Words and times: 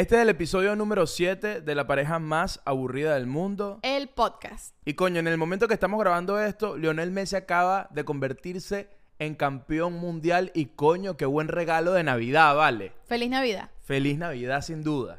Este 0.00 0.16
es 0.16 0.22
el 0.22 0.30
episodio 0.30 0.74
número 0.76 1.06
7 1.06 1.60
de 1.60 1.74
la 1.74 1.86
pareja 1.86 2.18
más 2.18 2.62
aburrida 2.64 3.16
del 3.16 3.26
mundo. 3.26 3.80
El 3.82 4.08
podcast. 4.08 4.74
Y 4.86 4.94
coño, 4.94 5.20
en 5.20 5.28
el 5.28 5.36
momento 5.36 5.68
que 5.68 5.74
estamos 5.74 6.00
grabando 6.00 6.40
esto, 6.40 6.78
Lionel 6.78 7.10
Messi 7.10 7.36
acaba 7.36 7.86
de 7.90 8.02
convertirse 8.02 8.88
en 9.18 9.34
campeón 9.34 9.92
mundial 9.92 10.52
y 10.54 10.68
coño, 10.74 11.18
qué 11.18 11.26
buen 11.26 11.48
regalo 11.48 11.92
de 11.92 12.02
Navidad, 12.02 12.56
¿vale? 12.56 12.92
Feliz 13.04 13.28
Navidad. 13.28 13.68
Feliz 13.82 14.16
Navidad 14.16 14.62
sin 14.62 14.82
duda. 14.82 15.18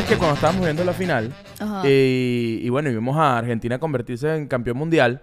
Sabes 0.00 0.14
que 0.14 0.18
cuando 0.18 0.36
estábamos 0.36 0.64
viendo 0.64 0.82
la 0.82 0.94
final 0.94 1.30
y, 1.84 2.60
y 2.62 2.68
bueno, 2.70 2.88
y 2.88 2.94
vimos 2.94 3.18
a 3.18 3.36
Argentina 3.36 3.78
convertirse 3.78 4.34
en 4.34 4.48
campeón 4.48 4.78
mundial, 4.78 5.20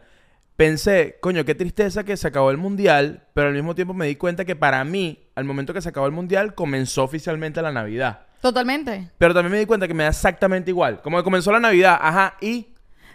pensé, 0.55 1.17
coño, 1.20 1.44
qué 1.45 1.55
tristeza 1.55 2.03
que 2.03 2.16
se 2.16 2.27
acabó 2.27 2.52
el 2.52 2.58
mundial, 2.58 3.23
pero 3.34 3.48
al 3.48 3.55
mismo 3.55 3.73
tiempo 3.73 3.95
me 3.95 4.05
di 4.05 4.17
cuenta 4.17 4.45
que 4.45 4.55
para 4.55 4.84
mí, 4.84 5.31
al 5.34 5.45
momento 5.45 5.73
que 5.73 5.81
se 5.81 5.90
acabó 5.90 6.05
el 6.05 6.12
mundial, 6.12 6.53
comenzó 6.53 7.03
oficialmente 7.03 7.59
la 7.63 7.72
Navidad. 7.72 8.27
Totalmente. 8.40 9.09
Pero 9.17 9.34
también 9.34 9.53
me 9.53 9.58
di 9.58 9.66
cuenta 9.66 9.88
que 9.88 9.95
me 9.95 10.03
da 10.03 10.09
exactamente 10.09 10.70
igual. 10.70 11.02
Como 11.02 11.17
que 11.17 11.23
comenzó 11.23 11.52
la 11.52 11.59
Navidad, 11.59 11.98
ajá, 12.00 12.36
y 12.39 12.67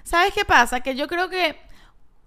¿Sabes 0.02 0.34
qué 0.34 0.44
pasa? 0.44 0.80
Que 0.80 0.96
yo 0.96 1.06
creo 1.06 1.28
que 1.28 1.54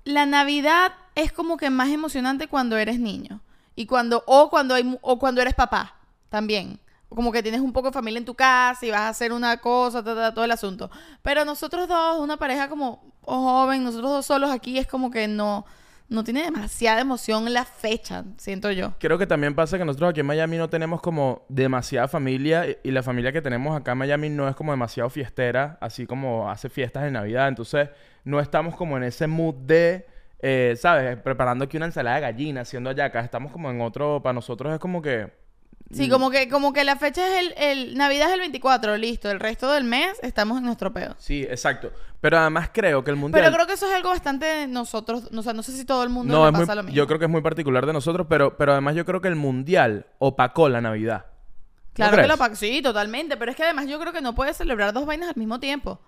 la 0.06 0.26
Navidad 0.26 0.94
es 1.14 1.34
como 1.34 1.58
que 1.58 1.70
más 1.70 1.90
emocionante 1.90 2.48
cuando 2.48 2.78
eres 2.78 3.02
niño. 3.02 3.42
Y 3.76 3.86
cuando, 3.86 4.24
o 4.28 4.50
cuando 4.50 4.76
hay, 4.76 4.98
o 5.02 5.20
cuando 5.20 5.42
eres 5.42 5.56
papá, 5.56 5.98
también. 6.30 6.80
Como 7.16 7.32
que 7.32 7.42
tienes 7.42 7.62
un 7.62 7.74
poco 7.74 7.88
de 7.88 7.94
familia 7.94 8.20
en 8.20 8.26
tu 8.26 8.36
casa 8.36 8.86
y 8.86 8.92
vas 8.92 9.02
a 9.02 9.10
hacer 9.10 9.32
una 9.34 9.58
cosa, 9.58 10.04
todo 10.04 10.44
el 10.46 10.52
asunto. 10.52 10.92
Pero 11.22 11.46
nosotros 11.46 11.88
dos, 11.88 12.20
una 12.20 12.38
pareja 12.38 12.70
como 12.70 13.04
o 13.22 13.42
joven, 13.42 13.84
nosotros 13.84 14.12
dos 14.12 14.26
solos 14.26 14.52
aquí, 14.52 14.78
es 14.78 14.86
como 14.86 15.10
que 15.10 15.28
no, 15.28 15.66
no 16.10 16.24
tiene 16.24 16.44
demasiada 16.44 17.02
emoción 17.02 17.52
la 17.52 17.66
fecha, 17.66 18.24
siento 18.38 18.70
yo. 18.70 18.94
creo 19.00 19.18
que 19.18 19.26
también 19.26 19.56
pasa 19.56 19.80
que 19.80 19.86
nosotros 19.86 20.12
aquí 20.12 20.20
en 20.20 20.28
Miami 20.28 20.58
no 20.58 20.70
tenemos 20.70 21.02
como 21.02 21.42
demasiada 21.50 22.08
familia 22.08 22.68
y- 22.70 22.78
y 22.84 22.92
la 22.92 23.02
familia 23.02 23.32
que 23.32 23.42
tenemos 23.42 23.76
acá 23.76 23.94
en 23.94 23.98
Miami 23.98 24.30
no 24.30 24.48
es 24.48 24.56
como 24.56 24.72
demasiado 24.74 25.10
fiestera, 25.10 25.80
así 25.82 26.06
como 26.06 26.50
hace 26.52 26.70
fiestas 26.70 27.02
de 27.04 27.10
Navidad. 27.12 27.48
Entonces 27.48 27.90
no 28.24 28.40
estamos 28.40 28.76
como 28.76 28.98
en 28.98 29.04
ese 29.06 29.26
mood 29.26 29.56
de, 29.56 30.06
eh, 30.40 30.76
¿sabes? 30.78 31.18
Preparando 31.18 31.66
aquí 31.66 31.78
una 31.78 31.88
ensalada 31.88 32.18
de 32.18 32.22
gallina, 32.22 32.62
haciendo 32.62 32.92
hallacas. 32.92 33.26
Estamos 33.26 33.52
como 33.52 33.72
en 33.72 33.82
otro, 33.82 34.22
para 34.22 34.34
nosotros 34.34 34.72
es 34.74 34.80
como 34.80 35.02
que... 35.02 35.45
Sí, 35.92 36.10
como 36.10 36.32
que, 36.32 36.50
como 36.50 36.74
que 36.74 36.84
la 36.84 36.96
fecha 36.96 37.28
es 37.28 37.40
el, 37.46 37.54
el 37.58 37.98
Navidad 37.98 38.28
es 38.30 38.34
el 38.34 38.40
24, 38.40 38.98
listo. 38.98 39.30
El 39.30 39.40
resto 39.40 39.72
del 39.72 39.84
mes 39.84 40.18
estamos 40.24 40.58
en 40.58 40.66
nuestro 40.66 40.92
pedo. 40.92 41.16
Sí, 41.20 41.44
exacto. 41.44 41.92
Pero 42.22 42.40
además 42.40 42.70
creo 42.74 43.04
que 43.04 43.12
el 43.12 43.18
mundial... 43.18 43.44
Pero 43.44 43.54
creo 43.56 43.68
que 43.68 43.74
eso 43.74 43.86
es 43.88 43.94
algo 43.94 44.10
bastante 44.10 44.46
de 44.48 44.68
nosotros. 44.68 45.30
O 45.36 45.42
sea, 45.44 45.54
no 45.54 45.62
sé 45.62 45.74
si 45.74 45.86
todo 45.86 46.04
el 46.04 46.10
mundo 46.10 46.34
no, 46.34 46.46
le 46.46 46.52
muy- 46.52 46.62
pasa 46.62 46.74
lo 46.76 46.82
mismo. 46.84 46.96
yo 46.96 47.06
creo 47.06 47.20
que 47.20 47.26
es 47.26 47.32
muy 47.32 47.42
particular 47.42 47.86
de 47.86 47.94
nosotros, 47.94 48.26
pero, 48.28 48.58
pero 48.58 48.72
además 48.72 48.96
yo 48.96 49.06
creo 49.06 49.22
que 49.22 49.28
el 49.28 49.36
mundial 49.36 50.08
opacó 50.18 50.70
la 50.70 50.82
Navidad. 50.82 51.26
¿No 51.28 51.94
Claro 51.94 52.18
que 52.18 52.28
lo 52.28 52.38
pa- 52.38 52.56
Sí, 52.56 52.82
totalmente. 52.82 53.38
Pero 53.38 53.52
es 53.52 53.56
que 53.58 53.64
además 53.64 53.88
yo 53.88 54.00
creo 54.00 54.12
que 54.12 54.22
no 54.22 54.34
puedes 54.34 54.58
celebrar 54.58 54.92
dos 54.92 55.06
vainas 55.06 55.30
al 55.30 55.36
mismo 55.36 55.60
tiempo. 55.60 56.02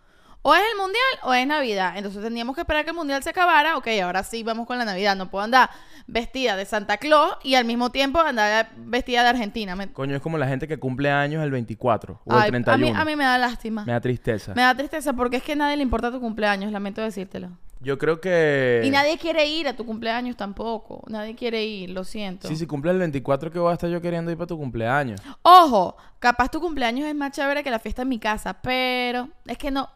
O 0.49 0.55
es 0.55 0.61
el 0.71 0.77
mundial 0.77 1.03
o 1.23 1.33
es 1.33 1.45
Navidad. 1.45 1.93
Entonces 1.97 2.23
teníamos 2.23 2.55
que 2.55 2.61
esperar 2.61 2.85
que 2.85 2.91
el 2.91 2.95
mundial 2.95 3.21
se 3.21 3.31
acabara. 3.31 3.75
Ok, 3.75 3.87
ahora 4.01 4.23
sí 4.23 4.43
vamos 4.43 4.65
con 4.65 4.77
la 4.77 4.85
Navidad. 4.85 5.13
No 5.17 5.29
puedo 5.29 5.43
andar 5.43 5.69
vestida 6.07 6.55
de 6.55 6.63
Santa 6.63 6.95
Claus 6.97 7.35
y 7.43 7.55
al 7.55 7.65
mismo 7.65 7.89
tiempo 7.91 8.19
andar 8.21 8.69
vestida 8.77 9.23
de 9.23 9.29
Argentina. 9.29 9.75
Me- 9.75 9.91
Coño, 9.91 10.15
es 10.15 10.21
como 10.21 10.37
la 10.37 10.47
gente 10.47 10.65
que 10.65 10.77
cumple 10.79 11.11
años 11.11 11.43
el 11.43 11.51
24 11.51 12.21
o 12.23 12.33
Ay, 12.33 12.45
el 12.45 12.51
31. 12.63 12.73
a, 12.73 12.77
mí, 12.77 12.97
a 13.01 13.03
mí 13.03 13.15
me 13.17 13.25
da 13.25 13.37
lástima. 13.37 13.83
Me 13.83 13.91
da 13.91 13.99
tristeza. 13.99 14.53
Me 14.55 14.61
da 14.61 14.73
tristeza 14.73 15.11
porque 15.11 15.35
es 15.35 15.43
que 15.43 15.51
a 15.51 15.55
nadie 15.57 15.75
le 15.75 15.83
importa 15.83 16.11
tu 16.11 16.21
cumpleaños. 16.21 16.71
Lamento 16.71 17.01
decírtelo. 17.01 17.49
Yo 17.79 17.97
creo 17.97 18.19
que... 18.21 18.81
Y 18.85 18.89
nadie 18.89 19.17
quiere 19.17 19.45
ir 19.47 19.67
a 19.67 19.75
tu 19.75 19.85
cumpleaños 19.85 20.35
tampoco. 20.37 21.03
Nadie 21.09 21.35
quiere 21.35 21.63
ir, 21.65 21.89
lo 21.91 22.03
siento. 22.05 22.47
Sí, 22.47 22.55
si 22.55 22.65
cumples 22.65 22.93
el 22.93 22.99
24, 22.99 23.51
que 23.51 23.59
voy 23.59 23.69
a 23.71 23.73
estar 23.73 23.89
yo 23.89 24.01
queriendo 24.01 24.31
ir 24.31 24.37
para 24.37 24.47
tu 24.47 24.57
cumpleaños? 24.57 25.21
Ojo, 25.43 25.95
capaz 26.19 26.49
tu 26.49 26.59
cumpleaños 26.61 27.05
es 27.07 27.13
más 27.13 27.31
chévere 27.33 27.63
que 27.63 27.69
la 27.69 27.77
fiesta 27.79 28.01
en 28.03 28.09
mi 28.09 28.17
casa, 28.17 28.53
pero 28.61 29.27
es 29.45 29.57
que 29.57 29.69
no. 29.71 29.89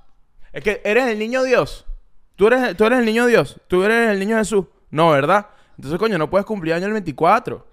Es 0.53 0.63
que 0.63 0.81
eres 0.83 1.07
el 1.07 1.19
niño 1.19 1.43
Dios. 1.43 1.85
Tú 2.35 2.47
eres, 2.47 2.75
tú 2.75 2.85
eres 2.85 2.99
el 2.99 3.05
niño 3.05 3.25
Dios. 3.25 3.59
Tú 3.67 3.83
eres 3.83 4.09
el 4.09 4.19
niño 4.19 4.37
Jesús. 4.37 4.65
No, 4.89 5.11
¿verdad? 5.11 5.47
Entonces, 5.77 5.97
coño, 5.99 6.17
no 6.17 6.29
puedes 6.29 6.45
cumplir 6.45 6.73
año 6.73 6.87
el 6.87 6.93
24. 6.93 7.67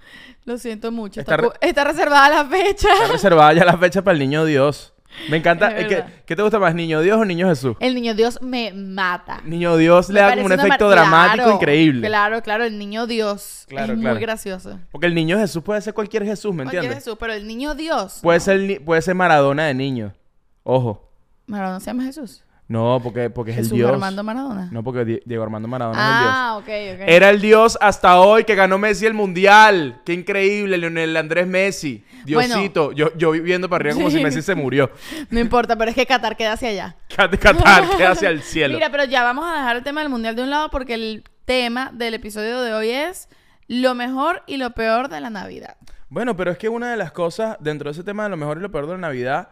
Lo 0.45 0.57
siento 0.59 0.91
mucho. 0.93 1.21
Está 1.21 1.35
Está, 1.35 1.43
re- 1.43 1.49
cu- 1.49 1.57
está 1.61 1.85
reservada 1.85 2.29
la 2.31 2.45
fecha. 2.45 2.89
Está 2.93 3.09
reservada 3.13 3.53
ya 3.53 3.65
la 3.65 3.77
fecha 3.77 4.03
para 4.03 4.15
el 4.15 4.19
niño 4.21 4.45
Dios. 4.45 4.95
Me 5.31 5.39
encanta. 5.39 5.75
¿Qué 5.75 6.37
te 6.37 6.43
gusta 6.43 6.59
más, 6.59 6.75
niño 6.75 7.01
Dios 7.01 7.19
o 7.19 7.25
niño 7.25 7.49
Jesús? 7.49 7.77
El 7.81 7.95
niño 7.95 8.15
Dios 8.15 8.41
me 8.41 8.73
mata. 8.73 9.41
Niño 9.45 9.77
Dios 9.77 10.11
le 10.11 10.21
da 10.21 10.35
como 10.35 10.47
un 10.47 10.53
efecto 10.53 10.89
dramático 10.91 11.45
Claro, 11.45 11.55
increíble. 11.57 12.07
Claro, 12.07 12.43
claro, 12.43 12.65
el 12.65 12.79
niño 12.79 13.07
Dios 13.07 13.65
Claro, 13.69 13.95
es 13.95 13.99
claro. 13.99 14.15
muy 14.15 14.23
gracioso. 14.23 14.79
Porque 14.93 15.07
el 15.07 15.15
niño 15.15 15.39
Jesús 15.39 15.63
puede 15.63 15.81
ser 15.81 15.93
cualquier 15.95 16.25
Jesús, 16.25 16.53
¿me 16.55 16.63
Cualquier 16.65 16.85
entiendes? 16.85 17.05
Jesús, 17.05 17.17
pero 17.19 17.33
el 17.33 17.47
niño 17.47 17.75
Dios. 17.75 18.21
Puede 18.23 18.39
ser, 18.41 18.85
puede 18.85 19.03
ser 19.03 19.15
Maradona 19.15 19.65
de 19.67 19.75
niño. 19.75 20.15
Ojo. 20.63 21.11
Maradona 21.47 21.81
se 21.81 21.87
llama 21.87 22.05
Jesús. 22.05 22.45
No, 22.69 23.01
porque, 23.03 23.31
porque 23.31 23.53
es 23.53 23.59
el 23.59 23.71
Dios. 23.71 23.91
Armando 23.91 24.23
Maradona. 24.23 24.69
No, 24.71 24.85
porque 24.85 25.05
Di- 25.07 25.21
Diego 25.25 25.43
Armando 25.43 25.67
Maradona 25.69 25.99
es 25.99 26.05
el 26.17 26.21
Dios. 26.23 26.33
ah, 26.35 26.57
ok, 26.59 27.01
ok. 27.03 27.09
Era 27.09 27.31
el 27.31 27.41
Dios 27.41 27.79
hasta 27.81 28.21
hoy 28.21 28.45
que 28.45 28.55
ganó 28.55 28.77
Messi 28.77 29.07
el 29.07 29.15
Mundial. 29.15 30.03
Qué 30.05 30.13
increíble, 30.13 30.77
Leonel 30.77 31.17
Andrés 31.17 31.47
Messi. 31.47 32.05
Diosito. 32.27 32.93
Yo, 32.93 33.17
yo 33.17 33.31
viviendo 33.31 33.71
para 33.71 33.83
arriba 33.83 33.95
como 33.95 34.11
Sí. 34.11 34.19
si 34.19 34.23
Messi 34.23 34.43
se 34.43 34.55
murió. 34.55 34.91
No 35.31 35.41
importa, 35.41 35.77
pero 35.77 35.89
es 35.91 35.95
que 35.95 36.05
Qatar 36.05 36.37
queda 36.37 36.53
hacia 36.53 36.69
allá. 36.69 36.97
Qatar, 37.17 37.97
que 37.97 38.05
hacia 38.05 38.29
el 38.29 38.43
cielo. 38.43 38.75
Mira, 38.75 38.91
pero 38.91 39.05
ya 39.05 39.23
vamos 39.23 39.47
a 39.47 39.55
dejar 39.55 39.77
el 39.77 39.83
tema 39.83 40.01
del 40.03 40.11
mundial 40.11 40.37
de 40.37 40.43
un 40.43 40.51
lado 40.51 40.69
porque 40.71 40.93
el 40.95 41.25
tema 41.47 41.91
del 41.95 42.13
episodio 42.15 42.61
de 42.61 42.75
hoy 42.75 42.91
es 42.91 43.31
lo 43.67 43.95
mejor 43.95 44.43
y 44.47 44.59
lo 44.59 44.73
peor 44.73 45.09
de 45.09 45.21
la 45.23 45.31
Navidad. 45.31 45.77
Bueno, 46.11 46.37
pero 46.37 46.51
es 46.51 46.59
que 46.59 46.69
una 46.69 46.91
de 46.91 46.97
las 46.99 47.13
cosas 47.13 47.57
dentro 47.61 47.89
de 47.89 47.93
ese 47.93 48.05
tema 48.05 48.25
de 48.25 48.29
lo 48.29 48.37
mejor 48.37 48.59
y 48.59 48.61
lo 48.61 48.71
peor 48.71 48.87
de 48.87 48.93
la 48.93 48.99
Navidad, 48.99 49.49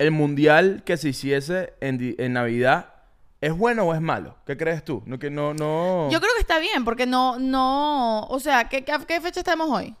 el 0.00 0.10
Mundial 0.12 0.82
que 0.84 0.96
se 0.96 1.10
hiciese 1.10 1.74
en, 1.80 2.16
en 2.18 2.32
Navidad, 2.32 2.86
¿es 3.42 3.52
bueno 3.52 3.84
o 3.84 3.94
es 3.94 4.00
malo? 4.00 4.34
¿Qué 4.46 4.56
crees 4.56 4.82
tú? 4.82 5.02
No, 5.04 5.18
que 5.18 5.28
no, 5.28 5.52
no... 5.52 6.08
Yo 6.10 6.20
creo 6.20 6.32
que 6.34 6.40
está 6.40 6.58
bien 6.58 6.84
porque 6.86 7.04
no, 7.04 7.38
no, 7.38 8.22
o 8.24 8.40
sea, 8.40 8.66
¿qué, 8.70 8.82
qué, 8.82 8.94
qué 9.06 9.20
fecha 9.20 9.40
estamos 9.40 9.68
hoy? 9.70 9.94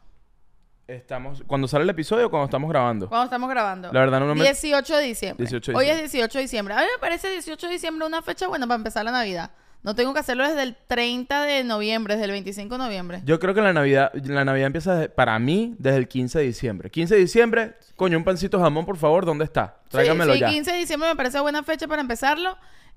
Estamos... 0.88 1.42
¿Cuando 1.46 1.68
sale 1.68 1.84
el 1.84 1.90
episodio 1.90 2.28
o 2.28 2.30
cuando 2.30 2.46
estamos 2.46 2.70
grabando? 2.70 3.08
Cuando 3.10 3.24
estamos 3.26 3.50
grabando. 3.50 3.92
La 3.92 4.00
verdad 4.00 4.20
no 4.20 4.34
me- 4.34 4.42
18 4.42 4.96
de 4.96 5.02
diciembre. 5.04 5.44
18 5.44 5.72
de 5.72 5.76
Hoy 5.78 5.84
es 5.84 6.02
diciembre. 6.02 6.08
18 6.28 6.38
de 6.38 6.42
diciembre. 6.42 6.74
A 6.74 6.78
mí 6.78 6.84
me 6.96 6.98
parece 6.98 7.30
18 7.30 7.66
de 7.66 7.72
diciembre 7.74 8.06
una 8.06 8.22
fecha 8.22 8.48
buena 8.48 8.66
para 8.66 8.76
empezar 8.76 9.04
la 9.04 9.12
Navidad. 9.12 9.50
No 9.82 9.94
tengo 9.94 10.12
que 10.12 10.20
hacerlo 10.20 10.46
desde 10.46 10.62
el 10.62 10.76
30 10.88 11.42
de 11.44 11.64
noviembre, 11.64 12.14
desde 12.14 12.26
el 12.26 12.32
25 12.32 12.74
de 12.76 12.84
noviembre. 12.84 13.22
Yo 13.24 13.38
creo 13.40 13.54
que 13.54 13.62
la 13.62 13.72
Navidad, 13.72 14.12
la 14.24 14.44
Navidad 14.44 14.66
empieza 14.66 14.94
desde- 14.94 15.08
para 15.08 15.38
mí 15.38 15.74
desde 15.78 15.96
el 15.98 16.06
15 16.08 16.38
de 16.38 16.44
diciembre. 16.44 16.90
15 16.90 17.14
de 17.14 17.20
diciembre, 17.20 17.76
coño, 17.96 18.18
un 18.18 18.24
pancito 18.24 18.60
jamón, 18.60 18.84
por 18.84 18.98
favor, 18.98 19.24
¿dónde 19.24 19.44
está? 19.44 19.76
Tráigamelo 19.88 20.32
sí, 20.34 20.38
sí, 20.38 20.40
ya. 20.44 20.50
15 20.50 20.72
de 20.72 20.78
diciembre 20.78 21.08
me 21.08 21.16
parece 21.16 21.40
buena 21.40 21.62
fecha 21.62 21.88
para 21.88 22.02
empezarlo. 22.02 22.56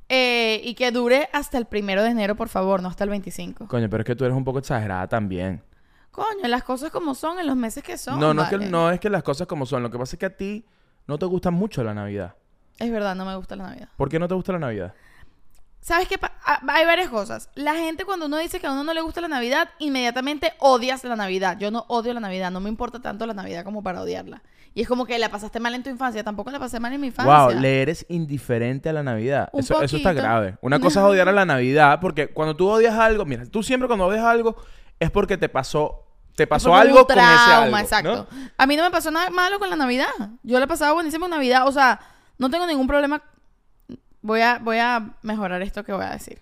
eh, 0.09 0.59
y 0.66 0.73
que 0.75 0.91
dure 0.91 1.29
hasta 1.31 1.57
el 1.57 1.66
primero 1.66 2.03
de 2.03 2.09
enero, 2.09 2.35
por 2.35 2.49
favor, 2.49 2.81
no 2.81 2.89
hasta 2.89 3.05
el 3.05 3.09
25. 3.09 3.69
Coño, 3.69 3.89
pero 3.89 4.01
es 4.01 4.05
que 4.05 4.15
tú 4.17 4.25
eres 4.25 4.35
un 4.35 4.44
poco 4.44 4.59
exagerada 4.59 5.07
también. 5.07 5.63
Coño, 6.11 6.45
las 6.50 6.61
cosas 6.63 6.91
como 6.91 7.15
son 7.15 7.39
en 7.39 7.47
los 7.47 7.55
meses 7.55 7.81
que 7.83 7.97
son. 7.97 8.19
no, 8.19 8.33
no, 8.33 8.44
es 8.44 8.50
que, 8.50 8.57
no 8.57 8.91
es 8.91 9.00
que 9.00 9.09
las 9.09 9.23
cosas 9.23 9.47
como 9.47 9.65
son. 9.65 9.81
Lo 9.81 9.89
que 9.89 9.97
pasa 9.97 10.15
es 10.17 10.19
que 10.19 10.25
a 10.25 10.35
ti 10.35 10.65
no 11.07 11.17
te 11.17 11.25
gusta 11.25 11.51
mucho 11.51 11.85
la 11.85 11.94
Navidad. 11.94 12.35
Es 12.79 12.91
verdad, 12.91 13.15
no 13.15 13.23
me 13.25 13.33
gusta 13.38 13.55
la 13.55 13.63
Navidad. 13.69 13.88
¿Por 13.95 14.09
qué 14.09 14.19
no 14.19 14.27
te 14.27 14.35
gusta 14.35 14.51
la 14.51 14.59
Navidad? 14.59 14.94
¿Sabes 15.83 16.07
qué? 16.07 16.17
ah, 16.45 16.61
Hay 16.69 16.85
varias 16.85 17.09
cosas. 17.09 17.49
La 17.55 17.75
gente 17.75 18.05
cuando 18.05 18.27
uno 18.27 18.38
dice 18.38 18.61
que 18.61 18.67
a 18.67 18.71
uno 18.71 18.85
no 18.85 18.94
le 18.94 19.01
gusta 19.01 19.19
la 19.19 19.27
Navidad, 19.27 19.69
inmediatamente 19.79 20.53
odias 20.59 21.03
la 21.03 21.17
Navidad. 21.17 21.57
Yo 21.59 21.71
no 21.71 21.83
odio 21.89 22.13
la 22.13 22.21
Navidad, 22.21 22.51
no 22.51 22.61
me 22.61 22.69
importa 22.69 23.01
tanto 23.01 23.25
la 23.25 23.33
Navidad 23.33 23.66
como 23.66 23.83
para 23.83 24.01
odiarla. 24.01 24.41
Y 24.73 24.81
es 24.81 24.88
como 24.88 25.05
que 25.05 25.19
la 25.19 25.29
pasaste 25.29 25.59
mal 25.59 25.75
en 25.75 25.83
tu 25.83 25.89
infancia, 25.89 26.24
tampoco 26.24 26.51
la 26.51 26.59
pasé 26.59 26.80
mal 26.80 26.94
en 26.94 27.01
mi 27.01 27.07
infancia. 27.07 27.47
Wow, 27.47 27.59
le 27.59 27.81
eres 27.81 28.06
indiferente 28.07 28.88
a 28.88 28.94
la 28.94 29.03
Navidad. 29.03 29.50
Un 29.51 29.59
Eso, 29.59 29.81
eso 29.81 29.97
está 29.97 30.13
grave. 30.13 30.57
Una 30.62 30.80
cosa 30.80 31.01
es 31.01 31.06
odiar 31.06 31.27
a 31.27 31.33
la 31.33 31.45
Navidad, 31.45 32.00
porque 32.00 32.30
cuando 32.30 32.56
tú 32.56 32.69
odias 32.69 32.95
algo, 32.97 33.25
mira, 33.25 33.45
tú 33.45 33.62
siempre 33.62 33.88
cuando 33.88 34.06
odias 34.06 34.24
algo 34.24 34.56
es 35.01 35.12
porque 35.12 35.38
te 35.38 35.50
pasó, 35.50 36.06
te 36.38 36.47
pasó 36.47 36.74
algo 36.74 37.06
con 37.06 37.19
ese 37.19 37.51
algo. 37.51 37.77
exacto. 37.77 38.27
¿no? 38.31 38.47
A 38.57 38.65
mí 38.65 38.77
no 38.77 38.83
me 38.83 38.91
pasó 38.91 39.12
nada 39.12 39.30
malo 39.31 39.59
con 39.59 39.69
la 39.69 39.75
Navidad. 39.75 40.07
Yo 40.44 40.59
la 40.62 40.65
pasaba 40.65 40.94
buenísimo 40.94 41.25
en 41.25 41.31
Navidad. 41.31 41.68
O 41.68 41.71
sea, 41.74 42.00
no 42.38 42.50
tengo 42.50 42.65
ningún 42.65 42.88
problema. 42.88 43.21
Voy 44.23 44.41
a, 44.41 44.57
voy 44.57 44.79
a 44.79 45.11
mejorar 45.21 45.61
esto 45.61 45.83
que 45.83 45.93
voy 45.93 46.05
a 46.05 46.09
decir. 46.09 46.41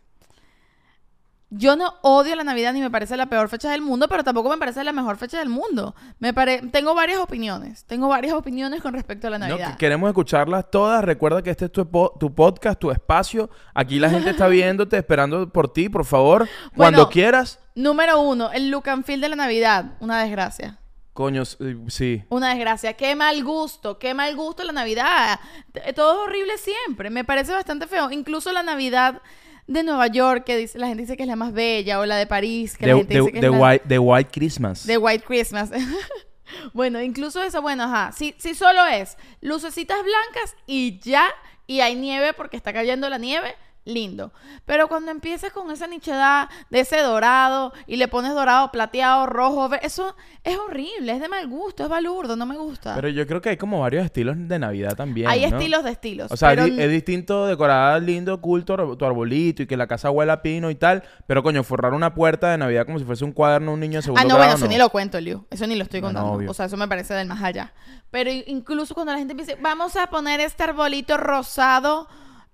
Yo 1.53 1.75
no 1.75 1.95
odio 2.01 2.33
la 2.37 2.45
Navidad 2.45 2.71
ni 2.71 2.79
me 2.79 2.89
parece 2.89 3.17
la 3.17 3.25
peor 3.25 3.49
fecha 3.49 3.69
del 3.71 3.81
mundo, 3.81 4.07
pero 4.07 4.23
tampoco 4.23 4.49
me 4.49 4.57
parece 4.57 4.85
la 4.85 4.93
mejor 4.93 5.17
fecha 5.17 5.37
del 5.39 5.49
mundo. 5.49 5.93
Me 6.19 6.33
pare... 6.33 6.61
Tengo 6.71 6.95
varias 6.95 7.19
opiniones. 7.19 7.83
Tengo 7.83 8.07
varias 8.07 8.33
opiniones 8.35 8.81
con 8.81 8.93
respecto 8.93 9.27
a 9.27 9.31
la 9.31 9.37
No, 9.37 9.47
Navidad. 9.49 9.71
que 9.71 9.77
queremos 9.77 10.07
escucharlas 10.07 10.71
todas. 10.71 11.03
Recuerda 11.03 11.41
que 11.41 11.49
este 11.49 11.65
es 11.65 11.71
tu, 11.73 11.85
po- 11.89 12.15
tu 12.17 12.33
podcast, 12.33 12.79
tu 12.79 12.89
espacio. 12.89 13.49
Aquí 13.73 13.99
la 13.99 14.09
gente 14.09 14.29
está 14.29 14.47
viéndote, 14.47 14.95
esperando 14.97 15.49
por 15.51 15.73
ti, 15.73 15.89
por 15.89 16.05
favor. 16.05 16.47
Cuando 16.77 16.99
Bueno. 16.99 17.09
quieras. 17.09 17.59
Número 17.75 18.21
uno, 18.21 18.49
el 18.53 18.69
look 18.71 18.87
and 18.87 19.03
feel 19.03 19.19
de 19.19 19.27
la 19.27 19.35
Navidad. 19.35 19.97
Una 19.99 20.21
desgracia. 20.23 20.77
Coño, 21.13 21.43
eh, 21.43 21.75
sí. 21.89 22.23
Una 22.29 22.49
desgracia. 22.55 22.93
Qué 22.93 23.15
mal 23.15 23.43
gusto, 23.43 23.99
qué 23.99 24.13
mal 24.13 24.35
gusto 24.35 24.63
la 24.63 24.71
Navidad. 24.71 25.39
T- 25.73 25.93
Todo 25.93 26.13
es 26.23 26.27
horrible 26.29 26.57
siempre. 26.57 27.09
Me 27.09 27.23
parece 27.25 27.51
bastante 27.51 27.85
feo. 27.87 28.09
Incluso 28.11 28.51
la 28.53 28.63
Navidad 28.63 29.21
de 29.67 29.83
Nueva 29.83 30.07
York, 30.07 30.43
que 30.45 30.55
dice, 30.57 30.79
la 30.79 30.87
gente 30.87 31.01
dice 31.03 31.17
que 31.17 31.23
es 31.23 31.29
la 31.29 31.35
más 31.35 31.51
bella, 31.53 31.99
o 31.99 32.05
la 32.05 32.15
de 32.15 32.27
París, 32.27 32.77
que 32.77 32.87
la 32.87 32.93
The, 32.93 32.97
gente 32.99 33.13
the- 33.13 33.19
dice 33.19 33.31
que 33.33 33.39
the 33.41 33.45
es 33.47 33.51
la 33.51 33.59
white, 33.59 33.85
the 33.87 33.99
White 33.99 34.29
Christmas. 34.33 34.85
de 34.87 34.97
White 34.97 35.23
Christmas. 35.25 35.69
bueno, 36.73 37.01
incluso 37.01 37.41
esa, 37.43 37.59
bueno, 37.59 37.83
ajá. 37.83 38.11
Si, 38.11 38.33
si 38.37 38.55
solo 38.55 38.85
es 38.85 39.17
lucecitas 39.41 39.97
blancas 40.03 40.55
y 40.65 40.99
ya, 40.99 41.27
y 41.67 41.81
hay 41.81 41.95
nieve 41.95 42.33
porque 42.33 42.57
está 42.57 42.73
cayendo 42.73 43.09
la 43.09 43.17
nieve, 43.17 43.55
lindo. 43.83 44.31
Pero 44.65 44.87
cuando 44.87 45.09
empiezas 45.11 45.51
con 45.51 45.71
esa 45.71 45.87
nichedad 45.87 46.49
de 46.69 46.81
ese 46.81 46.99
dorado 47.01 47.73
y 47.87 47.95
le 47.95 48.07
pones 48.07 48.33
dorado, 48.33 48.71
plateado, 48.71 49.25
rojo, 49.25 49.69
eso 49.81 50.15
es 50.43 50.57
horrible, 50.57 51.11
es 51.13 51.19
de 51.19 51.27
mal 51.27 51.47
gusto, 51.47 51.83
es 51.83 51.89
balurdo, 51.89 52.35
no 52.35 52.45
me 52.45 52.57
gusta. 52.57 52.93
Pero 52.95 53.09
yo 53.09 53.25
creo 53.25 53.41
que 53.41 53.49
hay 53.49 53.57
como 53.57 53.79
varios 53.79 54.05
estilos 54.05 54.35
de 54.37 54.59
Navidad 54.59 54.95
también. 54.95 55.27
hay 55.29 55.41
¿no? 55.49 55.57
estilos 55.57 55.83
de 55.83 55.91
estilos. 55.91 56.31
O 56.31 56.37
sea, 56.37 56.49
pero 56.49 56.65
es, 56.65 56.75
di- 56.75 56.81
es 56.81 56.91
distinto 56.91 57.47
decorar 57.47 58.01
lindo, 58.03 58.39
cool 58.39 58.63
tu, 58.65 58.73
ar- 58.73 58.95
tu 58.97 59.05
arbolito 59.05 59.63
y 59.63 59.67
que 59.67 59.75
la 59.77 59.87
casa 59.87 60.11
huela 60.11 60.33
a 60.33 60.41
pino 60.43 60.69
y 60.69 60.75
tal. 60.75 61.03
Pero 61.25 61.41
coño, 61.41 61.63
forrar 61.63 61.93
una 61.93 62.13
puerta 62.13 62.51
de 62.51 62.57
Navidad 62.59 62.85
como 62.85 62.99
si 62.99 63.05
fuese 63.05 63.25
un 63.25 63.31
cuaderno 63.31 63.71
de 63.71 63.73
un 63.73 63.79
niño 63.79 63.97
de 63.97 64.03
segundo 64.03 64.21
Ah, 64.21 64.27
no, 64.27 64.37
bueno, 64.37 64.53
eso 64.53 64.65
no. 64.65 64.71
ni 64.71 64.77
lo 64.77 64.89
cuento, 64.89 65.19
Liu. 65.19 65.45
Eso 65.49 65.65
ni 65.65 65.75
lo 65.75 65.83
estoy 65.83 66.01
No, 66.01 66.07
no, 66.11 66.19
contando. 66.19 66.37
obvio. 66.37 66.51
o 66.51 66.53
sea, 66.53 66.67
eso 66.67 66.77
me 66.77 66.87
parece 66.87 67.13
del 67.15 67.27
más 67.27 67.41
allá. 67.41 67.73
Pero 68.11 68.29
incluso 68.29 68.93
cuando 68.93 69.11
la 69.13 69.17
gente 69.19 69.33
me 69.33 69.41
dice, 69.43 69.57
vamos 69.59 69.95
a 69.95 70.07
poner 70.07 70.39
este 70.39 70.63
arbolito 70.63 71.17
rosado, 71.17 72.07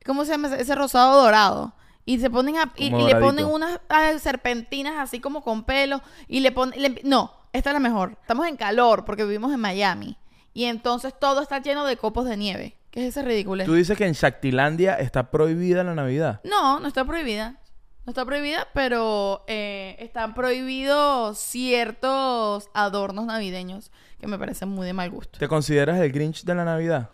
¿cómo 0.07 0.25
se 0.25 0.31
llama? 0.31 0.55
ese- 0.55 0.73
rosado 0.75 1.21
dorado. 1.21 1.73
Y 2.05 2.19
se 2.19 2.29
ponen 2.29 2.57
a- 2.57 2.71
y, 2.77 2.89
le 2.89 3.15
ponen 3.17 3.45
unas 3.45 3.79
ah, 3.89 4.13
serpentinas 4.19 4.95
así 4.97 5.19
como 5.19 5.43
con 5.43 5.63
pelo 5.65 6.01
y 6.27 6.39
le 6.39 6.51
ponen... 6.51 6.81
le- 6.81 7.01
no, 7.03 7.31
esta 7.53 7.69
es 7.69 7.73
la 7.73 7.79
mejor. 7.79 8.17
Estamos 8.21 8.47
en 8.47 8.55
calor 8.57 9.03
porque 9.05 9.25
vivimos 9.25 9.53
en 9.53 9.59
Miami. 9.59 10.17
Y 10.53 10.63
entonces 10.65 11.13
todo 11.19 11.41
está 11.41 11.59
lleno 11.61 11.85
de 11.85 11.97
copos 11.97 12.25
de 12.25 12.37
nieve. 12.37 12.77
¿Qué 12.91 13.01
es 13.01 13.09
ese 13.09 13.21
ridículo? 13.27 13.63
Tú 13.65 13.73
dices 13.75 13.95
que 13.97 14.07
en 14.07 14.13
Shaktilandia 14.13 14.95
está 14.95 15.29
prohibida 15.29 15.83
la 15.83 15.93
Navidad. 15.93 16.39
No, 16.43 16.79
no 16.79 16.87
está 16.87 17.05
prohibida. 17.05 17.57
No 18.05 18.11
está 18.11 18.23
prohibida, 18.25 18.67
pero 18.73 19.43
eh, 19.47 19.97
están 19.99 20.33
prohibidos 20.33 21.37
ciertos 21.39 22.69
adornos 22.73 23.25
navideños 23.25 23.91
que 24.19 24.27
me 24.27 24.39
parecen 24.39 24.69
muy 24.69 24.87
de 24.87 24.93
mal 24.93 25.09
gusto. 25.11 25.37
¿Te 25.39 25.47
consideras 25.47 25.99
el 25.99 26.11
Grinch 26.11 26.43
de 26.43 26.55
la 26.55 26.63
Navidad? 26.65 27.09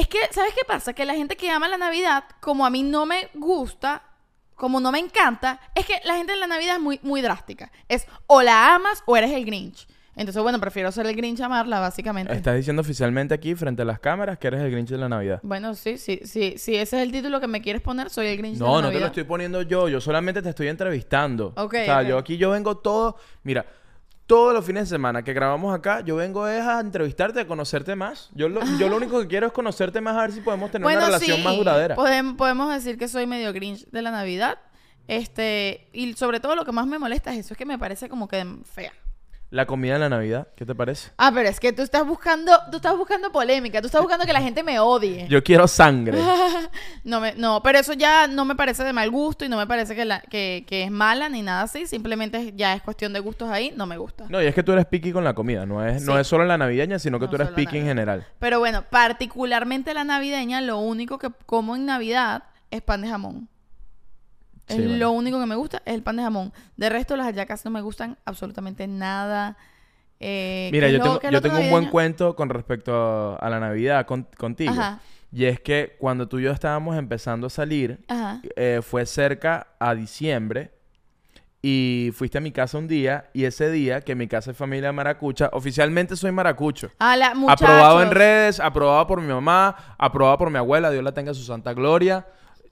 Es 0.00 0.08
que, 0.08 0.18
¿sabes 0.30 0.54
qué 0.54 0.64
pasa? 0.66 0.94
Que 0.94 1.04
la 1.04 1.14
gente 1.14 1.36
que 1.36 1.50
ama 1.50 1.68
la 1.68 1.76
Navidad, 1.76 2.24
como 2.40 2.64
a 2.64 2.70
mí 2.70 2.82
no 2.82 3.04
me 3.04 3.28
gusta, 3.34 4.02
como 4.54 4.80
no 4.80 4.90
me 4.90 4.98
encanta, 4.98 5.60
es 5.74 5.84
que 5.84 5.92
la 6.06 6.16
gente 6.16 6.32
en 6.32 6.40
la 6.40 6.46
Navidad 6.46 6.76
es 6.76 6.80
muy, 6.80 6.98
muy 7.02 7.20
drástica. 7.20 7.70
Es 7.86 8.06
o 8.26 8.40
la 8.40 8.74
amas 8.74 9.02
o 9.04 9.14
eres 9.18 9.30
el 9.30 9.44
Grinch. 9.44 9.86
Entonces, 10.16 10.42
bueno, 10.42 10.58
prefiero 10.58 10.90
ser 10.90 11.04
el 11.04 11.14
Grinch 11.14 11.40
amarla, 11.42 11.80
básicamente. 11.80 12.32
Estás 12.34 12.56
diciendo 12.56 12.80
oficialmente 12.80 13.34
aquí, 13.34 13.54
frente 13.54 13.82
a 13.82 13.84
las 13.84 14.00
cámaras, 14.00 14.38
que 14.38 14.46
eres 14.46 14.62
el 14.62 14.70
Grinch 14.70 14.88
de 14.88 14.96
la 14.96 15.10
Navidad. 15.10 15.40
Bueno, 15.42 15.74
sí, 15.74 15.98
sí, 15.98 16.20
sí. 16.24 16.54
Si 16.56 16.76
ese 16.76 16.96
es 16.96 17.02
el 17.02 17.12
título 17.12 17.38
que 17.38 17.46
me 17.46 17.60
quieres 17.60 17.82
poner, 17.82 18.08
soy 18.08 18.28
el 18.28 18.38
Grinch 18.38 18.54
de 18.56 18.64
la 18.64 18.66
No, 18.70 18.76
no 18.76 18.82
Navidad. 18.84 18.96
te 18.96 19.00
lo 19.00 19.06
estoy 19.08 19.24
poniendo 19.24 19.60
yo. 19.60 19.86
Yo 19.90 20.00
solamente 20.00 20.40
te 20.40 20.48
estoy 20.48 20.68
entrevistando. 20.68 21.52
Ok, 21.58 21.74
o 21.74 21.84
sea, 21.84 22.02
yo 22.04 22.16
aquí 22.16 22.38
yo 22.38 22.48
vengo 22.50 22.78
todo... 22.78 23.16
Mira, 23.42 23.66
todos 24.30 24.54
los 24.54 24.64
fines 24.64 24.84
de 24.88 24.94
semana 24.94 25.24
que 25.24 25.32
grabamos 25.32 25.74
acá, 25.74 26.02
yo 26.02 26.14
vengo 26.14 26.46
es 26.46 26.62
a 26.64 26.78
entrevistarte, 26.78 27.40
a 27.40 27.46
conocerte 27.48 27.96
más. 27.96 28.30
Yo 28.32 28.48
lo, 28.48 28.60
yo 28.78 28.88
lo 28.88 28.96
único 28.96 29.18
que 29.20 29.26
quiero 29.26 29.48
es 29.48 29.52
conocerte 29.52 30.00
más, 30.00 30.16
a 30.16 30.20
ver 30.22 30.30
si 30.32 30.40
podemos 30.40 30.70
tener 30.70 30.86
una 30.86 31.06
relación 31.06 31.38
sí, 31.38 31.42
más 31.42 31.56
duradera. 31.56 31.96
podem- 31.96 32.36
podemos 32.36 32.72
decir 32.72 32.96
que 32.96 33.08
soy 33.08 33.26
medio 33.26 33.52
Grinch 33.52 33.86
de 33.90 34.02
la 34.02 34.12
Navidad. 34.12 34.58
Este, 35.08 35.88
y 35.92 36.12
sobre 36.14 36.38
todo 36.38 36.54
lo 36.54 36.64
que 36.64 36.70
más 36.70 36.86
me 36.86 37.00
molesta 37.00 37.32
es 37.32 37.40
eso, 37.40 37.54
es 37.54 37.58
que 37.58 37.66
me 37.66 37.76
parece 37.76 38.08
como 38.08 38.28
que 38.28 38.46
fea. 38.72 38.92
La 39.52 39.66
comida 39.66 39.94
en 39.96 40.00
la 40.00 40.08
Navidad, 40.08 40.46
¿qué 40.54 40.64
te 40.64 40.76
parece? 40.76 41.10
Ah, 41.16 41.32
pero 41.34 41.48
es 41.48 41.58
que 41.58 41.72
tú 41.72 41.82
estás 41.82 42.06
buscando, 42.06 42.52
tú 42.70 42.76
estás 42.76 42.96
buscando 42.96 43.32
polémica, 43.32 43.80
tú 43.80 43.86
estás 43.86 44.00
buscando 44.00 44.24
que 44.24 44.32
la 44.32 44.40
gente 44.40 44.62
me 44.62 44.78
odie. 44.78 45.26
Yo 45.28 45.42
quiero 45.42 45.66
sangre. 45.66 46.18
No, 47.02 47.18
me, 47.18 47.32
no, 47.34 47.62
pero 47.62 47.78
eso 47.78 47.94
ya 47.94 48.26
no 48.28 48.44
me 48.44 48.54
parece 48.54 48.84
de 48.84 48.92
mal 48.92 49.10
gusto 49.10 49.44
y 49.44 49.48
no 49.48 49.56
me 49.56 49.66
parece 49.66 49.96
que, 49.96 50.04
la, 50.04 50.20
que, 50.20 50.64
que 50.68 50.84
es 50.84 50.90
mala 50.90 51.28
ni 51.30 51.40
nada 51.42 51.62
así. 51.62 51.86
Simplemente 51.86 52.52
ya 52.54 52.74
es 52.74 52.82
cuestión 52.82 53.12
de 53.12 53.20
gustos 53.20 53.48
ahí, 53.50 53.72
no 53.74 53.86
me 53.86 53.96
gusta. 53.96 54.26
No, 54.28 54.40
y 54.40 54.46
es 54.46 54.54
que 54.54 54.62
tú 54.62 54.72
eres 54.72 54.84
picky 54.86 55.10
con 55.10 55.24
la 55.24 55.34
comida. 55.34 55.64
No 55.66 55.84
es, 55.84 56.02
no 56.02 56.12
Sí. 56.14 56.20
es 56.20 56.26
solo 56.26 56.44
la 56.44 56.58
navideña, 56.58 56.98
sino 56.98 57.18
que 57.18 57.24
No 57.24 57.30
tú 57.30 57.36
eres 57.36 57.48
picky 57.48 57.78
en 57.78 57.86
general. 57.86 58.26
Pero 58.38 58.58
bueno, 58.60 58.84
particularmente 58.90 59.94
la 59.94 60.04
navideña, 60.04 60.60
lo 60.60 60.78
único 60.78 61.18
que 61.18 61.30
como 61.46 61.74
en 61.74 61.86
Navidad 61.86 62.44
es 62.70 62.82
pan 62.82 63.00
de 63.02 63.08
jamón. 63.08 63.48
Es 64.70 64.76
Sí, 64.76 64.82
bueno. 64.82 64.96
lo 64.98 65.10
único 65.12 65.40
que 65.40 65.46
me 65.46 65.56
gusta, 65.56 65.82
es 65.84 65.94
el 65.94 66.02
pan 66.02 66.16
de 66.16 66.22
jamón. 66.22 66.52
De 66.76 66.88
resto, 66.88 67.16
las 67.16 67.26
hallacas 67.26 67.64
no 67.64 67.70
me 67.70 67.80
gustan 67.80 68.16
absolutamente 68.24 68.86
nada. 68.86 69.56
Eh, 70.20 70.68
Mira, 70.72 70.86
¿qué 70.88 70.92
es 70.96 70.98
yo 70.98 71.04
lo- 71.14 71.18
tengo, 71.18 71.56
yo 71.56 71.64
un 71.64 71.70
buen 71.70 71.86
cuento 71.86 72.36
con 72.36 72.48
respecto 72.50 73.36
a 73.42 73.48
la 73.50 73.58
Navidad 73.58 74.06
con- 74.06 74.26
contigo. 74.36 74.70
Ajá, 74.72 75.00
Y 75.32 75.44
es 75.44 75.60
que 75.60 75.96
cuando 75.98 76.26
tú 76.28 76.38
y 76.40 76.42
yo 76.42 76.50
estábamos 76.50 76.96
empezando 76.98 77.46
a 77.46 77.50
salir, 77.50 78.00
eh, 78.56 78.80
fue 78.82 79.06
cerca 79.06 79.68
a 79.78 79.94
diciembre 79.94 80.72
y 81.62 82.10
fuiste 82.14 82.38
a 82.38 82.40
mi 82.40 82.52
casa 82.52 82.78
un 82.78 82.88
día 82.88 83.28
y 83.34 83.44
ese 83.44 83.70
día 83.70 84.00
que 84.00 84.14
mi 84.14 84.26
casa 84.28 84.50
es 84.50 84.56
familia 84.56 84.92
maracucha, 84.92 85.50
oficialmente 85.52 86.16
soy 86.16 86.32
maracucho. 86.32 86.90
La. 86.98 87.34
Aprobado 87.48 88.02
en 88.02 88.10
redes, 88.10 88.60
aprobado 88.60 89.06
por 89.06 89.20
mi 89.20 89.28
mamá, 89.28 89.76
aprobado 89.98 90.38
por 90.38 90.50
mi 90.50 90.56
abuela, 90.58 90.90
Dios 90.90 91.04
la 91.04 91.12
tenga 91.12 91.30
en 91.30 91.34
su 91.34 91.44
santa 91.44 91.74
gloria. 91.74 92.26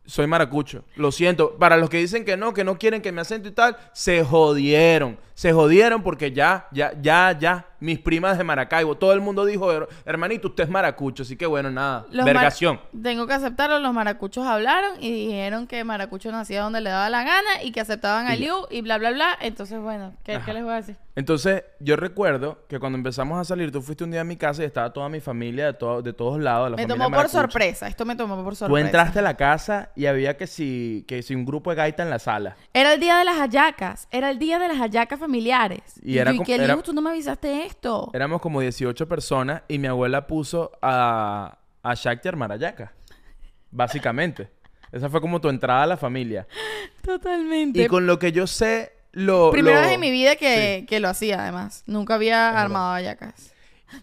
Soy 0.09 0.27
maracucho. 0.27 0.85
Lo 0.97 1.13
siento. 1.13 1.57
Para 1.59 1.77
los 1.77 1.91
que 1.91 1.99
dicen 1.99 2.25
que 2.25 2.39
no, 2.39 2.55
que 2.55 2.65
no 2.65 2.79
quieren 2.79 3.03
que 3.03 3.13
me 3.13 3.21
acento 3.21 3.47
y 3.47 3.53
tal, 3.53 3.77
se 3.93 4.25
jodieron. 4.25 5.19
Se 5.39 5.53
jodieron 5.53 6.03
porque 6.03 6.33
ya, 6.33 6.67
ya, 6.73 6.93
ya, 7.01 7.31
ya. 7.39 7.65
Mis 7.81 8.01
primas 8.01 8.37
de 8.37 8.43
Maracaibo, 8.43 8.97
todo 8.97 9.13
el 9.13 9.21
mundo 9.21 9.45
dijo, 9.45 9.73
"Her- 9.73 9.87
hermanito, 10.05 10.49
usted 10.49 10.65
es 10.65 10.69
maracucho. 10.69 11.23
Así 11.23 11.37
que 11.37 11.47
bueno, 11.47 11.71
nada. 11.71 12.07
Los 12.11 12.27
Vergación. 12.27 12.81
Tengo 13.05 13.25
que 13.29 13.35
aceptarlo, 13.35 13.79
los 13.79 13.95
maracuchos 13.95 14.45
hablaron 14.45 15.01
y 15.01 15.27
dijeron 15.29 15.69
que 15.69 15.85
Maracucho 15.85 16.33
nacía 16.33 16.63
donde 16.63 16.81
le 16.81 16.91
daba 16.91 17.09
la 17.09 17.23
gana 17.23 17.63
y 17.63 17.71
que 17.71 17.81
aceptaban 17.81 18.27
a. 18.27 18.35
Liu 18.35 18.67
y 18.69 18.81
bla, 18.83 18.99
bla, 18.99 19.13
bla. 19.13 19.39
Entonces, 19.41 19.79
bueno, 19.81 20.13
¿qué, 20.25 20.41
les 20.53 20.65
voy 20.65 20.73
a 20.73 20.77
decir? 20.77 20.97
Entonces, 21.15 21.63
yo 21.79 21.95
recuerdo 21.95 22.65
que 22.69 22.81
cuando 22.81 22.99
empezamos 22.99 23.39
a 23.41 23.45
salir, 23.45 23.71
tú 23.71 23.81
fuiste 23.81 24.03
un 24.03 24.11
día 24.11 24.23
a 24.23 24.25
mi 24.25 24.37
casa 24.37 24.63
y 24.63 24.67
estaba 24.67 24.93
toda 24.93 25.09
mi 25.09 25.21
familia 25.21 25.67
de, 25.67 25.75
to- 25.75 26.03
de 26.03 26.13
todos 26.13 26.41
lados. 26.41 26.71
La 26.73 26.77
Me 26.77 26.87
tomó 26.87 27.11
por 27.13 27.29
sorpresa, 27.29 27.87
esto 27.87 28.05
me 28.05 28.17
tomó 28.17 28.43
por 28.43 28.55
Tú 28.55 28.57
sorpresa. 28.57 28.87
entraste 28.87 29.19
a 29.21 29.23
la 29.23 29.37
casa 29.37 29.91
y 29.95 30.07
había 30.07 30.37
que 30.37 30.49
si, 30.49 31.05
que 31.07 31.23
si 31.23 31.35
un 31.37 31.45
grupo 31.45 31.71
de 31.71 31.77
gaita 31.77 32.03
en 32.03 32.11
la 32.11 32.19
sala. 32.19 32.57
Era 32.75 32.93
el 32.95 32.99
día 33.01 33.19
de 33.19 33.25
las 33.25 33.37
hallacas, 33.37 34.09
era 34.11 34.31
el 34.31 34.39
día 34.41 34.59
de 34.59 34.67
las 34.69 34.79
hallacas 34.79 35.19
familiares. 35.29 35.83
Y 36.03 36.15
Y, 36.15 36.19
era 36.19 36.31
yo, 36.33 36.39
como- 36.39 36.47
¿qué, 36.47 36.55
era-? 36.55 36.77
Tú 36.83 36.93
no 36.93 37.01
me 37.03 37.11
avisaste 37.11 37.67
esto. 37.67 38.11
Éramos 38.15 38.41
como 38.41 38.61
18 38.61 39.07
personas 39.07 39.63
y 39.69 39.79
mi 39.79 39.87
abuela 39.87 40.27
puso 40.27 40.73
a, 40.83 41.59
a 41.83 41.95
Shakti 41.95 42.29
a 42.29 42.31
armar 42.31 42.51
hallaca. 42.51 42.93
Básicamente. 43.71 44.51
Esa 44.91 45.11
fue 45.11 45.21
como 45.21 45.41
tu 45.41 45.49
entrada 45.51 45.83
a 45.83 45.87
la 45.87 45.97
familia. 45.99 46.47
Totalmente. 47.05 47.83
Y 47.83 47.87
con 47.89 48.07
lo 48.07 48.19
que 48.19 48.33
yo 48.33 48.47
sé, 48.47 48.93
lo... 49.13 49.51
Primera 49.51 49.77
lo- 49.81 49.83
vez 49.83 49.93
en 49.95 50.01
mi 50.01 50.11
vida 50.11 50.37
que, 50.37 50.87
que 50.89 50.99
lo 51.01 51.09
hacía, 51.09 51.43
además. 51.43 51.83
Nunca 51.87 52.15
había 52.15 52.47
verdad. 52.47 52.63
armado 52.63 52.93
hallacas. 52.95 53.53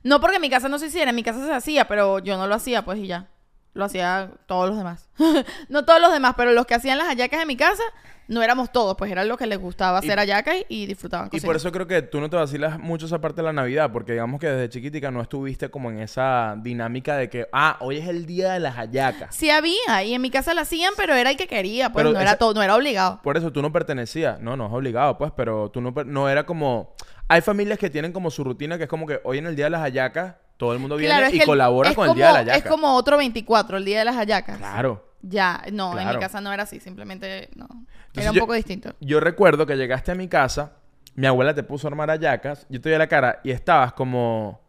No 0.04 0.22
porque 0.22 0.36
en 0.38 0.42
mi 0.44 0.50
casa 0.50 0.70
no 0.70 0.78
se 0.80 0.88
hiciera, 0.88 1.10
en 1.10 1.16
mi 1.16 1.24
casa 1.24 1.46
se 1.46 1.54
hacía, 1.54 1.88
pero 1.88 2.20
yo 2.20 2.38
no 2.38 2.46
lo 2.48 2.56
hacía, 2.56 2.86
pues, 2.86 3.00
y 3.00 3.08
ya. 3.08 3.28
Lo 3.76 3.86
hacía 3.86 4.32
todos 4.48 4.68
los 4.70 4.78
demás. 4.78 5.08
no 5.70 5.86
todos 5.86 6.02
los 6.02 6.12
demás, 6.12 6.34
pero 6.36 6.52
los 6.54 6.66
que 6.66 6.74
hacían 6.74 6.98
las 6.98 7.08
hallacas 7.08 7.42
en 7.42 7.48
mi 7.48 7.56
casa, 7.58 7.84
no 8.28 8.42
éramos 8.42 8.72
todos, 8.72 8.96
pues 8.98 9.12
eran 9.12 9.28
los 9.28 9.38
que 9.38 9.46
les 9.46 9.60
gustaba 9.60 10.00
hacer 10.00 10.18
Y- 10.18 10.22
hallacas 10.22 10.56
y, 10.70 10.84
y 10.84 10.86
disfrutaban 10.88 11.28
Y 11.28 11.30
cocinar. 11.32 11.46
por 11.50 11.56
eso 11.58 11.72
creo 11.72 11.86
que 11.86 12.02
tú 12.02 12.20
no 12.22 12.30
te 12.30 12.38
vacilas 12.38 12.80
mucho 12.80 13.06
esa 13.06 13.20
parte 13.22 13.42
de 13.42 13.44
la 13.44 13.54
Navidad, 13.54 13.92
porque 13.92 14.14
digamos 14.14 14.40
que 14.40 14.48
desde 14.48 14.70
chiquitica 14.70 15.12
no 15.12 15.22
estuviste 15.22 15.70
como 15.70 15.92
en 15.92 16.00
esa 16.00 16.56
dinámica 16.58 17.18
de 17.18 17.30
que, 17.30 17.48
ah, 17.52 17.78
hoy 17.82 17.98
es 17.98 18.08
el 18.08 18.26
día 18.26 18.54
de 18.54 18.62
las 18.62 18.76
hallacas. 18.76 19.36
Sí 19.36 19.50
había, 19.52 20.04
y 20.04 20.14
en 20.14 20.22
mi 20.22 20.32
casa 20.32 20.54
la 20.54 20.62
hacían, 20.62 20.94
pero 20.98 21.14
era 21.14 21.30
el 21.30 21.38
que 21.38 21.46
quería, 21.48 21.92
pues 21.92 22.02
Pero 22.04 22.14
no 22.16 22.20
era 22.22 22.38
todo, 22.38 22.54
no 22.56 22.64
era 22.64 22.76
obligado. 22.76 23.20
Por 23.22 23.36
eso 23.38 23.52
tú 23.52 23.62
no 23.62 23.72
pertenecías. 23.72 24.40
No, 24.40 24.56
no 24.58 24.68
es 24.68 24.72
obligado, 24.74 25.18
pues, 25.20 25.32
pero 25.36 25.70
tú 25.70 25.82
no, 25.82 25.94
no 26.06 26.30
era 26.30 26.46
como... 26.46 26.96
Hay 27.28 27.42
familias 27.42 27.78
que 27.78 27.90
tienen 27.90 28.14
como 28.14 28.32
su 28.32 28.44
rutina, 28.44 28.78
que 28.78 28.84
es 28.86 28.90
como 28.90 29.06
que 29.06 29.20
hoy 29.26 29.40
en 29.40 29.48
el 29.48 29.56
día 29.56 29.66
de 29.66 29.72
las 29.72 29.82
hallacas, 29.82 30.36
todo 30.58 30.74
el 30.74 30.80
mundo 30.80 30.96
viene 30.98 31.16
Claro, 31.18 31.36
y 31.36 31.40
el- 31.40 31.46
colabora 31.46 31.94
con 31.94 32.10
el 32.10 32.16
día 32.16 32.28
de 32.28 32.34
la 32.34 32.40
hallaca. 32.40 32.58
Es 32.58 32.66
como 32.66 32.96
otro 32.96 33.18
24, 33.18 33.78
el 33.78 33.86
día 33.86 34.00
de 34.00 34.06
las 34.06 34.16
hallacas. 34.16 34.58
Claro. 34.58 35.10
Ya, 35.22 35.64
no, 35.72 35.98
en 36.00 36.08
mi 36.08 36.18
casa 36.20 36.40
no 36.40 36.54
era 36.54 36.64
así, 36.64 36.80
simplemente 36.80 37.50
no. 37.56 37.66
Entonces 37.66 38.24
era 38.24 38.30
un 38.32 38.36
yo- 38.36 38.42
poco 38.42 38.54
distinto. 38.54 38.94
Yo 39.00 39.20
recuerdo 39.20 39.66
que 39.66 39.76
llegaste 39.76 40.12
a 40.12 40.16
mi 40.16 40.28
casa, 40.28 40.74
mi 41.16 41.26
abuela 41.28 41.54
te 41.56 41.64
puso 41.64 41.88
a 41.88 41.90
armar 41.90 42.10
hallacas, 42.10 42.66
yo 42.70 42.80
te 42.80 42.90
vi 42.92 42.98
la 42.98 43.08
cara 43.08 43.40
y 43.44 43.52
estabas 43.52 43.94
como... 43.94 44.62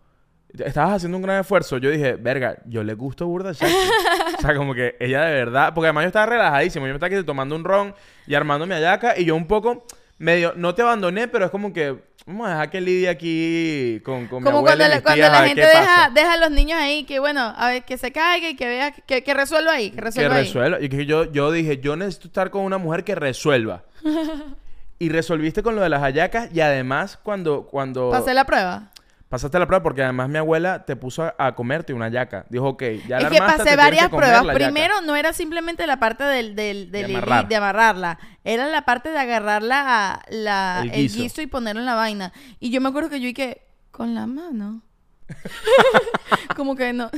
Estabas 0.58 0.94
haciendo 0.94 1.18
un 1.18 1.22
gran 1.22 1.40
esfuerzo. 1.40 1.76
Yo 1.76 1.90
dije, 1.90 2.14
verga, 2.14 2.56
yo 2.64 2.82
le 2.82 2.94
gusto 2.94 3.26
burda 3.26 3.52
Shakti. 3.52 3.74
o 4.38 4.40
sea, 4.40 4.56
como 4.56 4.72
que 4.74 4.96
ella 5.00 5.22
de 5.24 5.34
verdad... 5.34 5.74
Porque 5.74 5.88
además 5.88 6.04
yo 6.04 6.06
estaba 6.06 6.24
relajadísimo. 6.26 6.86
Yo 6.86 6.92
me 6.92 6.96
estaba 6.96 7.14
aquí 7.14 7.26
tomando 7.26 7.54
un 7.54 7.62
ron 7.64 7.94
y 8.26 8.34
armando 8.34 8.64
mi 8.64 8.72
hallaca 8.72 9.18
y 9.18 9.26
yo 9.26 9.36
un 9.36 9.46
poco 9.46 9.84
medio... 10.16 10.54
No 10.56 10.74
te 10.74 10.80
abandoné, 10.80 11.28
pero 11.28 11.44
es 11.44 11.50
como 11.50 11.74
que... 11.74 12.02
Vamos 12.26 12.48
a 12.48 12.50
dejar 12.50 12.70
que 12.70 12.80
lidie 12.80 13.08
aquí 13.08 14.00
con, 14.04 14.26
con 14.26 14.42
mi 14.42 14.46
Como 14.46 14.58
abuela 14.58 14.76
cuando, 14.76 14.84
y 14.84 14.88
la, 14.88 14.94
mis 14.96 15.02
cuando 15.04 15.16
tías, 15.22 15.32
la 15.32 15.46
gente 15.46 15.60
deja, 15.60 16.10
deja 16.12 16.32
a 16.32 16.36
los 16.38 16.50
niños 16.50 16.78
ahí, 16.80 17.04
que 17.04 17.20
bueno, 17.20 17.54
a 17.56 17.68
ver, 17.68 17.84
que 17.84 17.96
se 17.98 18.10
caiga 18.10 18.48
y 18.48 18.56
que 18.56 18.66
vea, 18.66 18.90
que, 18.90 19.22
que 19.22 19.32
resuelva 19.34 19.72
ahí, 19.74 19.90
que 19.90 19.96
Que 19.96 20.02
resuelva 20.02 20.34
ahí. 20.36 20.42
resuelva. 20.44 20.80
Y 20.80 20.88
que 20.88 21.06
yo, 21.06 21.30
yo 21.30 21.52
dije, 21.52 21.78
yo 21.78 21.94
necesito 21.94 22.26
estar 22.26 22.50
con 22.50 22.62
una 22.62 22.78
mujer 22.78 23.04
que 23.04 23.14
resuelva. 23.14 23.84
y 24.98 25.08
resolviste 25.08 25.62
con 25.62 25.76
lo 25.76 25.82
de 25.82 25.88
las 25.88 26.00
hallacas 26.02 26.48
y 26.52 26.60
además 26.60 27.16
cuando... 27.22 27.62
cuando 27.66 28.10
Pasé 28.10 28.34
la 28.34 28.44
prueba. 28.44 28.90
Pasaste 29.28 29.58
la 29.58 29.66
prueba 29.66 29.82
porque 29.82 30.04
además 30.04 30.28
mi 30.28 30.38
abuela 30.38 30.84
te 30.84 30.94
puso 30.94 31.24
a, 31.24 31.34
a 31.36 31.54
comerte 31.56 31.92
una 31.92 32.08
yaca. 32.08 32.46
Dijo, 32.48 32.68
ok, 32.68 32.82
ya 33.08 33.18
la 33.18 33.24
es 33.26 33.30
que 33.32 33.36
armaste, 33.38 33.64
pasé 33.64 33.76
varias 33.76 34.04
que 34.08 34.16
pruebas. 34.16 34.44
la 34.46 34.52
yaca". 34.52 34.64
Primero, 34.64 35.00
no 35.00 35.16
era 35.16 35.32
simplemente 35.32 35.84
la 35.86 35.98
parte 35.98 36.22
del, 36.22 36.54
del, 36.54 36.92
del 36.92 37.06
De 37.08 37.20
de 37.48 37.56
amarrarla. 37.56 38.18
Era 38.44 38.66
la 38.68 38.82
parte 38.82 39.10
de 39.10 39.18
agarrar 39.18 39.62
la, 39.64 40.22
la- 40.28 40.80
El 40.84 40.90
el, 40.92 41.08
guiso. 41.12 41.42
y 41.42 41.48
ponerlo 41.48 41.80
en 41.80 41.86
la 41.86 41.94
vaina. 41.96 42.32
Y 42.60 42.70
yo 42.70 42.80
me 42.80 42.88
acuerdo 42.88 43.08
que 43.10 43.20
yo 43.20 43.26
y 43.28 43.34
que 43.34 43.62
con 43.90 44.14
la 44.14 44.26
mano. 44.28 44.82
Como 46.56 46.76
que 46.76 46.92
no. 46.92 47.10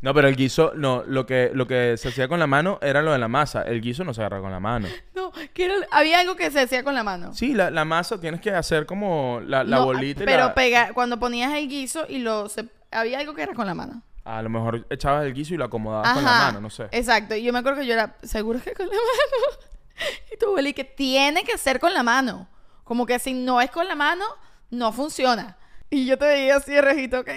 No, 0.00 0.14
pero 0.14 0.28
el 0.28 0.36
guiso, 0.36 0.72
no, 0.76 1.02
lo 1.06 1.26
que, 1.26 1.50
lo 1.52 1.66
que 1.66 1.96
se 1.96 2.08
hacía 2.08 2.28
con 2.28 2.38
la 2.38 2.46
mano 2.46 2.78
era 2.82 3.02
lo 3.02 3.10
de 3.12 3.18
la 3.18 3.26
masa. 3.26 3.62
El 3.62 3.80
guiso 3.80 4.04
no 4.04 4.14
se 4.14 4.20
agarra 4.20 4.40
con 4.40 4.50
la 4.52 4.60
mano. 4.60 4.86
No, 5.14 5.32
que 5.52 5.64
era- 5.64 5.74
había 5.90 6.20
algo 6.20 6.36
que 6.36 6.50
se 6.52 6.60
hacía 6.60 6.84
con 6.84 6.94
la 6.94 7.02
mano. 7.02 7.34
Sí, 7.34 7.52
la, 7.54 7.70
la 7.70 7.84
masa 7.84 8.20
tienes 8.20 8.40
que 8.40 8.50
hacer 8.52 8.86
como 8.86 9.40
la, 9.44 9.64
la 9.64 9.78
No, 9.78 9.84
bolita 9.86 10.22
y 10.22 10.26
Pero 10.26 10.44
la- 10.46 10.54
pega, 10.54 10.92
cuando 10.94 11.18
ponías 11.18 11.52
el 11.54 11.68
guiso 11.68 12.06
y 12.08 12.18
lo... 12.20 12.48
se- 12.48 12.68
había 12.92 13.18
algo 13.18 13.34
que 13.34 13.42
era 13.42 13.52
con 13.54 13.66
la 13.66 13.74
mano. 13.74 14.02
A 14.24 14.40
lo 14.42 14.48
mejor 14.50 14.86
echabas 14.90 15.24
el 15.26 15.34
guiso 15.34 15.54
y 15.54 15.56
lo 15.56 15.64
acomodabas 15.64 16.12
con 16.14 16.24
la 16.24 16.30
mano, 16.30 16.60
no 16.60 16.70
sé. 16.70 16.86
Exacto. 16.92 17.34
Y 17.34 17.42
yo 17.42 17.52
me 17.52 17.58
acuerdo 17.58 17.80
que 17.80 17.86
yo 17.86 17.94
era, 17.94 18.14
seguro 18.22 18.60
que 18.62 18.72
con 18.74 18.86
la 18.86 18.92
mano. 18.92 20.14
Y 20.32 20.36
tu 20.38 20.46
abuela 20.46 20.68
y 20.68 20.74
que 20.74 20.84
tiene 20.84 21.42
que 21.44 21.58
ser 21.58 21.80
con 21.80 21.92
la 21.92 22.02
mano. 22.04 22.46
Como 22.84 23.04
que 23.06 23.18
si 23.18 23.34
no 23.34 23.60
es 23.60 23.70
con 23.70 23.88
la 23.88 23.94
mano, 23.96 24.24
no 24.70 24.92
funciona. 24.92 25.56
Y 25.90 26.06
yo 26.06 26.16
te 26.18 26.26
veía 26.26 26.56
así 26.56 26.72
de 26.72 26.82
rejito, 26.82 27.20
ok. 27.20 27.30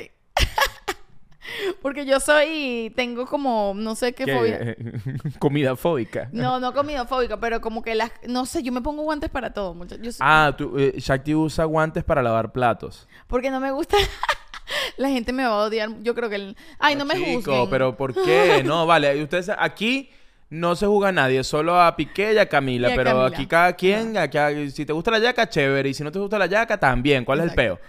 Porque 1.81 2.05
yo 2.05 2.19
soy, 2.19 2.91
tengo 2.95 3.25
como, 3.25 3.73
no 3.75 3.95
sé 3.95 4.13
qué 4.13 4.25
¿Qué? 4.25 4.35
fobia. 4.35 4.75
Comida 5.39 5.75
fóbica. 5.75 6.29
No, 6.31 6.59
no 6.59 6.73
comidofóbica, 6.73 7.39
pero 7.39 7.61
como 7.61 7.81
que 7.81 7.95
las, 7.95 8.11
no 8.27 8.45
sé, 8.45 8.63
yo 8.63 8.71
me 8.71 8.81
pongo 8.81 9.03
guantes 9.03 9.29
para 9.29 9.53
todo, 9.53 9.73
muchachos. 9.73 10.03
Yo 10.05 10.11
soy- 10.11 10.19
Ah, 10.21 10.53
tú, 10.57 10.77
eh, 10.77 10.93
Shakti 10.97 11.35
usa 11.35 11.65
guantes 11.65 12.03
para 12.03 12.21
lavar 12.21 12.51
platos. 12.51 13.07
Porque 13.27 13.49
no 13.51 13.59
me 13.59 13.71
gusta. 13.71 13.97
La 14.97 15.09
gente 15.09 15.33
me 15.33 15.43
va 15.43 15.49
a 15.51 15.65
odiar. 15.65 15.89
Yo 16.01 16.15
creo 16.15 16.29
que. 16.29 16.35
el- 16.35 16.57
Ay, 16.79 16.95
no, 16.95 17.05
me 17.05 17.15
Chico, 17.15 17.25
juzguen. 17.51 17.69
pero 17.69 17.95
¿por 17.97 18.13
qué? 18.13 18.61
No, 18.65 18.85
vale. 18.85 19.21
Ustedes 19.21 19.49
aquí 19.57 20.09
no 20.49 20.75
se 20.75 20.85
juzga 20.85 21.09
a 21.09 21.11
nadie, 21.11 21.43
solo 21.43 21.79
a 21.81 21.95
Piqué 21.95 22.33
y 22.33 22.37
a 22.37 22.47
Camila. 22.47 22.89
Y 22.89 22.93
a 22.93 22.95
pero 22.95 23.09
Camila. 23.11 23.27
aquí 23.27 23.45
cada 23.47 23.73
quien, 23.73 24.17
aquí- 24.17 24.71
si 24.71 24.85
te 24.85 24.93
gusta 24.93 25.11
la 25.11 25.19
yaca, 25.19 25.49
chévere. 25.49 25.89
Y 25.89 25.93
si 25.93 26.03
no 26.03 26.11
te 26.11 26.19
gusta 26.19 26.37
la 26.39 26.45
yaca, 26.45 26.77
también. 26.79 27.25
¿Cuál 27.25 27.39
es 27.39 27.45
el 27.49 27.51
peo? 27.55 27.79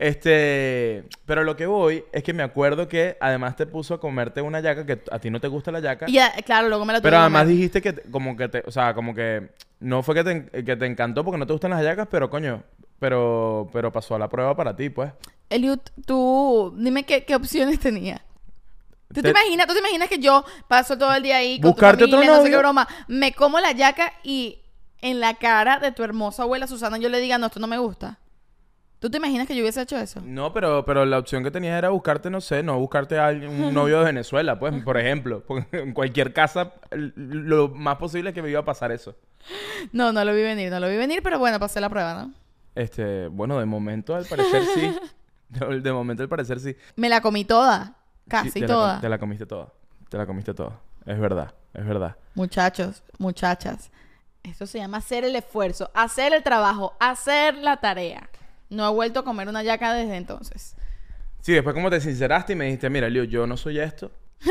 Este, 0.00 1.04
pero 1.26 1.44
lo 1.44 1.56
que 1.56 1.66
voy 1.66 2.04
es 2.10 2.22
que 2.22 2.32
me 2.32 2.42
acuerdo 2.42 2.88
que 2.88 3.18
además 3.20 3.54
te 3.54 3.66
puso 3.66 3.92
a 3.92 4.00
comerte 4.00 4.40
una 4.40 4.60
yaca 4.60 4.86
que 4.86 5.02
a 5.10 5.18
ti 5.18 5.28
no 5.28 5.40
te 5.40 5.48
gusta 5.48 5.70
la 5.70 5.80
yaca. 5.80 6.06
Y 6.08 6.18
claro, 6.42 6.68
luego 6.70 6.86
me 6.86 6.94
la 6.94 7.00
tuve 7.00 7.10
Pero 7.10 7.16
que 7.16 7.20
además 7.20 7.42
comer. 7.42 7.54
dijiste 7.54 7.82
que 7.82 7.92
te- 7.92 8.10
como 8.10 8.34
que 8.34 8.48
te, 8.48 8.62
o 8.66 8.70
sea, 8.70 8.94
como 8.94 9.14
que 9.14 9.50
no 9.80 10.02
fue 10.02 10.14
que 10.14 10.24
te, 10.24 10.64
que 10.64 10.74
te 10.76 10.86
encantó 10.86 11.22
porque 11.22 11.36
no 11.38 11.46
te 11.46 11.52
gustan 11.52 11.70
las 11.72 11.80
hallacas, 11.80 12.08
pero 12.10 12.30
coño, 12.30 12.62
pero 12.98 13.68
pero 13.74 13.92
pasó 13.92 14.14
a 14.14 14.18
la 14.18 14.28
prueba 14.30 14.56
para 14.56 14.74
ti, 14.74 14.88
pues. 14.88 15.12
Eliud, 15.50 15.80
tú, 16.06 16.74
dime 16.78 17.04
qué, 17.04 17.24
qué 17.26 17.34
opciones 17.34 17.78
tenía. 17.78 18.22
¿Tú 19.12 19.22
te, 19.22 19.22
Te- 19.22 19.30
imaginas, 19.30 19.66
¿Tú 19.66 19.74
te 19.74 19.80
imaginas 19.80 20.08
que 20.08 20.18
yo 20.18 20.44
paso 20.68 20.96
todo 20.96 21.12
el 21.14 21.22
día 21.22 21.36
ahí 21.38 21.60
con 21.60 21.72
Buscarte 21.72 22.04
tu 22.06 22.12
familia, 22.12 22.30
otro 22.30 22.36
no 22.38 22.42
sé 22.42 22.50
qué 22.50 22.56
novio. 22.56 22.58
broma, 22.58 22.88
me 23.08 23.32
como 23.34 23.60
la 23.60 23.72
yaca 23.72 24.14
y 24.22 24.60
en 25.02 25.20
la 25.20 25.34
cara 25.34 25.78
de 25.78 25.92
tu 25.92 26.02
hermosa 26.04 26.44
abuela 26.44 26.66
Susana 26.66 26.96
yo 26.96 27.08
le 27.10 27.20
diga, 27.20 27.36
no, 27.36 27.46
esto 27.46 27.60
no 27.60 27.66
me 27.66 27.78
gusta? 27.78 28.18
¿Tú 29.00 29.08
te 29.08 29.16
imaginas 29.16 29.48
que 29.48 29.56
yo 29.56 29.62
hubiese 29.62 29.80
hecho 29.80 29.96
eso? 29.96 30.20
No, 30.22 30.52
pero 30.52 30.84
pero 30.84 31.06
la 31.06 31.18
opción 31.18 31.42
que 31.42 31.50
tenías 31.50 31.76
era 31.78 31.88
buscarte, 31.88 32.28
no 32.28 32.42
sé, 32.42 32.62
no 32.62 32.78
buscarte 32.78 33.18
a 33.18 33.28
un 33.30 33.72
novio 33.72 33.98
de 34.00 34.04
Venezuela, 34.04 34.58
pues, 34.58 34.74
por 34.84 34.98
ejemplo, 34.98 35.42
porque 35.48 35.78
en 35.78 35.94
cualquier 35.94 36.34
casa 36.34 36.74
lo 36.90 37.68
más 37.68 37.96
posible 37.96 38.30
es 38.30 38.34
que 38.34 38.42
me 38.42 38.50
iba 38.50 38.60
a 38.60 38.64
pasar 38.64 38.92
eso. 38.92 39.16
No, 39.92 40.12
no 40.12 40.22
lo 40.22 40.34
vi 40.34 40.42
venir, 40.42 40.70
no 40.70 40.78
lo 40.80 40.88
vi 40.88 40.96
venir, 40.96 41.22
pero 41.22 41.38
bueno, 41.38 41.58
pasé 41.58 41.80
la 41.80 41.88
prueba, 41.88 42.14
¿no? 42.14 42.34
Este, 42.74 43.28
bueno, 43.28 43.58
de 43.58 43.64
momento 43.64 44.14
al 44.14 44.26
parecer 44.26 44.62
sí. 44.74 44.94
De, 45.48 45.80
de 45.80 45.92
momento 45.92 46.22
al 46.22 46.28
parecer 46.28 46.60
sí. 46.60 46.76
Me 46.96 47.08
la 47.08 47.22
comí 47.22 47.46
toda, 47.46 47.86
Sí, 47.86 48.30
casi 48.30 48.60
la 48.60 48.66
toda. 48.66 49.00
te 49.00 49.08
la 49.08 49.18
comiste 49.18 49.46
toda. 49.46 49.72
Te 50.10 50.18
la 50.18 50.26
comiste 50.26 50.52
toda. 50.54 50.78
Es 51.06 51.18
verdad, 51.18 51.54
es 51.72 51.86
verdad. 51.86 52.16
Muchachos, 52.34 53.02
muchachas, 53.18 53.90
esto 54.42 54.66
se 54.66 54.78
llama 54.78 54.98
hacer 54.98 55.24
el 55.24 55.34
esfuerzo, 55.36 55.90
hacer 55.94 56.32
el 56.34 56.42
trabajo, 56.42 56.94
hacer 57.00 57.56
la 57.56 57.78
tarea. 57.78 58.29
No 58.70 58.88
he 58.88 58.92
vuelto 58.92 59.20
a 59.20 59.24
comer 59.24 59.48
una 59.48 59.62
yaca 59.62 59.92
desde 59.92 60.16
entonces. 60.16 60.74
Sí, 61.40 61.52
después 61.52 61.74
como 61.74 61.90
te 61.90 62.00
sinceraste 62.00 62.52
y 62.52 62.56
me 62.56 62.64
dijiste, 62.66 62.88
mira, 62.90 63.08
Leo, 63.08 63.24
yo 63.24 63.46
no 63.46 63.56
soy 63.56 63.78
esto. 63.80 64.10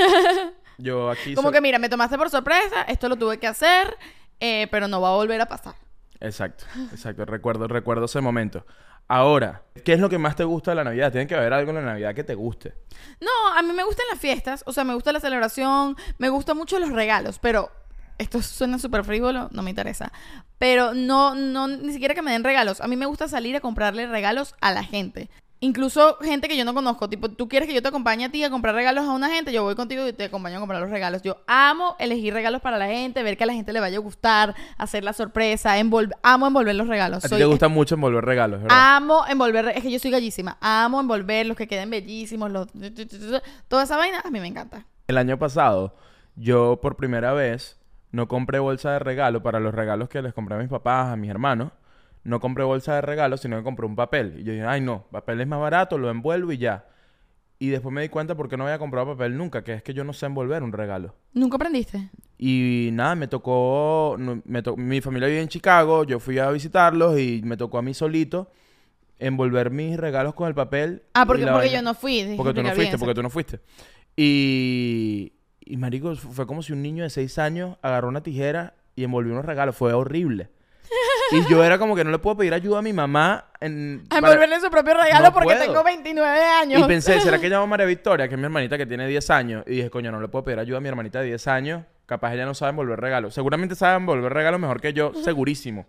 Yo 0.77 1.09
aquí 1.09 1.35
Como 1.35 1.49
soy- 1.49 1.55
que 1.55 1.61
mira, 1.61 1.77
me 1.77 1.89
tomaste 1.89 2.17
por 2.17 2.29
sorpresa, 2.29 2.83
esto 2.83 3.09
lo 3.09 3.17
tuve 3.17 3.37
que 3.37 3.47
hacer, 3.47 3.97
eh, 4.39 4.67
pero 4.71 4.87
no 4.87 5.01
va 5.01 5.09
a 5.09 5.15
volver 5.15 5.41
a 5.41 5.45
pasar. 5.45 5.75
Exacto, 6.21 6.63
exacto. 6.93 7.25
Recuerdo, 7.25 7.67
recuerdo 7.67 8.05
ese 8.05 8.21
momento. 8.21 8.65
Ahora, 9.09 9.63
¿qué 9.83 9.93
es 9.93 9.99
lo 9.99 10.07
que 10.09 10.17
más 10.17 10.35
te 10.37 10.43
gusta 10.45 10.71
de 10.71 10.75
la 10.75 10.83
Navidad? 10.85 11.11
Tiene 11.11 11.27
que 11.27 11.35
haber 11.35 11.51
algo 11.51 11.71
en 11.71 11.77
la 11.77 11.81
Navidad 11.81 12.13
que 12.15 12.23
te 12.23 12.33
guste. 12.35 12.75
No, 13.19 13.29
a 13.57 13.61
mí 13.61 13.73
me 13.73 13.83
gustan 13.83 14.05
las 14.09 14.19
fiestas, 14.19 14.63
o 14.67 14.71
sea, 14.71 14.83
me 14.85 14.93
gusta 14.93 15.11
la 15.11 15.19
celebración, 15.19 15.97
me 16.17 16.29
gustan 16.29 16.55
mucho 16.55 16.79
los 16.79 16.91
regalos, 16.91 17.39
pero 17.39 17.69
esto 18.19 18.41
suena 18.43 18.77
súper 18.77 19.03
frívolo, 19.03 19.49
no 19.51 19.63
me 19.63 19.71
interesa. 19.71 20.11
Pero 20.59 20.93
no, 20.93 21.33
no, 21.35 21.67
ni 21.67 21.91
siquiera 21.91 22.13
que 22.13 22.21
me 22.21 22.31
den 22.31 22.43
regalos. 22.43 22.81
A 22.81 22.87
mí 22.87 22.95
me 22.95 23.05
gusta 23.07 23.27
salir 23.27 23.55
a 23.55 23.61
comprarle 23.61 24.05
regalos 24.07 24.53
a 24.61 24.71
la 24.71 24.83
gente. 24.83 25.29
Incluso 25.61 26.17
gente 26.21 26.47
que 26.47 26.55
yo 26.55 26.63
no 26.63 26.73
conozco. 26.73 27.09
Tipo, 27.09 27.27
tú 27.29 27.49
quieres 27.49 27.67
que 27.67 27.73
yo 27.75 27.81
te 27.81 27.89
acompañe 27.89 28.23
a 28.23 28.29
ti 28.29 28.41
a 28.45 28.49
comprar 28.49 28.73
regalos 28.75 29.03
a 29.05 29.11
una 29.11 29.29
gente, 29.29 29.51
yo 29.51 29.61
voy 29.63 29.75
contigo 29.75 30.07
y 30.07 30.13
te 30.13 30.23
acompaño 30.25 30.55
a 30.55 30.59
comprar 30.59 30.79
los 30.79 30.89
regalos. 30.89 31.21
Yo 31.21 31.43
amo 31.47 31.97
elegir 31.99 32.33
regalos 32.33 32.61
para 32.61 32.77
la 32.77 32.87
gente, 32.87 33.23
ver 33.23 33.35
que 33.35 33.43
a 33.43 33.47
la 33.47 33.51
gente 33.53 33.73
le 33.73 33.81
vaya 33.81 33.97
a 33.97 33.99
gustar, 33.99 34.55
hacer 34.77 35.03
la 35.03 35.11
sorpresa, 35.11 35.77
envol- 35.77 36.13
amo 36.23 36.47
envolver 36.47 36.75
los 36.75 36.87
regalos. 36.87 37.19
A 37.25 37.27
ti 37.27 37.29
Soy- 37.29 37.39
te 37.39 37.45
gusta 37.45 37.67
mucho 37.67 37.95
envolver 37.95 38.23
regalos, 38.23 38.61
¿verdad? 38.61 38.95
Amo 38.95 39.25
envolver, 39.27 39.67
es 39.75 39.81
que 39.83 39.91
yo 39.91 39.99
soy 39.99 40.11
gallísima. 40.11 40.57
Amo 40.61 41.01
envolver 41.01 41.45
los 41.45 41.57
que 41.57 41.67
queden 41.67 41.89
bellísimos, 41.89 42.49
los 42.51 42.67
toda 43.67 43.83
esa 43.83 43.97
vaina, 43.97 44.21
a 44.23 44.29
mí 44.31 44.39
me 44.39 44.47
encanta. 44.47 44.85
El 45.07 45.17
año 45.17 45.37
pasado, 45.37 45.93
yo 46.35 46.79
por 46.81 46.95
primera 46.95 47.33
vez 47.33 47.78
no 48.11 48.27
compré 48.27 48.59
bolsa 48.59 48.93
de 48.93 48.99
regalo 48.99 49.41
para 49.43 49.59
los 49.59 49.73
regalos 49.73 50.09
que 50.09 50.21
les 50.21 50.33
compré 50.33 50.55
a 50.55 50.59
mis 50.59 50.69
papás, 50.69 51.09
a 51.09 51.15
mis 51.15 51.29
hermanos. 51.29 51.71
No 52.23 52.39
compré 52.39 52.63
bolsa 52.63 52.95
de 52.95 53.01
regalo, 53.01 53.37
sino 53.37 53.57
que 53.57 53.63
compré 53.63 53.85
un 53.85 53.95
papel. 53.95 54.35
Y 54.39 54.43
yo 54.43 54.51
dije, 54.51 54.65
ay 54.65 54.81
no, 54.81 55.05
papel 55.11 55.39
es 55.41 55.47
más 55.47 55.59
barato, 55.59 55.97
lo 55.97 56.09
envuelvo 56.09 56.51
y 56.51 56.57
ya. 56.57 56.85
Y 57.59 57.69
después 57.69 57.93
me 57.93 58.01
di 58.01 58.09
cuenta 58.09 58.35
por 58.35 58.47
qué 58.49 58.55
no 58.57 58.63
había 58.65 58.79
comprado 58.79 59.07
papel 59.07 59.37
nunca, 59.37 59.63
que 59.63 59.73
es 59.73 59.83
que 59.83 59.93
yo 59.93 60.03
no 60.03 60.13
sé 60.13 60.25
envolver 60.25 60.63
un 60.63 60.71
regalo. 60.71 61.13
¿Nunca 61.33 61.55
aprendiste? 61.57 62.09
Y 62.37 62.89
nada, 62.93 63.15
me 63.15 63.27
tocó, 63.27 64.15
me 64.45 64.61
to- 64.61 64.77
mi 64.77 65.01
familia 65.01 65.27
vive 65.27 65.41
en 65.41 65.49
Chicago, 65.49 66.03
yo 66.05 66.19
fui 66.19 66.39
a 66.39 66.49
visitarlos 66.51 67.19
y 67.19 67.41
me 67.43 67.57
tocó 67.57 67.77
a 67.77 67.81
mí 67.81 67.93
solito 67.93 68.49
envolver 69.17 69.71
mis 69.71 69.97
regalos 69.97 70.33
con 70.33 70.47
el 70.47 70.55
papel. 70.55 71.03
Ah, 71.13 71.25
porque, 71.25 71.43
porque 71.43 71.53
vaina. 71.57 71.73
yo 71.73 71.81
no 71.81 71.93
fui. 71.93 72.33
Porque 72.37 72.53
tú 72.53 72.63
no 72.63 72.69
fuiste, 72.69 72.83
bien, 72.95 72.99
porque 72.99 73.13
tú 73.13 73.23
no 73.23 73.29
fuiste. 73.29 73.59
Y, 74.15 75.33
y 75.69 75.77
marico, 75.77 76.15
fue 76.15 76.45
como 76.45 76.61
si 76.63 76.73
un 76.73 76.81
niño 76.81 77.03
de 77.03 77.09
seis 77.09 77.37
años 77.37 77.77
agarró 77.81 78.07
una 78.09 78.21
tijera 78.23 78.73
y 78.95 79.03
envolvió 79.03 79.33
unos 79.33 79.45
regalos. 79.45 79.75
Fue 79.75 79.93
horrible. 79.93 80.49
y 81.31 81.47
yo 81.49 81.63
era 81.63 81.77
como 81.77 81.95
que 81.95 82.03
no 82.03 82.09
le 82.09 82.17
puedo 82.17 82.37
pedir 82.37 82.53
ayuda 82.53 82.79
a 82.79 82.81
mi 82.81 82.91
mamá 82.91 83.45
en... 83.61 84.03
A 84.09 84.15
para- 84.19 84.33
envolverle 84.33 84.59
su 84.59 84.69
propio 84.71 84.95
regalo 84.95 85.27
No 85.27 85.33
porque 85.33 85.53
puedo. 85.53 85.61
tengo 85.63 85.83
29 85.83 86.39
años. 86.43 86.81
Y 86.81 86.83
pensé, 86.85 87.19
¿será 87.21 87.39
que 87.39 87.47
llamo 87.49 87.65
a 87.65 87.67
María 87.67 87.85
Victoria, 87.85 88.27
que 88.27 88.33
es 88.33 88.39
mi 88.39 88.45
hermanita 88.45 88.77
que 88.77 88.87
tiene 88.87 89.07
10 89.07 89.29
años? 89.29 89.63
Y 89.67 89.75
dije, 89.75 89.89
coño, 89.91 90.11
no 90.11 90.19
le 90.19 90.27
puedo 90.27 90.43
pedir 90.43 90.59
ayuda 90.59 90.79
a 90.79 90.81
mi 90.81 90.89
hermanita 90.89 91.19
de 91.19 91.27
10 91.27 91.47
años. 91.47 91.83
Capaz 92.07 92.33
ella 92.33 92.45
no 92.45 92.55
sabe 92.55 92.71
envolver 92.71 92.99
regalos. 92.99 93.35
Seguramente 93.35 93.75
sabe 93.75 93.97
envolver 93.97 94.33
regalos 94.33 94.59
mejor 94.59 94.81
que 94.81 94.91
yo, 94.93 95.13
segurísimo. 95.23 95.85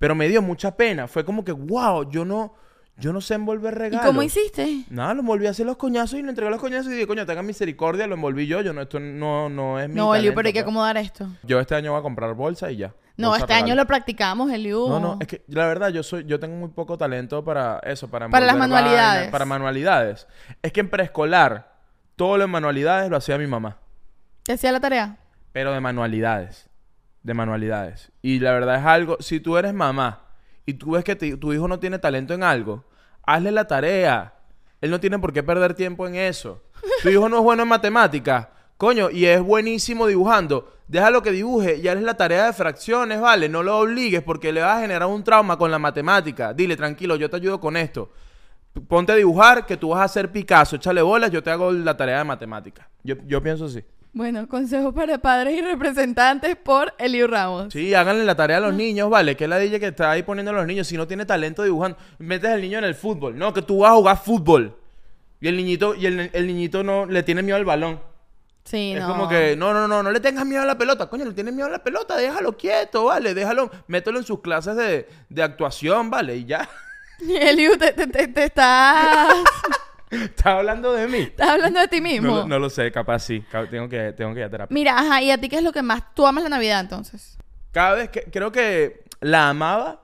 Pero 0.00 0.16
me 0.16 0.28
dio 0.28 0.42
mucha 0.42 0.76
pena. 0.76 1.06
Fue 1.06 1.24
como 1.24 1.44
que, 1.44 1.52
wow, 1.52 2.10
yo 2.10 2.24
no, 2.24 2.54
yo 3.00 3.12
no 3.12 3.20
sé 3.20 3.34
envolver 3.34 3.72
¿Y 3.74 3.76
regalos. 3.78 4.06
cómo 4.06 4.22
hiciste? 4.22 4.84
Nada, 4.90 5.14
lo 5.14 5.20
envolví 5.20 5.46
a 5.46 5.50
hacer 5.50 5.66
los 5.66 5.76
coñazos 5.76 6.18
y 6.18 6.22
le 6.22 6.28
entregué 6.28 6.50
los 6.50 6.60
coñazos 6.60 6.88
y 6.92 6.94
dije, 6.94 7.06
coño, 7.06 7.24
tengan 7.26 7.46
misericordia, 7.46 8.06
lo 8.06 8.14
envolví 8.14 8.46
yo. 8.46 8.60
Yo 8.60 8.72
no, 8.72 8.82
esto 8.82 9.00
no, 9.00 9.48
no 9.48 9.78
es 9.80 9.88
mi 9.88 9.94
No, 9.94 10.14
Eliu, 10.14 10.34
pero 10.34 10.46
hay 10.46 10.52
que 10.52 10.58
pues. 10.60 10.64
acomodar 10.64 10.96
esto. 10.96 11.26
Yo 11.42 11.58
este 11.60 11.74
año 11.74 11.92
voy 11.92 12.00
a 12.00 12.02
comprar 12.02 12.34
bolsa 12.34 12.70
y 12.70 12.76
ya. 12.76 12.94
No, 13.16 13.36
este 13.36 13.52
año 13.52 13.74
lo 13.74 13.86
practicamos, 13.86 14.50
Eliu. 14.50 14.88
No, 14.88 14.98
no, 15.00 15.18
es 15.20 15.26
que 15.26 15.42
la 15.48 15.66
verdad 15.66 15.90
yo 15.90 16.02
soy, 16.02 16.24
yo 16.24 16.40
tengo 16.40 16.56
muy 16.56 16.68
poco 16.70 16.96
talento 16.96 17.44
para 17.44 17.78
eso, 17.80 18.08
para 18.08 18.28
Para 18.30 18.46
las 18.46 18.56
manualidades. 18.56 19.14
vainas, 19.16 19.30
para 19.32 19.44
manualidades. 19.44 20.26
Es 20.62 20.72
que 20.72 20.80
en 20.80 20.88
preescolar, 20.88 21.70
todo 22.16 22.36
lo 22.38 22.44
de 22.44 22.48
manualidades 22.48 23.10
lo 23.10 23.16
hacía 23.16 23.36
mi 23.36 23.46
mamá. 23.46 23.76
¿Te 24.42 24.52
hacía 24.54 24.72
la 24.72 24.80
tarea? 24.80 25.18
Pero 25.52 25.72
de 25.72 25.80
manualidades. 25.80 26.68
De 27.22 27.34
manualidades. 27.34 28.10
Y 28.22 28.38
la 28.38 28.52
verdad 28.52 28.76
es 28.76 28.86
algo, 28.86 29.18
si 29.20 29.40
tú 29.40 29.58
eres 29.58 29.74
mamá 29.74 30.22
y 30.64 30.74
tú 30.74 30.92
ves 30.92 31.04
que 31.04 31.14
tu 31.16 31.52
hijo 31.52 31.68
no 31.68 31.78
tiene 31.78 31.98
talento 31.98 32.32
en 32.32 32.42
algo, 32.42 32.84
hazle 33.34 33.50
la 33.52 33.66
tarea. 33.66 34.34
Él 34.80 34.90
no 34.90 35.00
tiene 35.00 35.18
por 35.18 35.32
qué 35.32 35.42
perder 35.42 35.74
tiempo 35.74 36.06
en 36.06 36.14
eso. 36.14 36.62
Tu 37.02 37.10
hijo 37.10 37.28
no 37.28 37.38
es 37.38 37.42
bueno 37.42 37.62
en 37.62 37.68
matemáticas, 37.68 38.48
coño, 38.76 39.10
y 39.10 39.26
es 39.26 39.40
buenísimo 39.40 40.06
dibujando. 40.06 40.72
Déjalo 40.88 41.22
que 41.22 41.30
dibuje 41.30 41.76
y 41.76 41.86
hazle 41.86 42.02
la 42.02 42.16
tarea 42.16 42.46
de 42.46 42.52
fracciones, 42.52 43.20
¿vale? 43.20 43.48
No 43.48 43.62
lo 43.62 43.78
obligues 43.78 44.22
porque 44.22 44.52
le 44.52 44.60
vas 44.60 44.78
a 44.78 44.80
generar 44.80 45.08
un 45.08 45.22
trauma 45.22 45.56
con 45.56 45.70
la 45.70 45.78
matemática. 45.78 46.52
Dile, 46.52 46.76
tranquilo, 46.76 47.16
yo 47.16 47.30
te 47.30 47.36
ayudo 47.36 47.60
con 47.60 47.76
esto. 47.76 48.10
Ponte 48.88 49.12
a 49.12 49.16
dibujar, 49.16 49.66
que 49.66 49.76
tú 49.76 49.90
vas 49.90 50.00
a 50.00 50.04
hacer 50.04 50.32
Picasso, 50.32 50.76
échale 50.76 51.02
bolas, 51.02 51.30
yo 51.30 51.42
te 51.42 51.50
hago 51.50 51.70
la 51.72 51.96
tarea 51.96 52.18
de 52.18 52.24
matemáticas. 52.24 52.86
Yo, 53.02 53.16
yo 53.26 53.42
pienso 53.42 53.66
así. 53.66 53.84
Bueno, 54.12 54.48
consejos 54.48 54.92
para 54.92 55.18
padres 55.18 55.56
y 55.56 55.60
representantes 55.62 56.56
por 56.56 56.92
Eliu 56.98 57.28
Ramos. 57.28 57.72
Sí, 57.72 57.94
háganle 57.94 58.24
la 58.24 58.34
tarea 58.34 58.56
a 58.56 58.60
los 58.60 58.74
niños, 58.74 59.08
¿vale? 59.08 59.36
Que 59.36 59.44
es 59.44 59.50
la 59.50 59.58
DJ 59.58 59.78
que 59.78 59.86
está 59.88 60.10
ahí 60.10 60.24
poniendo 60.24 60.50
a 60.50 60.54
los 60.54 60.66
niños. 60.66 60.88
Si 60.88 60.96
no 60.96 61.06
tiene 61.06 61.24
talento 61.26 61.62
dibujando, 61.62 61.96
metes 62.18 62.50
al 62.50 62.60
niño 62.60 62.78
en 62.78 62.84
el 62.84 62.94
fútbol. 62.96 63.38
No, 63.38 63.52
que 63.54 63.62
tú 63.62 63.78
vas 63.78 63.92
a 63.92 63.94
jugar 63.94 64.16
fútbol. 64.18 64.76
Y 65.40 65.46
el 65.48 65.56
niñito, 65.56 65.94
y 65.94 66.06
el, 66.06 66.28
el 66.32 66.46
niñito 66.46 66.82
no 66.82 67.06
le 67.06 67.22
tiene 67.22 67.42
miedo 67.42 67.56
al 67.56 67.64
balón. 67.64 68.00
Sí, 68.64 68.92
Es 68.92 69.00
no. 69.00 69.08
como 69.08 69.28
que, 69.28 69.56
no, 69.56 69.72
no, 69.72 69.86
no, 69.88 70.02
no 70.02 70.10
le 70.10 70.20
tengas 70.20 70.44
miedo 70.44 70.62
a 70.62 70.66
la 70.66 70.76
pelota. 70.76 71.08
Coño, 71.08 71.24
le 71.24 71.32
tienes 71.32 71.54
miedo 71.54 71.68
a 71.68 71.70
la 71.70 71.82
pelota, 71.82 72.16
déjalo 72.16 72.56
quieto, 72.56 73.04
¿vale? 73.04 73.32
Déjalo, 73.32 73.70
mételo 73.86 74.18
en 74.18 74.24
sus 74.24 74.40
clases 74.40 74.76
de, 74.76 75.08
de 75.28 75.42
actuación, 75.42 76.10
¿vale? 76.10 76.36
Y 76.36 76.44
ya. 76.46 76.68
Eliu, 77.28 77.78
te, 77.78 77.92
te, 77.92 78.06
te, 78.08 78.28
te 78.28 78.44
estás... 78.44 79.34
¿Estás 80.10 80.46
hablando 80.46 80.92
de 80.92 81.06
mí? 81.08 81.18
estás 81.18 81.50
hablando 81.50 81.80
de 81.80 81.88
ti 81.88 82.00
mismo. 82.00 82.28
No, 82.28 82.36
lo- 82.38 82.46
no 82.48 82.58
lo 82.58 82.70
sé, 82.70 82.90
capaz 82.90 83.20
sí. 83.20 83.44
Tengo 83.70 83.88
que, 83.88 84.12
tengo 84.12 84.34
que 84.34 84.40
ir 84.40 84.46
a 84.46 84.50
terapia. 84.50 84.74
Mira, 84.74 84.98
ajá, 84.98 85.22
¿y 85.22 85.30
a 85.30 85.38
ti 85.38 85.48
qué 85.48 85.56
es 85.56 85.62
lo 85.62 85.72
que 85.72 85.82
más... 85.82 86.14
Tú 86.14 86.26
amas 86.26 86.42
la 86.42 86.50
Navidad, 86.50 86.80
entonces? 86.80 87.38
Cada 87.72 87.94
vez 87.94 88.08
que, 88.10 88.24
creo 88.24 88.50
que 88.50 89.04
la 89.20 89.50
amaba 89.50 90.02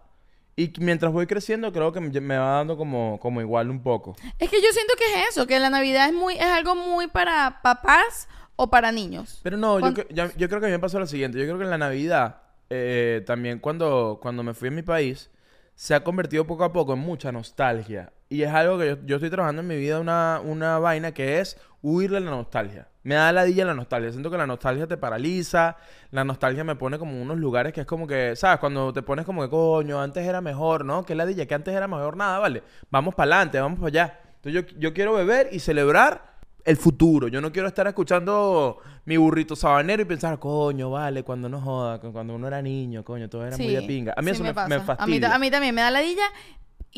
y 0.55 0.73
mientras 0.79 1.13
voy 1.13 1.27
creciendo 1.27 1.73
creo 1.73 1.93
que 1.93 2.01
me, 2.01 2.39
va 2.39 2.57
dando 2.57 2.77
como, 2.77 3.19
como 3.21 3.41
igual 3.41 3.69
un 3.71 3.83
poco. 3.83 4.17
Es 4.39 4.49
que 4.49 4.63
yo 4.63 4.69
siento 4.73 4.95
que 4.97 5.05
es 5.23 5.29
eso, 5.31 5.47
que 5.47 5.59
la 5.59 5.69
Navidad 5.69 6.07
es 6.07 6.15
muy 6.15 6.35
es 6.35 6.45
algo 6.47 6.75
muy 6.75 7.09
para 7.09 7.61
papás 7.63 8.29
o 8.57 8.71
para 8.71 8.91
niños. 8.93 9.41
Pero 9.43 9.57
no, 9.59 9.79
yo 9.81 9.93
creo 9.95 10.61
que 10.61 10.67
a 10.67 10.69
mí 10.69 10.73
me 10.73 10.79
pasó 10.79 10.99
lo 10.99 11.07
siguiente. 11.07 11.39
Yo 11.39 11.45
creo 11.45 11.59
que 11.59 11.65
en 11.65 11.71
la 11.71 11.79
Navidad, 11.79 12.43
eh, 12.71 13.23
también 13.27 13.59
cuando, 13.59 14.19
cuando 14.23 14.43
me 14.43 14.55
fui 14.55 14.69
a 14.69 14.71
mi 14.71 14.83
país, 14.83 15.31
se 15.75 15.95
ha 15.95 16.03
convertido 16.03 16.47
poco 16.47 16.65
a 16.65 16.73
poco 16.73 16.95
en 16.95 17.01
mucha 17.01 17.33
nostalgia. 17.33 18.13
Y 18.29 18.43
es 18.43 18.51
algo 18.53 18.79
que 18.79 18.89
yo, 18.89 18.97
yo 19.07 19.17
estoy 19.17 19.31
trabajando 19.31 19.63
en 19.63 19.69
mi 19.69 19.77
vida, 19.77 20.01
una, 20.01 20.41
una 20.45 20.79
vaina 20.79 21.13
que 21.13 21.39
es 21.41 21.57
huirle 21.83 22.19
la 22.21 22.31
nostalgia. 22.33 22.89
Me 23.05 23.15
da 23.15 23.31
ladilla 23.31 23.65
la 23.65 23.75
nostalgia. 23.75 24.11
Siento 24.11 24.33
que 24.33 24.37
la 24.37 24.49
nostalgia 24.49 24.89
te 24.89 24.97
paraliza. 24.97 25.77
La 26.11 26.25
nostalgia 26.25 26.65
me 26.65 26.75
pone 26.75 26.99
como 26.99 27.13
en 27.13 27.23
unos 27.23 27.39
lugares 27.39 27.73
que 27.73 27.83
es 27.83 27.87
como 27.87 28.05
que, 28.09 28.35
¿sabes? 28.35 28.59
Cuando 28.59 28.93
te 28.93 29.03
pones 29.03 29.25
como 29.25 29.43
que, 29.43 29.49
coño, 29.49 30.01
antes 30.01 30.27
era 30.27 30.41
mejor, 30.41 30.85
¿no? 30.85 31.05
Que 31.05 31.15
ladilla, 31.15 31.47
que 31.47 31.55
antes 31.55 31.73
era 31.73 31.87
mejor 31.87 32.17
nada, 32.17 32.41
¿vale? 32.41 32.65
Vamos 32.91 33.15
para 33.15 33.37
adelante, 33.37 33.61
vamos 33.61 33.79
para 33.79 33.89
allá. 33.89 34.21
Entonces 34.43 34.73
yo, 34.73 34.79
yo 34.81 34.93
quiero 34.93 35.13
beber 35.15 35.49
y 35.53 35.61
celebrar 35.61 36.35
el 36.65 36.77
futuro. 36.77 37.29
Yo 37.29 37.41
no 37.41 37.53
quiero 37.53 37.69
estar 37.69 37.87
escuchando 37.87 38.79
mi 39.05 39.17
burrito 39.17 39.55
sabanero 39.55 40.03
y 40.03 40.05
pensar, 40.05 40.41
coño, 40.41 40.91
vale, 40.91 41.23
cuando 41.23 41.49
no 41.49 41.61
joda, 41.61 42.01
cu- 42.01 42.13
cuando 42.13 42.35
uno 42.35 42.49
era 42.49 42.61
niño, 42.61 43.05
coño, 43.05 43.29
todo 43.29 43.47
era 43.47 43.57
muy 43.57 43.67
de 43.69 43.83
pinga. 43.83 44.15
A 44.17 44.21
mí 44.23 44.31
sí 44.33 44.35
eso 44.35 44.43
me, 44.43 44.53
me 44.53 44.75
A 44.75 44.81
mí, 44.81 44.85
fastidia. 44.85 45.33
a 45.33 45.39
mí 45.39 45.49
también 45.49 45.73
me 45.77 45.83
da 45.83 45.93
ladilla. 45.93 46.25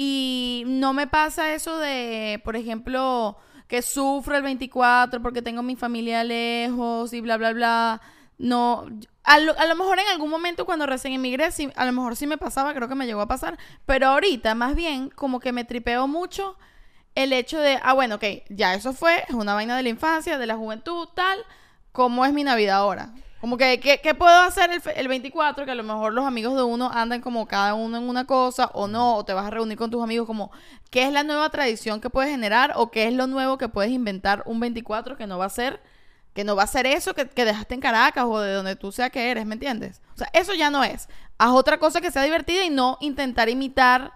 Y 0.00 0.62
no 0.68 0.92
me 0.92 1.08
pasa 1.08 1.54
eso 1.54 1.76
de, 1.76 2.40
por 2.44 2.54
ejemplo, 2.54 3.36
que 3.66 3.82
sufro 3.82 4.36
el 4.36 4.44
24 4.44 5.20
porque 5.20 5.42
tengo 5.42 5.64
mi 5.64 5.74
familia 5.74 6.22
lejos 6.22 7.12
y 7.12 7.20
bla, 7.20 7.36
bla, 7.36 7.52
bla. 7.52 8.00
No, 8.38 8.86
a 9.24 9.40
lo, 9.40 9.58
a 9.58 9.66
lo 9.66 9.74
mejor 9.74 9.98
en 9.98 10.06
algún 10.06 10.30
momento 10.30 10.66
cuando 10.66 10.86
recién 10.86 11.14
emigré, 11.14 11.50
sí, 11.50 11.72
a 11.74 11.84
lo 11.84 11.90
mejor 11.90 12.14
sí 12.14 12.28
me 12.28 12.38
pasaba, 12.38 12.74
creo 12.74 12.88
que 12.88 12.94
me 12.94 13.06
llegó 13.06 13.22
a 13.22 13.26
pasar. 13.26 13.58
Pero 13.86 14.06
ahorita, 14.06 14.54
más 14.54 14.76
bien, 14.76 15.10
como 15.10 15.40
que 15.40 15.50
me 15.50 15.64
tripeo 15.64 16.06
mucho 16.06 16.56
el 17.16 17.32
hecho 17.32 17.58
de, 17.58 17.80
ah, 17.82 17.92
bueno, 17.92 18.14
ok, 18.14 18.24
ya 18.50 18.74
eso 18.74 18.92
fue, 18.92 19.24
es 19.28 19.34
una 19.34 19.54
vaina 19.54 19.76
de 19.76 19.82
la 19.82 19.88
infancia, 19.88 20.38
de 20.38 20.46
la 20.46 20.54
juventud, 20.54 21.08
tal. 21.16 21.40
¿Cómo 21.90 22.24
es 22.24 22.32
mi 22.32 22.44
Navidad 22.44 22.76
ahora? 22.76 23.10
Como 23.40 23.56
que, 23.56 23.78
¿qué, 23.78 24.00
qué 24.02 24.14
puedo 24.14 24.36
hacer 24.42 24.70
el, 24.70 24.82
el 24.96 25.08
24? 25.08 25.64
Que 25.64 25.70
a 25.70 25.74
lo 25.74 25.84
mejor 25.84 26.12
los 26.12 26.24
amigos 26.24 26.56
de 26.56 26.62
uno 26.62 26.90
andan 26.92 27.20
como 27.20 27.46
cada 27.46 27.74
uno 27.74 27.96
en 27.96 28.08
una 28.08 28.24
cosa, 28.24 28.70
o 28.74 28.88
no, 28.88 29.16
o 29.16 29.24
te 29.24 29.32
vas 29.32 29.46
a 29.46 29.50
reunir 29.50 29.78
con 29.78 29.90
tus 29.90 30.02
amigos, 30.02 30.26
como, 30.26 30.50
¿qué 30.90 31.04
es 31.04 31.12
la 31.12 31.22
nueva 31.22 31.48
tradición 31.50 32.00
que 32.00 32.10
puedes 32.10 32.30
generar? 32.30 32.72
O 32.76 32.90
qué 32.90 33.06
es 33.06 33.14
lo 33.14 33.26
nuevo 33.26 33.56
que 33.56 33.68
puedes 33.68 33.92
inventar 33.92 34.42
un 34.46 34.58
24 34.58 35.16
que 35.16 35.26
no 35.26 35.38
va 35.38 35.44
a 35.44 35.50
ser, 35.50 35.80
que 36.34 36.42
no 36.42 36.56
va 36.56 36.64
a 36.64 36.66
ser 36.66 36.86
eso 36.86 37.14
que, 37.14 37.28
que 37.28 37.44
dejaste 37.44 37.74
en 37.74 37.80
Caracas 37.80 38.24
o 38.26 38.40
de 38.40 38.52
donde 38.52 38.74
tú 38.74 38.90
sea 38.90 39.10
que 39.10 39.30
eres, 39.30 39.46
¿me 39.46 39.54
entiendes? 39.54 40.00
O 40.14 40.18
sea, 40.18 40.28
eso 40.32 40.54
ya 40.54 40.70
no 40.70 40.82
es. 40.82 41.08
Haz 41.38 41.50
otra 41.50 41.78
cosa 41.78 42.00
que 42.00 42.10
sea 42.10 42.24
divertida 42.24 42.64
y 42.64 42.70
no 42.70 42.98
intentar 43.00 43.48
imitar 43.48 44.12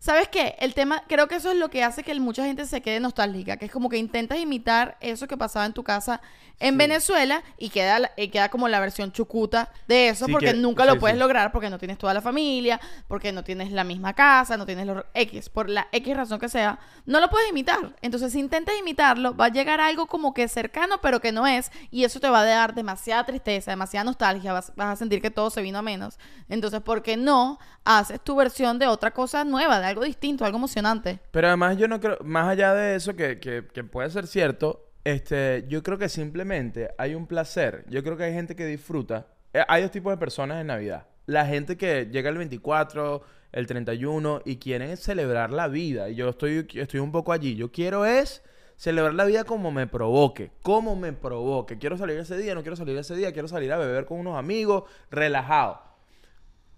¿Sabes 0.00 0.28
qué? 0.28 0.56
El 0.60 0.72
tema, 0.72 1.02
creo 1.08 1.28
que 1.28 1.34
eso 1.34 1.50
es 1.50 1.58
lo 1.58 1.68
que 1.68 1.84
hace 1.84 2.02
que 2.02 2.18
mucha 2.18 2.42
gente 2.46 2.64
se 2.64 2.80
quede 2.80 3.00
nostálgica, 3.00 3.58
que 3.58 3.66
es 3.66 3.70
como 3.70 3.90
que 3.90 3.98
intentas 3.98 4.38
imitar 4.38 4.96
eso 5.02 5.28
que 5.28 5.36
pasaba 5.36 5.66
en 5.66 5.74
tu 5.74 5.84
casa 5.84 6.22
en 6.60 6.74
Sí. 6.74 6.78
Venezuela 6.78 7.42
y 7.58 7.70
queda, 7.70 8.12
y 8.16 8.28
queda 8.28 8.48
como 8.50 8.68
la 8.68 8.78
versión 8.80 9.10
chucuta 9.12 9.70
de 9.88 10.10
eso, 10.10 10.26
Sí, 10.26 10.32
porque 10.32 10.46
que- 10.52 10.54
nunca 10.54 10.84
sí, 10.84 10.90
lo 10.90 10.98
puedes 11.00 11.18
lograr, 11.18 11.50
porque 11.52 11.70
no 11.70 11.78
tienes 11.78 11.98
toda 11.98 12.14
la 12.14 12.20
familia, 12.20 12.80
porque 13.08 13.32
no 13.32 13.42
tienes 13.42 13.72
la 13.72 13.82
misma 13.82 14.12
casa, 14.14 14.56
no 14.56 14.66
tienes 14.66 14.86
los 14.86 15.04
X, 15.14 15.48
por 15.48 15.68
la 15.68 15.88
X 15.90 16.16
razón 16.16 16.38
que 16.38 16.48
sea, 16.48 16.78
no 17.06 17.18
lo 17.20 17.28
puedes 17.30 17.48
imitar. 17.50 17.96
Entonces, 18.02 18.32
si 18.32 18.38
intentas 18.40 18.74
imitarlo, 18.78 19.34
va 19.34 19.46
a 19.46 19.48
llegar 19.50 19.80
algo 19.80 20.06
como 20.06 20.34
que 20.34 20.46
cercano, 20.48 21.00
pero 21.00 21.20
que 21.20 21.32
no 21.32 21.46
es, 21.46 21.70
y 21.90 22.04
eso 22.04 22.20
te 22.20 22.28
va 22.28 22.40
a 22.40 22.44
dar 22.44 22.74
demasiada 22.74 23.24
tristeza, 23.24 23.70
demasiada 23.72 24.04
nostalgia, 24.04 24.52
vas, 24.52 24.72
vas 24.76 24.88
a 24.92 24.96
sentir 24.96 25.20
que 25.22 25.30
todo 25.30 25.50
se 25.50 25.62
vino 25.62 25.78
a 25.78 25.82
menos. 25.82 26.18
Entonces, 26.48 26.80
¿por 26.82 27.02
qué 27.02 27.16
no 27.16 27.58
haces 27.84 28.20
tu 28.20 28.36
versión 28.36 28.78
de 28.78 28.86
otra 28.86 29.12
cosa 29.12 29.44
nueva, 29.44 29.80
de 29.80 29.86
algo 29.86 30.04
distinto, 30.04 30.44
algo 30.44 30.58
emocionante? 30.58 31.20
Pero 31.30 31.48
además 31.48 31.78
yo 31.78 31.88
no 31.88 31.98
creo, 32.00 32.18
más 32.22 32.48
allá 32.48 32.74
de 32.74 32.96
eso 32.96 33.16
que, 33.16 33.40
que- 33.40 33.66
que 33.72 33.82
puede 33.84 34.10
ser 34.10 34.26
cierto, 34.26 34.86
este, 35.04 35.64
yo 35.68 35.82
creo 35.82 35.98
que 35.98 36.08
simplemente 36.08 36.90
hay 36.98 37.14
un 37.14 37.26
placer. 37.26 37.84
Yo 37.88 38.02
creo 38.02 38.16
que 38.16 38.24
hay 38.24 38.32
gente 38.32 38.54
que 38.56 38.66
disfruta. 38.66 39.26
Eh, 39.52 39.64
Hay 39.68 39.82
dos 39.82 39.90
tipos 39.90 40.12
de 40.12 40.18
personas 40.18 40.60
en 40.60 40.68
Navidad. 40.68 41.06
La 41.26 41.46
gente 41.46 41.76
que 41.76 42.06
llega 42.06 42.30
el 42.30 42.38
24, 42.38 43.22
el 43.52 43.66
31 43.66 44.42
y 44.44 44.56
quieren 44.56 44.96
celebrar 44.96 45.52
la 45.52 45.68
vida. 45.68 46.08
Y 46.08 46.16
yo 46.16 46.28
estoy, 46.30 46.66
estoy 46.74 47.00
un 47.00 47.12
poco 47.12 47.32
allí. 47.32 47.56
Yo 47.56 47.70
quiero 47.72 48.04
es 48.04 48.42
celebrar 48.76 49.14
la 49.14 49.24
vida 49.24 49.44
como 49.44 49.70
me 49.70 49.86
provoque. 49.86 50.50
Como 50.62 50.96
me 50.96 51.12
provoque. 51.12 51.78
Quiero 51.78 51.96
salir 51.96 52.18
ese 52.18 52.36
día, 52.36 52.54
no 52.54 52.62
quiero 52.62 52.76
salir 52.76 52.96
ese 52.96 53.14
día. 53.16 53.32
Quiero 53.32 53.48
salir 53.48 53.72
a 53.72 53.78
beber 53.78 54.06
con 54.06 54.18
unos 54.18 54.36
amigos, 54.38 54.84
relajado. 55.10 55.80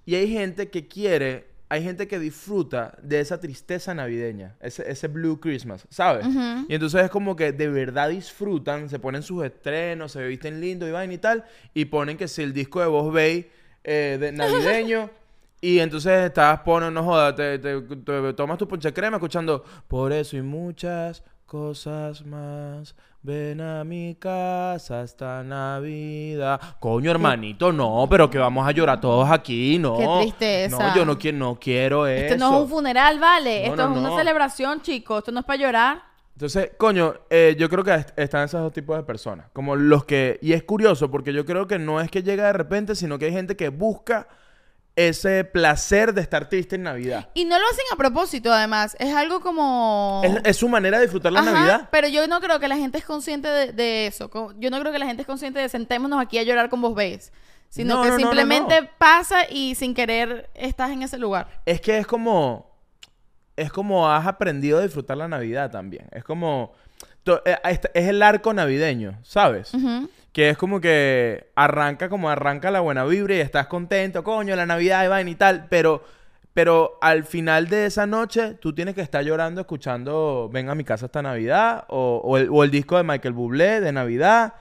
Y 0.05 0.17
hay 0.17 0.31
gente 0.33 0.69
que 0.69 0.89
quiere, 0.89 1.47
hay 1.73 1.83
gente 1.83 2.07
que 2.07 2.19
disfruta 2.19 2.99
de 3.03 3.21
esa 3.21 3.41
tristeza 3.41 3.95
navideña, 3.95 4.57
ese, 4.61 4.91
ese 4.91 5.09
Blue 5.09 5.41
Christmas, 5.41 5.87
¿sabes? 5.89 6.27
Y 6.69 6.75
entonces 6.75 7.03
es 7.03 7.11
como 7.11 7.35
que 7.35 7.53
de 7.53 7.69
verdad 7.69 8.11
disfrutan, 8.11 8.91
se 8.91 8.99
ponen 8.99 9.23
sus 9.23 9.43
estrenos, 9.43 10.13
se 10.13 10.27
visten 10.27 10.61
lindo 10.61 10.87
y 10.87 10.91
vaina 10.91 11.15
y 11.15 11.19
tal, 11.19 11.45
y 11.73 11.87
ponen 11.87 12.19
que 12.19 12.29
si 12.29 12.43
el 12.43 12.53
disco 12.53 12.81
de 12.81 13.11
Bay 13.11 13.51
eh, 13.85 14.19
de 14.21 14.33
navideño. 14.33 15.09
Y 15.65 15.79
entonces 15.79 16.25
estás, 16.25 16.59
pones, 16.63 16.91
no 16.91 17.05
jodas, 17.05 17.37
te, 17.37 17.57
te- 17.61 17.81
te 17.81 18.33
tomas 18.35 18.59
tu 18.59 18.67
ponche 18.67 18.93
crema 18.93 19.19
escuchando 19.19 19.63
Por 19.87 20.13
eso 20.13 20.37
y 20.37 20.43
muchas 20.43 21.23
cosas 21.57 22.25
más. 22.25 22.95
Ven 23.21 23.61
a 23.61 23.85
mi 23.85 24.15
casa 24.19 25.03
esta 25.03 25.43
Navidad. 25.43 26.59
Coño, 26.81 27.11
hermanito, 27.11 27.71
no, 27.71 28.07
pero 28.09 28.31
que 28.31 28.39
vamos 28.39 28.67
a 28.67 28.71
llorar 28.73 29.03
todos 29.03 29.31
aquí, 29.31 29.79
no. 29.79 29.99
Qué 29.99 30.09
tristeza. 30.23 30.79
No, 30.89 30.97
yo 30.97 31.05
no, 31.05 31.19
quiero 31.19 31.37
no 31.37 31.59
quiero 31.61 32.07
eso. 32.07 32.25
Esto 32.35 32.39
no 32.39 32.57
es 32.57 32.63
un 32.63 32.69
funeral, 32.71 33.21
¿vale? 33.21 33.65
No, 33.67 33.71
Esto 33.75 33.87
no, 33.87 33.93
es 33.95 34.01
una 34.01 34.09
no. 34.09 34.17
celebración, 34.17 34.81
chicos. 34.81 35.19
Esto 35.19 35.31
no 35.31 35.41
es 35.41 35.45
para 35.47 35.61
llorar. 35.63 36.03
Entonces, 36.35 36.71
coño, 36.79 37.15
eh, 37.29 37.55
yo 37.59 37.69
creo 37.69 37.85
que 37.85 37.95
est- 37.97 38.19
están 38.19 38.45
esos 38.47 38.63
dos 38.63 38.73
tipos 38.73 38.97
de 38.97 39.03
personas. 39.03 39.47
Como 39.53 39.77
los 39.77 40.07
que... 40.07 40.39
Y 40.41 40.55
es 40.55 40.63
curioso 40.63 41.11
porque 41.11 41.35
yo 41.35 41.45
creo 41.45 41.67
que 41.69 41.79
no 41.79 42.01
es 42.01 42.11
que 42.11 42.23
llega 42.23 42.47
de 42.47 42.55
repente, 42.55 42.95
sino 42.95 43.19
que 43.19 43.27
hay 43.27 43.33
gente 43.33 43.57
que 43.57 43.69
busca 43.69 44.27
ese 44.95 45.45
placer 45.45 46.13
de 46.13 46.21
estar 46.21 46.49
triste 46.49 46.77
en 46.77 46.83
Navidad. 46.83 47.31
Y 47.35 47.45
no 47.47 47.59
lo 47.59 47.65
hacen 47.67 47.85
a 47.93 47.97
propósito, 47.97 48.53
además. 48.53 48.95
Es 48.99 49.15
algo 49.15 49.41
como... 49.41 50.21
Es, 50.25 50.37
es 50.45 50.57
su 50.59 50.69
manera 50.69 50.99
de 50.99 51.05
disfrutar 51.05 51.33
la 51.33 51.41
Ajá, 51.41 51.53
Navidad. 51.53 51.89
Pero 51.91 52.09
yo 52.09 52.27
no 52.27 52.41
creo 52.41 52.61
que 52.61 52.69
la 52.69 52.77
gente 52.77 52.99
es 52.99 53.05
consciente 53.05 53.49
de, 53.49 53.73
de 53.73 54.07
eso. 54.07 54.31
Yo 54.59 54.71
no 54.71 54.79
creo 54.81 54.93
que 54.93 54.99
la 54.99 55.07
gente 55.07 55.23
es 55.23 55.27
consciente 55.27 55.61
de 55.61 55.69
sentémonos 55.69 56.21
aquí 56.21 56.39
a 56.39 56.43
llorar 56.43 56.69
con 56.69 56.83
vos 56.83 56.95
veis. 56.95 57.33
Sino 57.71 57.97
No, 57.97 58.03
que 58.03 58.11
no, 58.11 58.17
simplemente 58.19 58.83
no. 58.83 58.89
pasa 58.99 59.49
y 59.49 59.75
sin 59.77 59.95
querer 59.95 60.51
estás 60.55 60.91
en 60.91 61.03
ese 61.03 61.17
lugar. 61.17 61.49
Es 61.65 61.81
que 61.81 61.97
es 61.99 62.07
como... 62.07 62.71
Es 63.57 63.71
como 63.73 64.11
has 64.11 64.27
aprendido 64.27 64.79
a 64.79 64.83
disfrutar 64.83 65.17
la 65.17 65.29
Navidad 65.29 65.71
también. 65.71 66.07
Es 66.13 66.23
como... 66.25 66.75
eh, 67.45 67.57
este- 67.65 67.91
Es 67.95 68.09
el 68.09 68.23
arco 68.23 68.53
navideño, 68.53 69.19
¿sabes? 69.23 69.73
Que 70.33 70.51
es 70.51 70.57
como 70.57 70.81
que 70.81 71.51
arranca 71.55 72.09
como 72.09 72.31
arranca 72.31 72.71
la 72.71 72.81
buena 72.81 73.05
vibra 73.05 73.35
y 73.35 73.41
estás 73.41 73.67
contento, 73.67 74.25
coño, 74.25 74.57
la 74.57 74.65
Navidad 74.67 75.05
y 75.05 75.09
vaina 75.09 75.31
y 75.31 75.35
tal, 75.35 75.67
pero, 75.69 76.03
pero 76.55 76.99
al 77.03 77.25
final 77.25 77.69
de 77.69 77.87
esa 77.87 78.07
noche 78.07 78.55
tú 78.55 78.75
tienes 78.75 78.95
que 78.95 79.03
estar 79.03 79.23
llorando 79.25 79.61
escuchando 79.61 80.49
Ven 80.53 80.71
a 80.71 80.75
mi 80.75 80.85
casa 80.85 81.07
esta 81.07 81.21
Navidad 81.23 81.85
o, 81.89 82.21
o 82.25 82.39
el, 82.39 82.49
o 82.51 82.65
el 82.65 82.71
disco 82.71 82.97
de 82.97 83.03
Michael 83.03 83.35
Bublé 83.35 83.81
de 83.81 83.93
Navidad. 83.93 84.55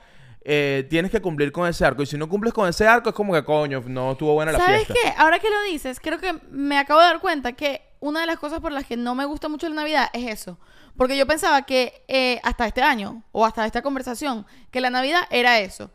Eh, 0.44 0.86
tienes 0.90 1.10
que 1.12 1.22
cumplir 1.22 1.52
con 1.52 1.68
ese 1.68 1.84
arco 1.86 2.02
y 2.02 2.06
si 2.06 2.18
no 2.18 2.28
cumples 2.28 2.52
con 2.52 2.68
ese 2.68 2.86
arco 2.86 3.10
es 3.10 3.14
como 3.14 3.32
que 3.32 3.44
coño, 3.44 3.80
no 3.86 4.12
estuvo 4.12 4.34
buena 4.34 4.50
la 4.52 4.58
¿Sabes 4.58 4.86
fiesta. 4.86 4.94
qué? 4.94 5.14
Ahora 5.16 5.38
que 5.38 5.48
lo 5.48 5.62
dices, 5.70 6.00
creo 6.00 6.18
que 6.18 6.34
me 6.50 6.78
acabo 6.78 7.00
de 7.00 7.06
dar 7.06 7.20
cuenta 7.20 7.52
que 7.52 7.80
una 8.02 8.20
de 8.20 8.26
las 8.26 8.38
cosas 8.38 8.60
por 8.60 8.72
las 8.72 8.84
que 8.84 8.96
no 8.98 9.14
me 9.14 9.24
gusta 9.24 9.48
mucho 9.48 9.68
la 9.68 9.76
Navidad 9.76 10.10
es 10.12 10.30
eso. 10.30 10.58
Porque 10.96 11.16
yo 11.16 11.26
pensaba 11.26 11.62
que 11.62 12.04
eh, 12.08 12.38
hasta 12.42 12.66
este 12.66 12.82
año 12.82 13.22
o 13.32 13.46
hasta 13.46 13.64
esta 13.64 13.80
conversación, 13.80 14.44
que 14.70 14.80
la 14.82 14.90
Navidad 14.90 15.22
era 15.30 15.58
eso. 15.60 15.90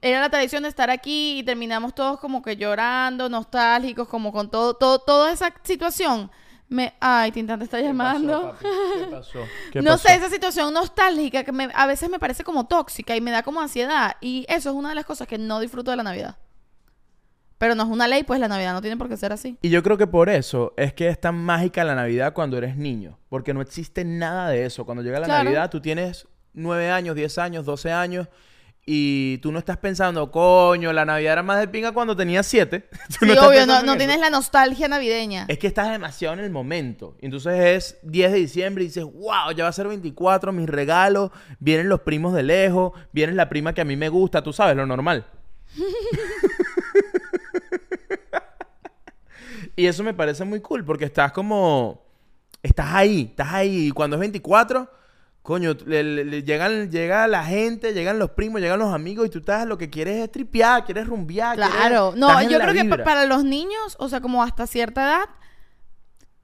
Era 0.00 0.20
la 0.20 0.28
tradición 0.30 0.62
de 0.62 0.68
estar 0.68 0.90
aquí 0.90 1.38
y 1.38 1.42
terminamos 1.42 1.94
todos 1.94 2.20
como 2.20 2.40
que 2.42 2.56
llorando, 2.56 3.28
nostálgicos, 3.28 4.06
como 4.06 4.30
con 4.32 4.50
todo, 4.50 4.74
todo, 4.74 4.98
toda 5.00 5.32
esa 5.32 5.52
situación. 5.64 6.30
Me... 6.68 6.94
Ay, 7.00 7.32
Tintán 7.32 7.58
te 7.58 7.64
está 7.64 7.80
llamando. 7.80 8.54
¿Qué 8.60 9.06
pasó? 9.10 9.40
¿Qué 9.72 9.82
no 9.82 9.92
pasó? 9.92 10.08
sé, 10.08 10.14
esa 10.14 10.28
situación 10.30 10.72
nostálgica 10.72 11.42
que 11.44 11.52
me- 11.52 11.70
a 11.74 11.86
veces 11.86 12.08
me 12.08 12.18
parece 12.18 12.44
como 12.44 12.66
tóxica 12.66 13.16
y 13.16 13.20
me 13.20 13.30
da 13.32 13.42
como 13.42 13.60
ansiedad. 13.60 14.16
Y 14.20 14.44
eso 14.48 14.70
es 14.70 14.76
una 14.76 14.90
de 14.90 14.94
las 14.94 15.04
cosas 15.04 15.26
que 15.26 15.36
no 15.38 15.58
disfruto 15.60 15.90
de 15.90 15.96
la 15.96 16.02
Navidad. 16.04 16.36
Pero 17.62 17.76
no 17.76 17.84
es 17.84 17.90
una 17.90 18.08
ley, 18.08 18.24
pues 18.24 18.40
la 18.40 18.48
Navidad 18.48 18.72
no 18.72 18.80
tiene 18.80 18.96
por 18.96 19.08
qué 19.08 19.16
ser 19.16 19.32
así. 19.32 19.56
Y 19.62 19.70
yo 19.70 19.84
creo 19.84 19.96
que 19.96 20.08
por 20.08 20.28
eso 20.28 20.74
es 20.76 20.92
que 20.94 21.06
es 21.06 21.20
tan 21.20 21.36
mágica 21.36 21.84
la 21.84 21.94
Navidad 21.94 22.32
cuando 22.32 22.58
eres 22.58 22.76
niño. 22.76 23.20
Porque 23.28 23.54
no 23.54 23.60
existe 23.62 24.04
nada 24.04 24.48
de 24.48 24.64
eso. 24.66 24.84
Cuando 24.84 25.00
llega 25.04 25.20
la 25.20 25.26
Claro. 25.26 25.44
Navidad, 25.44 25.70
tú 25.70 25.80
tienes 25.80 26.26
9 26.54 26.90
años, 26.90 27.14
10 27.14 27.38
años, 27.38 27.64
12 27.64 27.92
años. 27.92 28.26
Y 28.84 29.38
tú 29.38 29.52
no 29.52 29.60
estás 29.60 29.76
pensando, 29.76 30.28
coño, 30.32 30.92
la 30.92 31.04
Navidad 31.04 31.34
era 31.34 31.44
más 31.44 31.60
de 31.60 31.68
pinga 31.68 31.92
cuando 31.92 32.16
tenías 32.16 32.46
7. 32.48 32.84
Sí, 33.20 33.30
obvio, 33.30 33.64
no, 33.64 33.84
no 33.84 33.96
tienes 33.96 34.18
la 34.18 34.28
nostalgia 34.30 34.88
navideña. 34.88 35.44
Es 35.46 35.58
que 35.60 35.68
estás 35.68 35.88
demasiado 35.88 36.34
en 36.34 36.40
el 36.40 36.50
momento. 36.50 37.16
Entonces 37.20 37.54
es 37.94 37.98
10 38.02 38.32
de 38.32 38.38
diciembre 38.38 38.82
y 38.82 38.88
dices, 38.88 39.04
wow, 39.04 39.52
ya 39.54 39.62
va 39.62 39.70
a 39.70 39.72
ser 39.72 39.86
24, 39.86 40.50
mis 40.50 40.68
regalos, 40.68 41.30
vienen 41.60 41.88
los 41.88 42.00
primos 42.00 42.34
de 42.34 42.42
lejos, 42.42 42.90
viene 43.12 43.34
la 43.34 43.48
prima 43.48 43.72
que 43.72 43.82
a 43.82 43.84
mí 43.84 43.94
me 43.94 44.08
gusta, 44.08 44.42
tú 44.42 44.52
sabes, 44.52 44.74
lo 44.74 44.84
normal. 44.84 45.26
y 49.76 49.86
eso 49.86 50.02
me 50.02 50.14
parece 50.14 50.44
muy 50.44 50.60
cool 50.60 50.84
porque 50.84 51.04
estás 51.06 51.32
como, 51.32 52.02
estás 52.62 52.88
ahí, 52.94 53.28
estás 53.30 53.52
ahí. 53.52 53.86
Y 53.88 53.90
cuando 53.90 54.16
es 54.16 54.20
24, 54.20 54.90
coño, 55.42 55.74
le- 55.86 56.02
le- 56.04 56.24
le 56.24 56.42
llegan, 56.42 56.90
llega 56.90 57.26
la 57.26 57.44
gente, 57.44 57.92
llegan 57.94 58.18
los 58.18 58.30
primos, 58.30 58.60
llegan 58.60 58.78
los 58.78 58.92
amigos 58.94 59.26
y 59.26 59.30
tú 59.30 59.38
estás, 59.38 59.66
lo 59.66 59.76
que 59.78 59.90
quieres 59.90 60.22
es 60.22 60.30
tripear, 60.30 60.84
quieres 60.84 61.06
rumbear. 61.06 61.56
quieres- 61.68 61.74
Claro, 61.88 62.12
no, 62.16 62.28
yo 62.52 62.58
creo 62.60 62.74
que 62.74 62.88
para 63.04 63.26
los 63.26 63.44
niños, 63.44 63.96
o 63.98 64.08
sea, 64.08 64.20
como 64.20 64.42
hasta 64.42 64.66
cierta 64.66 65.02
edad, 65.02 65.24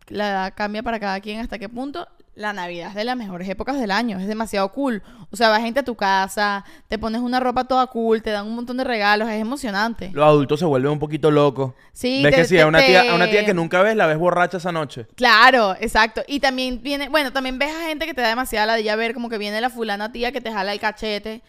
la 0.09 0.31
edad 0.31 0.55
cambia 0.57 0.83
para 0.83 0.99
cada 0.99 1.21
quien 1.21 1.41
hasta 1.41 1.59
qué 1.59 1.69
punto. 1.69 2.09
La 2.39 2.53
Navidad 2.53 2.91
es 2.91 2.95
de 2.95 3.03
las 3.05 3.17
mejores 3.17 3.49
épocas 3.49 3.81
del 3.81 3.91
año, 3.91 4.19
es 4.21 4.29
demasiado 4.29 4.71
cool. 4.73 5.03
O 5.31 5.37
sea, 5.37 5.49
va 5.49 5.61
gente 5.61 5.81
a 5.81 5.83
tu 5.83 5.97
casa, 5.97 6.65
te 6.87 6.97
pones 6.99 7.21
una 7.21 7.41
ropa 7.41 7.65
toda 7.65 7.87
cool, 7.89 8.23
te 8.23 8.31
dan 8.31 8.47
un 8.47 8.55
montón 8.55 8.77
de 8.77 8.85
regalos, 8.85 9.29
es 9.29 9.41
emocionante. 9.41 10.11
Los 10.15 10.25
adultos 10.25 10.61
se 10.61 10.65
vuelven 10.65 10.93
un 10.93 10.99
poquito 11.01 11.31
locos. 11.33 11.73
Sí, 11.93 12.23
ves 12.23 12.33
te- 12.35 12.41
que 12.43 12.45
sí, 12.47 12.55
te- 12.55 12.63
a 12.63 12.67
una, 12.69 12.79
tía, 12.79 13.11
a 13.11 13.15
una 13.17 13.29
tía 13.29 13.45
que 13.45 13.55
nunca 13.55 13.83
ves, 13.83 13.97
la 13.97 14.07
ves 14.07 14.19
borracha 14.19 14.59
esa 14.59 14.71
noche. 14.71 15.07
Claro, 15.17 15.75
exacto. 15.81 16.23
Y 16.29 16.39
también 16.39 16.81
viene, 16.83 17.09
bueno, 17.09 17.33
también 17.33 17.59
ves 17.59 17.75
a 17.75 17.87
gente 17.89 18.07
que 18.07 18.15
te 18.15 18.21
da 18.21 18.29
demasiada 18.29 18.67
ladilla 18.67 18.95
ver, 18.95 19.15
como 19.15 19.29
que 19.29 19.37
viene 19.39 19.61
la 19.61 19.69
fulana 19.69 20.13
tía 20.13 20.31
que 20.31 20.41
te 20.41 20.53
jala 20.53 20.73
el 20.73 20.79
cachete 20.79 21.43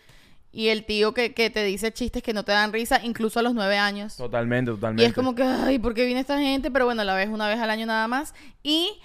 y 0.52 0.70
el 0.70 0.86
tío 0.86 1.14
que, 1.14 1.36
que 1.36 1.52
te 1.52 1.64
dice 1.64 1.94
chistes 1.94 2.24
que 2.24 2.34
no 2.34 2.44
te 2.44 2.52
dan 2.52 2.74
risa, 2.74 3.00
incluso 3.04 3.40
a 3.40 3.44
los 3.44 3.54
nueve 3.54 3.78
años. 3.78 4.18
Totalmente, 4.18 4.72
totalmente. 4.72 5.04
Y 5.04 5.06
es 5.06 5.14
como 5.14 5.36
que, 5.36 5.44
ay, 5.44 5.78
¿por 5.78 5.94
qué 5.94 6.06
viene 6.06 6.22
esta 6.22 6.40
gente? 6.40 6.72
Pero 6.72 6.86
bueno, 6.86 7.04
la 7.04 7.14
ves 7.14 7.30
una 7.30 7.48
vez 7.48 7.60
al 7.60 7.70
año 7.70 7.86
nada 7.86 8.08
más. 8.08 8.34
Y, 8.64 9.00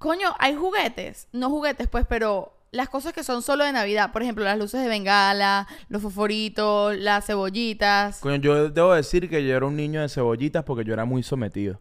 coño, 0.00 0.34
hay 0.40 0.56
juguetes. 0.56 1.28
No 1.32 1.48
juguetes, 1.50 1.86
pues, 1.86 2.04
pero 2.08 2.52
las 2.72 2.88
cosas 2.88 3.12
que 3.12 3.22
son 3.22 3.42
solo 3.42 3.64
de 3.64 3.72
Navidad. 3.72 4.10
Por 4.12 4.22
ejemplo, 4.22 4.42
las 4.44 4.58
luces 4.58 4.82
de 4.82 4.88
bengala, 4.88 5.68
los 5.88 6.02
fosforitos, 6.02 6.96
las 6.96 7.26
cebollitas. 7.26 8.18
Coño, 8.20 8.36
yo 8.36 8.70
debo 8.70 8.94
decir 8.94 9.28
que 9.28 9.44
yo 9.46 9.56
era 9.56 9.66
un 9.66 9.76
niño 9.76 10.00
de 10.00 10.08
cebollitas 10.08 10.64
porque 10.64 10.84
yo 10.84 10.92
era 10.94 11.04
muy 11.04 11.22
sometido. 11.22 11.80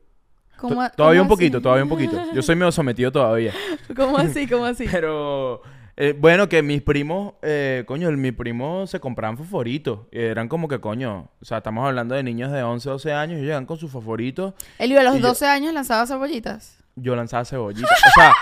¿Cómo- 0.57 0.83
To- 0.89 0.95
todavía 0.97 1.21
un 1.21 1.27
así? 1.27 1.33
poquito, 1.35 1.61
todavía 1.61 1.83
un 1.83 1.89
poquito. 1.89 2.21
Yo 2.33 2.41
soy 2.41 2.55
medio 2.55 2.71
sometido 2.71 3.11
todavía. 3.11 3.53
¿Cómo 3.95 4.17
así? 4.17 4.45
¿Cómo 4.47 4.65
así? 4.65 4.85
Pero, 4.91 5.61
eh, 5.95 6.13
bueno, 6.19 6.49
que 6.49 6.61
mis 6.61 6.81
primos, 6.81 7.35
eh, 7.41 7.83
coño, 7.87 8.09
el- 8.09 8.17
mi 8.17 8.31
primo 8.33 8.85
se 8.87 8.99
compraban 8.99 9.37
fosforitos. 9.37 10.01
Eran 10.11 10.49
como 10.49 10.67
que, 10.67 10.81
coño, 10.81 11.29
o 11.41 11.45
sea, 11.45 11.59
estamos 11.59 11.85
hablando 11.87 12.13
de 12.15 12.23
niños 12.23 12.51
de 12.51 12.61
11, 12.63 12.89
12 12.89 13.13
años 13.13 13.39
y 13.39 13.43
llegan 13.43 13.65
con 13.65 13.77
sus 13.77 13.89
fosforitos. 13.91 14.53
Elio, 14.79 14.99
a 14.99 15.03
los 15.03 15.15
Y 15.15 15.21
yo- 15.21 15.27
12 15.29 15.45
años 15.45 15.73
lanzaba 15.73 16.05
cebollitas. 16.07 16.78
Yo 17.01 17.15
lanzaba 17.15 17.45
cebollitas. 17.45 17.91
O 17.91 18.19
sea, 18.19 18.33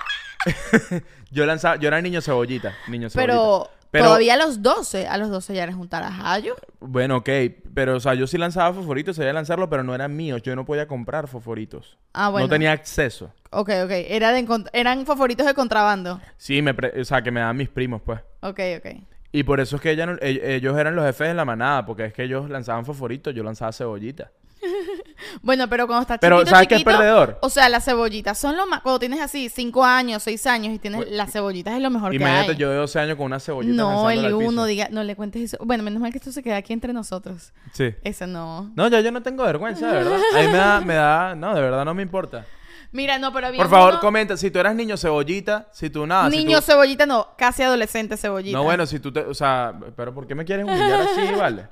yo 1.31 1.45
lanzaba, 1.45 1.75
yo 1.77 1.87
era 1.87 2.01
niño 2.01 2.21
cebollita, 2.21 2.73
niño 2.87 3.09
cebollita. 3.09 3.33
Pero, 3.33 3.69
Pero- 3.91 4.05
todavía 4.05 4.33
a 4.35 4.37
los 4.37 4.61
12, 4.61 5.07
a 5.07 5.17
los 5.17 5.29
12 5.29 5.55
ya 5.55 5.63
eres 5.63 5.75
un 5.75 5.87
tarajayo. 5.89 6.55
Bueno, 6.79 7.17
ok, 7.17 7.29
pero 7.73 7.95
o 7.95 7.99
sea, 7.99 8.13
yo 8.13 8.27
sí 8.27 8.37
lanzaba 8.37 8.73
fosforitos, 8.73 9.15
sabía 9.15 9.33
lanzarlo, 9.33 9.69
pero 9.69 9.83
no 9.83 9.93
eran 9.95 10.15
míos. 10.15 10.41
Yo 10.43 10.55
no 10.55 10.65
podía 10.65 10.87
comprar 10.87 11.27
fosforitos. 11.27 11.97
Ah, 12.13 12.29
bueno. 12.29 12.47
No 12.47 12.49
tenía 12.51 12.71
acceso. 12.71 13.33
Ok, 13.51 13.69
ok. 13.85 13.91
Era 13.91 14.31
de 14.31 14.45
eran 14.73 15.05
favoritos 15.05 15.45
de 15.45 15.53
contrabando. 15.53 16.19
Sí, 16.37 16.61
me 16.61 16.73
pre- 16.73 16.99
o 16.99 17.05
sea, 17.05 17.21
que 17.21 17.31
me 17.31 17.39
daban 17.39 17.57
mis 17.57 17.69
primos, 17.69 18.01
pues. 18.03 18.19
Ok, 18.41 18.59
ok. 18.77 18.87
Y 19.31 19.43
por 19.43 19.59
eso 19.59 19.75
es 19.75 19.81
que 19.81 19.91
ella 19.91 20.05
no- 20.05 20.17
e- 20.21 20.55
ellos 20.55 20.77
eran 20.77 20.95
los 20.95 21.05
jefes 21.05 21.27
de 21.29 21.33
la 21.33 21.45
manada, 21.45 21.85
porque 21.85 22.05
es 22.05 22.13
que 22.13 22.23
ellos 22.23 22.49
lanzaban 22.49 22.85
fosforitos, 22.85 23.33
yo 23.35 23.43
lanzaba 23.43 23.71
cebollita. 23.71 24.31
Bueno, 25.41 25.67
pero 25.69 25.87
cuando 25.87 26.01
estás 26.01 26.19
Pero, 26.19 26.37
chiquito, 26.37 26.51
¿sabes 26.51 26.67
qué 26.67 26.75
es 26.75 26.79
chiquito, 26.81 26.97
perdedor? 26.97 27.37
O 27.41 27.49
sea, 27.49 27.69
las 27.69 27.85
cebollitas 27.85 28.37
son 28.37 28.55
lo 28.57 28.65
más... 28.67 28.81
Cuando 28.81 28.99
tienes 28.99 29.19
así 29.21 29.49
5 29.49 29.83
años, 29.83 30.23
6 30.23 30.47
años 30.47 30.73
y 30.73 30.79
tienes 30.79 31.09
las 31.11 31.31
cebollitas 31.31 31.75
es 31.75 31.81
lo 31.81 31.89
mejor 31.89 32.13
Imagínate 32.13 32.45
que 32.47 32.51
hay. 32.53 32.57
yo 32.57 32.69
de 32.69 32.75
12 32.77 32.99
años 32.99 33.17
con 33.17 33.25
una 33.27 33.39
cebollita 33.39 33.75
no, 33.75 34.09
el 34.09 34.33
uno 34.33 34.65
diga, 34.65 34.87
no 34.91 35.03
le 35.03 35.15
cuentes 35.15 35.41
eso. 35.53 35.57
Bueno, 35.63 35.83
menos 35.83 36.01
mal 36.01 36.11
que 36.11 36.17
esto 36.17 36.31
se 36.31 36.43
queda 36.43 36.57
aquí 36.57 36.73
entre 36.73 36.93
nosotros. 36.93 37.53
Sí. 37.73 37.93
Eso 38.03 38.27
no. 38.27 38.71
No, 38.75 38.87
ya 38.89 39.01
yo 39.01 39.11
no 39.11 39.21
tengo 39.21 39.43
vergüenza, 39.43 39.87
de 39.87 39.93
verdad. 39.93 40.19
A 40.35 40.39
mí 40.41 40.47
me 40.47 40.57
da, 40.57 40.81
me 40.81 40.93
da, 40.95 41.35
no, 41.35 41.53
de 41.55 41.61
verdad 41.61 41.85
no 41.85 41.93
me 41.93 42.03
importa. 42.03 42.45
Mira, 42.91 43.19
no, 43.19 43.33
pero 43.33 43.47
había 43.47 43.57
Por 43.61 43.69
favor, 43.69 43.93
uno- 43.93 43.99
comenta, 43.99 44.37
si 44.37 44.49
tú 44.49 44.59
eras 44.59 44.73
niño 44.73 44.95
cebollita, 44.97 45.67
si 45.73 45.89
tú 45.89 46.07
nada, 46.07 46.29
si 46.31 46.37
Niño 46.37 46.59
tú- 46.61 46.67
cebollita, 46.67 47.05
no, 47.05 47.27
casi 47.37 47.61
adolescente 47.63 48.15
cebollita. 48.15 48.57
No, 48.57 48.63
bueno, 48.63 48.85
si 48.85 48.99
tú 48.99 49.11
te, 49.11 49.19
o 49.21 49.33
sea, 49.33 49.73
pero 49.95 50.13
¿por 50.13 50.25
qué 50.25 50.35
me 50.35 50.45
quieres 50.45 50.65
humillar 50.65 51.01
así, 51.01 51.21
vale? 51.37 51.67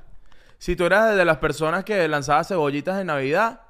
Si 0.58 0.76
tú 0.76 0.86
eras 0.86 1.16
de 1.16 1.26
las 1.26 1.38
personas 1.38 1.84
que 1.84 2.08
lanzaba 2.08 2.44
cebollitas 2.44 3.00
en 3.00 3.08
Navidad, 3.08 3.62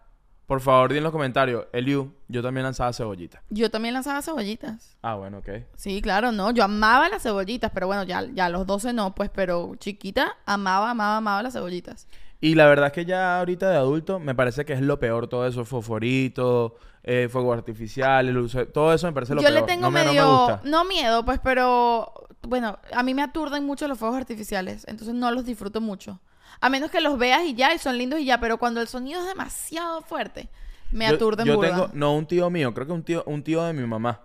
por 0.45 0.61
favor, 0.61 0.91
di 0.91 0.97
en 0.99 1.03
los 1.03 1.11
comentarios, 1.11 1.65
Eliu, 1.73 2.13
yo 2.27 2.43
también 2.43 2.63
lanzaba 2.63 2.93
cebollitas. 2.93 3.41
Yo 3.49 3.71
también 3.71 3.93
lanzaba 3.95 4.21
cebollitas. 4.21 4.95
Ah, 5.01 5.15
bueno, 5.15 5.39
ok. 5.39 5.49
Sí, 5.75 6.01
claro, 6.01 6.31
no. 6.31 6.51
Yo 6.51 6.63
amaba 6.63 7.09
las 7.09 7.23
cebollitas, 7.23 7.71
pero 7.73 7.87
bueno, 7.87 8.03
ya, 8.03 8.23
ya 8.33 8.45
a 8.45 8.49
los 8.49 8.67
12 8.67 8.93
no, 8.93 9.15
pues, 9.15 9.29
pero 9.33 9.73
chiquita, 9.79 10.37
amaba, 10.45 10.91
amaba, 10.91 11.17
amaba 11.17 11.41
las 11.43 11.53
cebollitas. 11.53 12.07
Y 12.41 12.53
la 12.53 12.67
verdad 12.67 12.87
es 12.87 12.91
que 12.93 13.05
ya 13.05 13.39
ahorita 13.39 13.69
de 13.71 13.77
adulto 13.77 14.19
me 14.19 14.35
parece 14.35 14.65
que 14.65 14.73
es 14.73 14.81
lo 14.81 14.99
peor 14.99 15.27
todo 15.27 15.47
eso, 15.47 15.65
fosforitos, 15.65 16.73
eh, 17.01 17.27
fuegos 17.31 17.57
artificiales, 17.57 18.33
luces, 18.35 18.71
todo 18.71 18.93
eso 18.93 19.07
me 19.07 19.13
parece 19.13 19.33
lo 19.33 19.41
Yo 19.41 19.47
peor. 19.47 19.61
le 19.61 19.65
tengo 19.65 19.81
no 19.83 19.91
me, 19.91 20.01
no 20.01 20.05
me 20.05 20.11
medio, 20.11 20.37
gusta. 20.37 20.61
no 20.63 20.85
miedo, 20.85 21.25
pues, 21.25 21.39
pero 21.43 22.13
bueno, 22.43 22.77
a 22.93 23.01
mí 23.01 23.15
me 23.15 23.23
aturden 23.23 23.65
mucho 23.65 23.87
los 23.87 23.97
fuegos 23.97 24.17
artificiales, 24.17 24.83
entonces 24.87 25.15
no 25.15 25.31
los 25.31 25.45
disfruto 25.45 25.81
mucho. 25.81 26.19
A 26.61 26.69
menos 26.69 26.89
que 26.91 27.01
los 27.01 27.17
veas 27.17 27.43
y 27.43 27.53
ya, 27.53 27.73
y 27.73 27.79
son 27.79 27.97
lindos 27.97 28.19
y 28.19 28.25
ya, 28.25 28.39
pero 28.39 28.57
cuando 28.57 28.81
el 28.81 28.87
sonido 28.87 29.21
es 29.21 29.27
demasiado 29.27 30.01
fuerte, 30.01 30.49
me 30.91 31.07
Yo- 31.07 31.15
aturden 31.15 31.45
Yo, 31.45 31.55
burda. 31.55 31.69
tengo, 31.71 31.89
no, 31.93 32.15
un 32.15 32.25
tío 32.25 32.49
mío, 32.49 32.73
creo 32.73 32.87
que 32.87 32.93
un 32.93 33.03
tío, 33.03 33.23
un 33.25 33.43
tío 33.43 33.63
de 33.63 33.73
mi 33.73 33.85
mamá. 33.85 34.21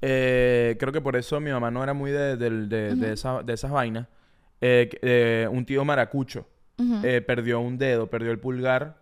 Eh, 0.00 0.76
creo 0.80 0.92
que 0.92 1.00
por 1.00 1.14
eso 1.16 1.38
mi 1.40 1.50
mamá 1.52 1.70
no 1.70 1.82
era 1.84 1.94
muy 1.94 2.10
de, 2.10 2.36
del- 2.36 2.68
de- 2.68 2.96
de 2.96 3.12
esa- 3.12 3.42
de 3.42 3.52
esas 3.52 3.70
vainas. 3.70 4.08
Eh, 4.60 4.90
eh, 5.02 5.48
un 5.50 5.64
tío 5.64 5.84
maracucho 5.84 6.46
perdió 7.26 7.60
un 7.60 7.78
dedo, 7.78 8.08
perdió 8.10 8.32
el 8.32 8.40
pulgar 8.40 8.96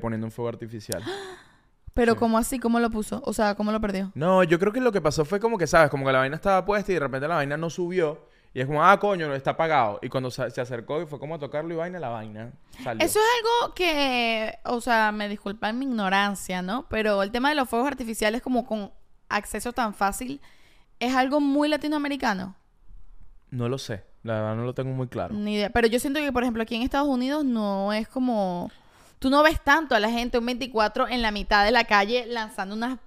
poniendo 0.00 0.26
un 0.26 0.30
fuego 0.30 0.48
artificial. 0.48 1.02
Pero 1.94 2.12
sí. 2.12 2.18
¿cómo 2.18 2.38
así? 2.38 2.58
¿Cómo 2.58 2.78
lo 2.80 2.90
puso? 2.90 3.20
O 3.24 3.32
sea, 3.32 3.54
¿cómo 3.56 3.72
lo 3.72 3.80
perdió? 3.80 4.12
No, 4.14 4.44
yo 4.44 4.58
creo 4.58 4.72
que 4.72 4.80
lo 4.80 4.92
que 4.92 5.00
pasó 5.00 5.24
fue 5.24 5.40
como 5.40 5.58
que, 5.58 5.66
¿sabes? 5.66 5.90
Como 5.90 6.06
que 6.06 6.12
la 6.12 6.18
vaina 6.20 6.36
estaba 6.36 6.64
puesta 6.64 6.92
y 6.92 6.94
de 6.94 7.00
repente 7.00 7.26
la 7.28 7.34
vaina 7.34 7.56
no 7.56 7.68
subió. 7.70 8.26
Y 8.54 8.60
es 8.60 8.66
como, 8.66 8.82
ah, 8.82 8.98
coño, 8.98 9.32
está 9.34 9.50
apagado. 9.50 9.98
Y 10.02 10.08
cuando 10.08 10.30
se, 10.30 10.50
se 10.50 10.60
acercó 10.60 11.00
y 11.02 11.06
fue 11.06 11.18
como 11.18 11.34
a 11.34 11.38
tocarlo 11.38 11.72
y 11.74 11.76
vaina, 11.76 11.98
la 11.98 12.08
vaina 12.08 12.52
salió. 12.82 13.04
Eso 13.04 13.18
es 13.18 13.24
algo 13.36 13.74
que, 13.74 14.58
o 14.64 14.80
sea, 14.80 15.12
me 15.12 15.28
disculpan 15.28 15.78
mi 15.78 15.84
ignorancia, 15.84 16.62
¿no? 16.62 16.86
Pero 16.88 17.22
el 17.22 17.30
tema 17.30 17.50
de 17.50 17.54
los 17.54 17.68
fuegos 17.68 17.88
artificiales 17.88 18.42
como 18.42 18.66
con 18.66 18.90
acceso 19.28 19.72
tan 19.72 19.94
fácil 19.94 20.40
es 20.98 21.14
algo 21.14 21.40
muy 21.40 21.68
latinoamericano. 21.68 22.56
No 23.50 23.68
lo 23.68 23.78
sé. 23.78 24.04
La 24.22 24.34
verdad 24.34 24.56
no 24.56 24.64
lo 24.64 24.74
tengo 24.74 24.90
muy 24.92 25.08
claro. 25.08 25.34
Ni 25.34 25.54
idea. 25.54 25.70
Pero 25.70 25.86
yo 25.86 26.00
siento 26.00 26.20
que, 26.20 26.32
por 26.32 26.42
ejemplo, 26.42 26.62
aquí 26.62 26.74
en 26.74 26.82
Estados 26.82 27.08
Unidos 27.08 27.44
no 27.44 27.92
es 27.92 28.08
como... 28.08 28.70
Tú 29.18 29.30
no 29.30 29.42
ves 29.42 29.60
tanto 29.62 29.94
a 29.94 30.00
la 30.00 30.10
gente 30.10 30.38
un 30.38 30.46
24 30.46 31.08
en 31.08 31.22
la 31.22 31.30
mitad 31.30 31.64
de 31.64 31.72
la 31.72 31.84
calle 31.84 32.26
lanzando 32.26 32.74
unas 32.74 32.98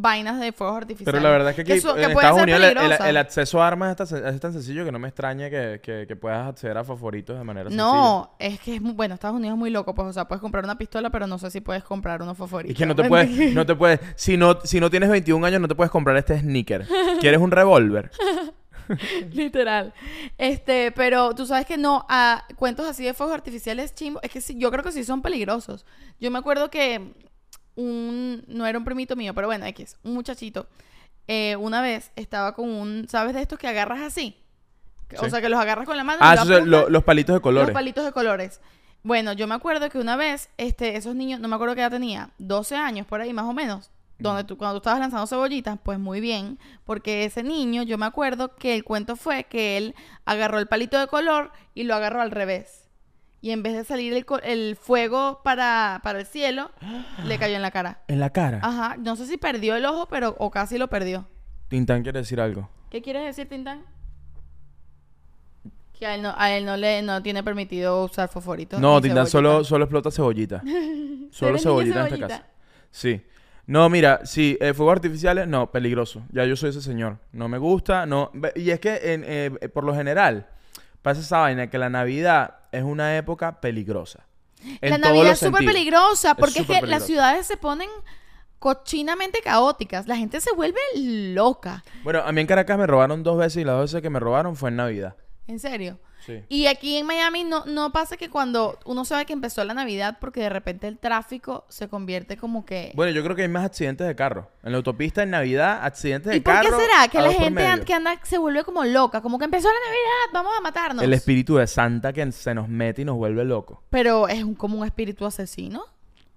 vainas 0.00 0.38
de 0.40 0.52
fuegos 0.52 0.76
artificiales. 0.76 1.12
Pero 1.12 1.22
la 1.22 1.30
verdad 1.30 1.50
es 1.50 1.56
que 1.56 1.62
aquí 1.62 1.80
su- 1.80 1.90
en 1.90 2.10
Estados 2.10 2.42
Unidos 2.42 2.60
el- 2.60 2.64
el, 2.68 2.74
peligrosas. 2.74 3.06
el 3.08 3.16
acceso 3.16 3.62
a 3.62 3.66
armas 3.68 3.90
es 3.90 3.96
tan, 3.96 4.06
sen- 4.06 4.34
es 4.34 4.40
tan 4.40 4.52
sencillo 4.52 4.84
que 4.84 4.92
no 4.92 4.98
me 4.98 5.08
extraña 5.08 5.50
que, 5.50 5.80
que- 5.82 6.04
que 6.06 6.16
puedas 6.16 6.46
acceder 6.48 6.76
a 6.78 6.84
favoritos 6.84 7.38
de 7.38 7.44
manera 7.44 7.70
sencilla. 7.70 7.84
No, 7.90 8.34
es 8.38 8.60
que 8.60 8.76
es 8.76 8.80
muy, 8.82 8.92
bueno, 8.92 9.14
Estados 9.14 9.36
Unidos 9.36 9.54
es 9.54 9.58
muy 9.58 9.70
loco, 9.70 9.94
pues, 9.94 10.08
o 10.08 10.12
sea, 10.12 10.26
puedes 10.28 10.40
comprar 10.40 10.64
una 10.64 10.78
pistola, 10.78 11.10
pero 11.10 11.26
no 11.26 11.38
sé 11.38 11.50
si 11.50 11.60
puedes 11.60 11.82
comprar 11.84 12.22
unos 12.22 12.36
fosforitos. 12.36 12.70
Y 12.72 12.74
que 12.76 12.86
no 12.86 12.94
te 12.94 13.04
puedes, 13.04 13.28
no 13.54 13.66
te 13.66 13.74
puedes, 13.74 14.00
si 14.16 14.36
no, 14.36 14.58
si 14.62 14.80
no 14.80 14.90
tienes 14.90 15.08
21 15.10 15.46
años 15.46 15.60
no 15.60 15.68
te 15.68 15.74
puedes 15.74 15.90
comprar 15.90 16.16
este 16.16 16.38
sneaker. 16.38 16.86
¿Quieres 17.20 17.40
un 17.40 17.50
revólver? 17.50 18.10
Literal. 19.32 19.92
Este, 20.38 20.92
pero 20.92 21.34
tú 21.34 21.46
sabes 21.46 21.66
que 21.66 21.76
no, 21.76 22.06
a 22.08 22.44
cuentos 22.56 22.86
así 22.86 23.04
de 23.04 23.14
fuegos 23.14 23.34
artificiales 23.34 23.94
chimbo, 23.94 24.20
es 24.22 24.30
que 24.30 24.40
sí, 24.40 24.56
yo 24.58 24.70
creo 24.70 24.84
que 24.84 24.92
sí 24.92 25.04
son 25.04 25.22
peligrosos. 25.22 25.84
Yo 26.20 26.30
me 26.30 26.38
acuerdo 26.38 26.70
que 26.70 27.12
un, 27.76 28.44
no 28.48 28.66
era 28.66 28.78
un 28.78 28.84
primito 28.84 29.14
mío, 29.16 29.32
pero 29.34 29.46
bueno, 29.46 29.64
X, 29.66 29.96
un 30.02 30.14
muchachito, 30.14 30.66
eh, 31.28 31.56
una 31.56 31.80
vez 31.82 32.10
estaba 32.16 32.54
con 32.54 32.68
un, 32.70 33.06
¿sabes 33.08 33.34
de 33.34 33.42
estos 33.42 33.58
que 33.58 33.68
agarras 33.68 34.00
así? 34.00 34.36
O 35.18 35.24
Sí. 35.24 35.30
sea, 35.30 35.40
que 35.40 35.48
los 35.48 35.60
agarras 35.60 35.86
con 35.86 35.96
la 35.96 36.02
mano. 36.04 36.18
Ah, 36.22 36.32
y 36.32 36.36
lo 36.36 36.42
esos 36.42 36.46
son 36.48 36.56
apuntas. 36.56 36.80
lo- 36.82 36.90
los 36.90 37.04
palitos 37.04 37.34
de 37.34 37.40
colores. 37.40 37.68
Los 37.68 37.74
palitos 37.74 38.04
de 38.04 38.12
colores. 38.12 38.60
Bueno, 39.04 39.32
yo 39.34 39.46
me 39.46 39.54
acuerdo 39.54 39.88
que 39.88 39.98
una 39.98 40.16
vez, 40.16 40.48
este, 40.56 40.96
esos 40.96 41.14
niños, 41.14 41.38
no 41.38 41.46
me 41.46 41.54
acuerdo 41.54 41.74
qué 41.76 41.82
edad 41.82 41.92
tenía, 41.92 42.30
12 42.38 42.74
años 42.74 43.06
por 43.06 43.20
ahí 43.20 43.32
más 43.32 43.44
o 43.44 43.52
menos, 43.52 43.90
donde 44.18 44.42
tú, 44.42 44.56
cuando 44.56 44.74
tú 44.74 44.78
estabas 44.78 44.98
lanzando 44.98 45.26
cebollitas, 45.28 45.78
pues 45.80 45.98
muy 46.00 46.20
bien, 46.20 46.58
porque 46.84 47.24
ese 47.24 47.44
niño, 47.44 47.84
yo 47.84 47.98
me 47.98 48.06
acuerdo 48.06 48.56
que 48.56 48.74
el 48.74 48.82
cuento 48.82 49.14
fue 49.14 49.44
que 49.44 49.76
él 49.76 49.94
agarró 50.24 50.58
el 50.58 50.66
palito 50.66 50.98
de 50.98 51.06
color 51.06 51.52
y 51.74 51.84
lo 51.84 51.94
agarró 51.94 52.20
al 52.20 52.32
revés. 52.32 52.85
Y 53.46 53.52
en 53.52 53.62
vez 53.62 53.74
de 53.74 53.84
salir 53.84 54.26
el, 54.42 54.74
fuego 54.74 55.40
para, 55.44 56.00
para 56.02 56.18
el 56.18 56.26
cielo, 56.26 56.72
le 57.24 57.38
cayó 57.38 57.54
en 57.54 57.62
la 57.62 57.70
cara. 57.70 58.00
En 58.08 58.18
la 58.18 58.30
cara. 58.30 58.58
Ajá, 58.60 58.96
no 58.98 59.14
sé 59.14 59.24
si 59.24 59.36
perdió 59.36 59.76
el 59.76 59.84
ojo, 59.84 60.08
pero 60.08 60.34
o 60.40 60.50
casi 60.50 60.78
lo 60.78 60.88
perdió. 60.88 61.28
Tintán 61.68 62.02
quiere 62.02 62.18
decir 62.18 62.40
algo. 62.40 62.68
¿Qué 62.90 63.02
quieres 63.02 63.24
decir, 63.24 63.48
Tintán? 63.48 63.84
Que 65.96 66.06
a 66.06 66.16
él 66.16 66.22
no, 66.22 66.34
a 66.36 66.50
él 66.56 66.64
no 66.64 66.76
le 66.76 67.02
no 67.02 67.22
tiene 67.22 67.44
permitido 67.44 68.06
usar 68.06 68.28
fosforito. 68.28 68.80
No, 68.80 69.00
Tintán 69.00 69.28
solo, 69.28 69.62
solo 69.62 69.84
explota 69.84 70.10
cebollita. 70.10 70.60
Solo 71.30 71.50
¿Eres 71.50 71.64
niño 71.64 71.76
cebollita 71.76 71.98
en 72.00 72.04
esta 72.04 72.16
cebollita? 72.16 72.38
casa. 72.40 72.50
Sí. 72.90 73.22
No, 73.68 73.88
mira, 73.88 74.26
sí, 74.26 74.58
eh, 74.60 74.74
fuegos 74.74 74.94
artificiales, 74.94 75.46
no, 75.46 75.70
peligroso. 75.70 76.24
Ya 76.32 76.44
yo 76.46 76.56
soy 76.56 76.70
ese 76.70 76.82
señor. 76.82 77.18
No 77.30 77.46
me 77.46 77.58
gusta, 77.58 78.06
no. 78.06 78.32
Y 78.56 78.70
es 78.70 78.80
que, 78.80 79.12
en, 79.12 79.22
eh, 79.24 79.52
eh, 79.60 79.68
por 79.68 79.84
lo 79.84 79.94
general, 79.94 80.48
pasa 81.06 81.20
esa 81.20 81.38
vaina 81.38 81.70
que 81.70 81.78
la 81.78 81.88
Navidad 81.88 82.56
es 82.72 82.82
una 82.82 83.16
época 83.16 83.60
peligrosa. 83.60 84.26
La 84.80 84.98
Navidad 84.98 85.30
es 85.30 85.38
súper 85.38 85.64
peligrosa 85.64 86.34
porque 86.34 86.62
es, 86.62 86.66
que 86.66 86.82
las 86.82 87.06
ciudades 87.06 87.46
se 87.46 87.56
ponen 87.56 87.88
cochinamente 88.58 89.40
caóticas. 89.40 90.08
La 90.08 90.16
gente 90.16 90.40
se 90.40 90.52
vuelve 90.52 90.80
loca. 90.96 91.84
Bueno, 92.02 92.22
a 92.26 92.32
mí 92.32 92.40
en 92.40 92.48
Caracas 92.48 92.76
me 92.76 92.88
robaron 92.88 93.22
dos 93.22 93.38
veces 93.38 93.58
y 93.58 93.64
las 93.64 93.76
dos 93.76 93.92
veces 93.92 94.02
que 94.02 94.10
me 94.10 94.18
robaron 94.18 94.56
fue 94.56 94.70
en 94.70 94.76
Navidad. 94.76 95.14
En 95.46 95.60
serio. 95.60 96.00
Sí. 96.26 96.42
Y 96.48 96.66
aquí 96.66 96.96
en 96.96 97.06
Miami 97.06 97.44
no, 97.44 97.64
no 97.66 97.92
pasa 97.92 98.16
que 98.16 98.28
cuando 98.28 98.78
uno 98.84 99.04
sabe 99.04 99.24
que 99.26 99.32
empezó 99.32 99.62
la 99.64 99.74
Navidad 99.74 100.18
porque 100.20 100.40
de 100.40 100.48
repente 100.48 100.88
el 100.88 100.98
tráfico 100.98 101.64
se 101.68 101.88
convierte 101.88 102.36
como 102.36 102.64
que... 102.66 102.92
Bueno, 102.94 103.12
yo 103.12 103.22
creo 103.22 103.36
que 103.36 103.42
hay 103.42 103.48
más 103.48 103.64
accidentes 103.64 104.06
de 104.06 104.16
carro. 104.16 104.50
En 104.64 104.72
la 104.72 104.78
autopista 104.78 105.22
en 105.22 105.30
Navidad, 105.30 105.84
accidentes 105.84 106.30
de 106.30 106.36
¿Y 106.38 106.40
por 106.40 106.60
qué 106.60 106.68
carro. 106.68 106.80
será 106.80 107.08
que 107.08 107.20
la 107.20 107.32
gente 107.32 107.64
an- 107.64 107.84
que 107.84 107.94
anda 107.94 108.18
se 108.24 108.38
vuelve 108.38 108.64
como 108.64 108.84
loca? 108.84 109.20
Como 109.22 109.38
que 109.38 109.44
empezó 109.44 109.68
la 109.68 109.74
Navidad, 109.74 110.32
vamos 110.32 110.52
a 110.58 110.60
matarnos. 110.60 111.04
El 111.04 111.12
espíritu 111.12 111.56
de 111.56 111.66
Santa 111.66 112.12
que 112.12 112.30
se 112.32 112.54
nos 112.54 112.68
mete 112.68 113.02
y 113.02 113.04
nos 113.04 113.16
vuelve 113.16 113.44
locos. 113.44 113.78
Pero 113.90 114.28
es 114.28 114.42
un- 114.42 114.54
como 114.54 114.78
un 114.78 114.84
espíritu 114.86 115.24
asesino. 115.26 115.84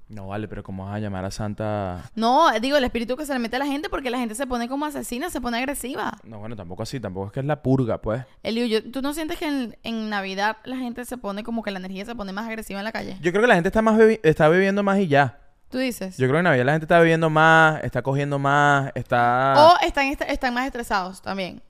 No 0.10 0.28
vale, 0.28 0.48
pero 0.48 0.63
¿cómo 0.63 0.86
vas 0.86 0.95
a 0.95 1.00
llamar 1.00 1.24
a 1.24 1.30
Santa? 1.30 2.10
No, 2.15 2.52
digo, 2.60 2.78
el 2.78 2.84
espíritu 2.84 3.15
que 3.15 3.28
se 3.28 3.34
le 3.34 3.38
mete 3.39 3.58
a 3.58 3.60
la 3.60 3.67
gente 3.67 3.89
porque 3.89 4.10
la 4.10 4.17
gente 4.17 4.34
se 4.34 4.48
pone 4.48 4.67
como 4.67 4.86
asesina, 4.88 5.30
se 5.30 5.39
pone 5.39 5.60
agresiva. 5.60 6.17
No, 6.24 6.39
bueno, 6.39 6.56
tampoco 6.56 6.82
así, 6.82 7.00
tampoco 7.00 7.28
es 7.28 7.34
que 7.34 7.39
es 7.41 7.45
la 7.45 7.62
purga, 7.62 8.02
pues. 8.02 8.24
Elio, 8.41 8.65
yo- 8.65 8.91
¿tú 8.91 9.04
no 9.04 9.13
sientes 9.13 9.38
que 9.38 9.45
en, 9.48 9.78
en 9.84 10.10
Navidad 10.10 10.58
la 10.63 10.78
gente 10.78 11.06
se 11.06 11.17
pone 11.19 11.43
como 11.43 11.62
que 11.62 11.69
la 11.69 11.78
energía 11.78 12.06
se 12.06 12.15
pone 12.15 12.32
más 12.34 12.48
agresiva 12.48 12.80
en 12.80 12.86
la 12.86 12.91
calle? 12.91 13.17
Yo 13.22 13.32
creo 13.32 13.43
que 13.43 13.48
la 13.48 13.54
gente 13.56 13.69
está 13.69 13.84
más 13.84 13.98
bebi- 14.00 14.19
está 14.24 14.50
bebiendo 14.50 14.82
más 14.82 14.98
y 14.98 15.08
ya. 15.08 15.39
¿Tú 15.69 15.78
dices? 15.78 16.17
Yo 16.17 16.26
creo 16.26 16.34
que 16.34 16.39
en 16.39 16.43
Navidad 16.45 16.65
la 16.65 16.72
gente 16.72 16.86
está 16.86 16.98
bebiendo 16.98 17.30
más, 17.30 17.84
está 17.84 18.02
cogiendo 18.02 18.39
más, 18.39 18.91
está... 18.95 19.54
O 19.58 19.86
están, 19.86 20.08
est- 20.08 20.24
están 20.28 20.56
más 20.56 20.65
estresados 20.65 21.22
también. 21.22 21.62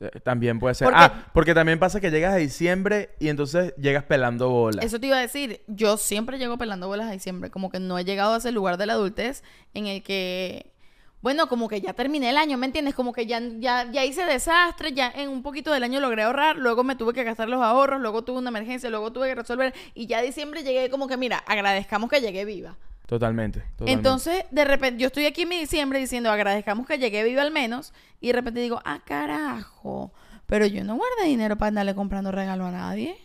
Eh, 0.00 0.10
También 0.22 0.58
puede 0.60 0.74
ser. 0.74 0.86
Porque- 0.86 1.00
Ah, 1.02 1.26
porque 1.32 1.54
también 1.54 1.78
pasa 1.78 2.00
que 2.00 2.10
llegas 2.10 2.32
a 2.32 2.36
diciembre 2.36 3.10
y 3.18 3.28
entonces 3.28 3.74
llegas 3.76 4.04
pelando 4.04 4.48
bola. 4.48 4.82
Eso 4.82 5.00
te 5.00 5.08
iba 5.08 5.16
a 5.16 5.20
decir, 5.20 5.62
yo 5.66 5.96
siempre 5.96 6.38
llego 6.38 6.56
pelando 6.58 6.86
bolas 6.86 7.08
a 7.08 7.12
diciembre, 7.12 7.50
como 7.50 7.70
que 7.70 7.80
no 7.80 7.98
he 7.98 8.04
llegado 8.04 8.34
a 8.34 8.38
ese 8.38 8.52
lugar 8.52 8.76
de 8.76 8.86
la 8.86 8.92
adultez 8.92 9.42
en 9.74 9.86
el 9.88 10.02
que, 10.04 10.72
bueno, 11.20 11.48
como 11.48 11.66
que 11.68 11.80
ya 11.80 11.94
terminé 11.94 12.30
el 12.30 12.36
año, 12.36 12.56
¿me 12.58 12.66
entiendes? 12.66 12.94
Como 12.94 13.12
que 13.12 13.26
ya, 13.26 13.40
ya, 13.58 13.90
ya 13.90 14.04
hice 14.04 14.24
desastre, 14.24 14.92
ya 14.92 15.10
en 15.10 15.30
un 15.30 15.42
poquito 15.42 15.72
del 15.72 15.82
año 15.82 15.98
logré 15.98 16.22
ahorrar, 16.22 16.56
luego 16.56 16.84
me 16.84 16.94
tuve 16.94 17.12
que 17.12 17.24
gastar 17.24 17.48
los 17.48 17.60
ahorros, 17.60 18.00
luego 18.00 18.22
tuve 18.22 18.38
una 18.38 18.50
emergencia, 18.50 18.88
luego 18.90 19.12
tuve 19.12 19.26
que 19.28 19.34
resolver 19.34 19.74
y 19.94 20.06
ya 20.06 20.22
diciembre 20.22 20.62
llegué 20.62 20.90
como 20.90 21.08
que, 21.08 21.16
mira, 21.16 21.38
agradezcamos 21.38 22.08
que 22.08 22.20
llegué 22.20 22.44
viva. 22.44 22.76
Totalmente, 23.08 23.60
totalmente. 23.60 23.92
Entonces, 23.92 24.44
de 24.50 24.66
repente, 24.66 25.00
yo 25.00 25.06
estoy 25.06 25.24
aquí 25.24 25.42
en 25.42 25.48
mi 25.48 25.58
diciembre 25.58 25.98
diciendo, 25.98 26.30
agradezcamos 26.30 26.86
que 26.86 26.98
llegué 26.98 27.24
viva 27.24 27.40
al 27.40 27.50
menos, 27.50 27.94
y 28.20 28.26
de 28.26 28.32
repente 28.34 28.60
digo, 28.60 28.82
ah, 28.84 29.00
carajo, 29.02 30.12
pero 30.44 30.66
yo 30.66 30.84
no 30.84 30.94
guardé 30.94 31.24
dinero 31.24 31.56
para 31.56 31.68
andarle 31.68 31.94
comprando 31.94 32.30
regalo 32.32 32.66
a 32.66 32.70
nadie. 32.70 33.16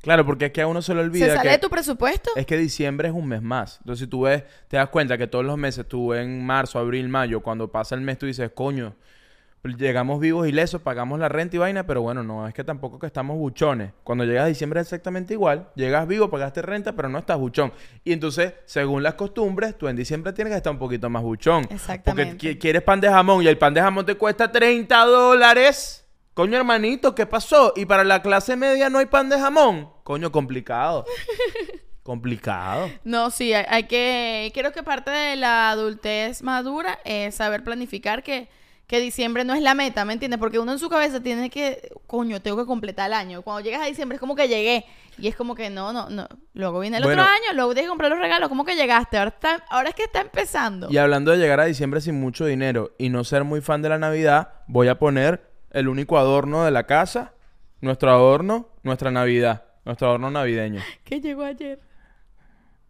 Claro, 0.00 0.24
porque 0.24 0.46
es 0.46 0.52
que 0.52 0.62
a 0.62 0.68
uno 0.68 0.80
se 0.80 0.94
le 0.94 1.00
olvida 1.00 1.26
¿Se 1.26 1.34
sale 1.34 1.48
que... 1.48 1.56
de 1.56 1.58
tu 1.58 1.68
presupuesto? 1.68 2.30
Es 2.36 2.46
que 2.46 2.56
diciembre 2.56 3.08
es 3.08 3.14
un 3.14 3.26
mes 3.26 3.42
más. 3.42 3.78
Entonces, 3.80 4.04
si 4.04 4.08
tú 4.08 4.20
ves, 4.20 4.44
te 4.68 4.76
das 4.76 4.90
cuenta 4.90 5.18
que 5.18 5.26
todos 5.26 5.44
los 5.44 5.58
meses, 5.58 5.88
tú 5.88 6.14
en 6.14 6.46
marzo, 6.46 6.78
abril, 6.78 7.08
mayo, 7.08 7.42
cuando 7.42 7.72
pasa 7.72 7.96
el 7.96 8.02
mes, 8.02 8.18
tú 8.18 8.26
dices, 8.26 8.52
coño, 8.54 8.94
llegamos 9.66 10.20
vivos 10.20 10.46
y 10.48 10.52
lesos, 10.52 10.80
pagamos 10.82 11.18
la 11.18 11.28
renta 11.28 11.56
y 11.56 11.58
vaina, 11.58 11.86
pero 11.86 12.02
bueno, 12.02 12.22
no 12.22 12.46
es 12.46 12.54
que 12.54 12.64
tampoco 12.64 12.98
que 12.98 13.06
estamos 13.06 13.36
buchones. 13.36 13.92
Cuando 14.04 14.24
llegas 14.24 14.44
a 14.44 14.48
diciembre 14.48 14.80
es 14.80 14.86
exactamente 14.86 15.34
igual. 15.34 15.68
Llegas 15.74 16.06
vivo, 16.06 16.30
pagaste 16.30 16.62
renta, 16.62 16.92
pero 16.94 17.08
no 17.08 17.18
estás 17.18 17.38
buchón. 17.38 17.72
Y 18.04 18.12
entonces, 18.12 18.54
según 18.64 19.02
las 19.02 19.14
costumbres, 19.14 19.76
tú 19.76 19.88
en 19.88 19.96
diciembre 19.96 20.32
tienes 20.32 20.52
que 20.52 20.56
estar 20.58 20.72
un 20.72 20.78
poquito 20.78 21.10
más 21.10 21.22
buchón. 21.22 21.66
Exactamente. 21.70 22.32
Porque 22.34 22.54
qui- 22.56 22.60
quieres 22.60 22.82
pan 22.82 23.00
de 23.00 23.08
jamón 23.08 23.42
y 23.42 23.48
el 23.48 23.58
pan 23.58 23.74
de 23.74 23.80
jamón 23.80 24.06
te 24.06 24.14
cuesta 24.14 24.50
30 24.52 25.04
dólares. 25.04 26.02
Coño, 26.34 26.58
hermanito, 26.58 27.14
¿qué 27.14 27.24
pasó? 27.24 27.72
Y 27.76 27.86
para 27.86 28.04
la 28.04 28.20
clase 28.20 28.56
media 28.56 28.90
no 28.90 28.98
hay 28.98 29.06
pan 29.06 29.28
de 29.30 29.38
jamón. 29.40 29.88
Coño, 30.04 30.30
complicado. 30.30 31.04
complicado. 32.02 32.88
No, 33.04 33.30
sí, 33.30 33.52
hay, 33.52 33.64
hay 33.68 33.82
que... 33.84 34.50
Creo 34.54 34.72
que 34.72 34.82
parte 34.82 35.10
de 35.10 35.36
la 35.36 35.70
adultez 35.70 36.42
madura 36.42 36.98
es 37.04 37.34
saber 37.34 37.64
planificar 37.64 38.22
que, 38.22 38.48
que 38.86 39.00
diciembre 39.00 39.44
no 39.44 39.54
es 39.54 39.62
la 39.62 39.74
meta, 39.74 40.04
¿me 40.04 40.12
entiendes? 40.12 40.38
Porque 40.38 40.58
uno 40.58 40.72
en 40.72 40.78
su 40.78 40.88
cabeza 40.88 41.20
tiene 41.20 41.50
que... 41.50 41.90
Coño, 42.06 42.40
tengo 42.40 42.56
que 42.56 42.66
completar 42.66 43.08
el 43.08 43.14
año. 43.14 43.42
Cuando 43.42 43.60
llegas 43.60 43.82
a 43.82 43.86
diciembre 43.86 44.14
es 44.16 44.20
como 44.20 44.36
que 44.36 44.46
llegué. 44.46 44.84
Y 45.18 45.28
es 45.28 45.34
como 45.34 45.54
que 45.54 45.70
no, 45.70 45.92
no, 45.92 46.08
no. 46.08 46.28
Luego 46.54 46.78
viene 46.80 46.98
el 46.98 47.02
Bueno. 47.02 47.22
otro 47.22 47.32
año, 47.34 47.54
luego 47.54 47.72
tienes 47.72 47.86
que 47.86 47.90
comprar 47.90 48.10
los 48.10 48.20
regalos. 48.20 48.48
¿Cómo 48.48 48.64
que 48.64 48.76
llegaste? 48.76 49.18
Ahora, 49.18 49.30
está, 49.30 49.64
ahora 49.70 49.88
es 49.88 49.94
que 49.94 50.04
está 50.04 50.20
empezando. 50.20 50.88
Y 50.90 50.98
hablando 50.98 51.32
de 51.32 51.38
llegar 51.38 51.58
a 51.58 51.64
diciembre 51.64 52.00
sin 52.00 52.20
mucho 52.20 52.44
dinero 52.46 52.94
y 52.98 53.08
no 53.08 53.24
ser 53.24 53.42
muy 53.42 53.60
fan 53.60 53.82
de 53.82 53.88
la 53.88 53.98
Navidad, 53.98 54.50
voy 54.68 54.88
a 54.88 54.98
poner 54.98 55.50
el 55.70 55.88
único 55.88 56.16
adorno 56.18 56.64
de 56.64 56.70
la 56.70 56.84
casa, 56.84 57.32
nuestro 57.80 58.10
adorno, 58.10 58.68
nuestra 58.82 59.10
Navidad, 59.10 59.64
nuestro 59.84 60.08
adorno 60.08 60.30
navideño. 60.30 60.80
¿Qué 61.04 61.20
llegó 61.20 61.42
ayer? 61.42 61.80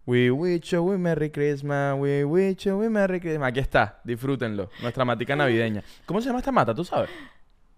We 0.07 0.31
wish 0.31 0.73
you 0.73 0.83
we 0.83 0.97
Merry 0.99 1.31
Christmas, 1.31 1.97
we 1.99 2.23
wish 2.25 2.65
you 2.65 2.79
we 2.79 2.89
Merry 2.89 3.19
Christmas. 3.21 3.49
Aquí 3.49 3.59
está, 3.61 3.99
disfrútenlo, 4.05 4.71
nuestra 4.81 5.05
matica 5.05 5.35
navideña. 5.35 5.83
¿Cómo 6.07 6.21
se 6.21 6.29
llama 6.29 6.39
esta 6.39 6.53
mata? 6.53 6.73
¿Tú 6.75 6.85
sabes? 6.85 7.11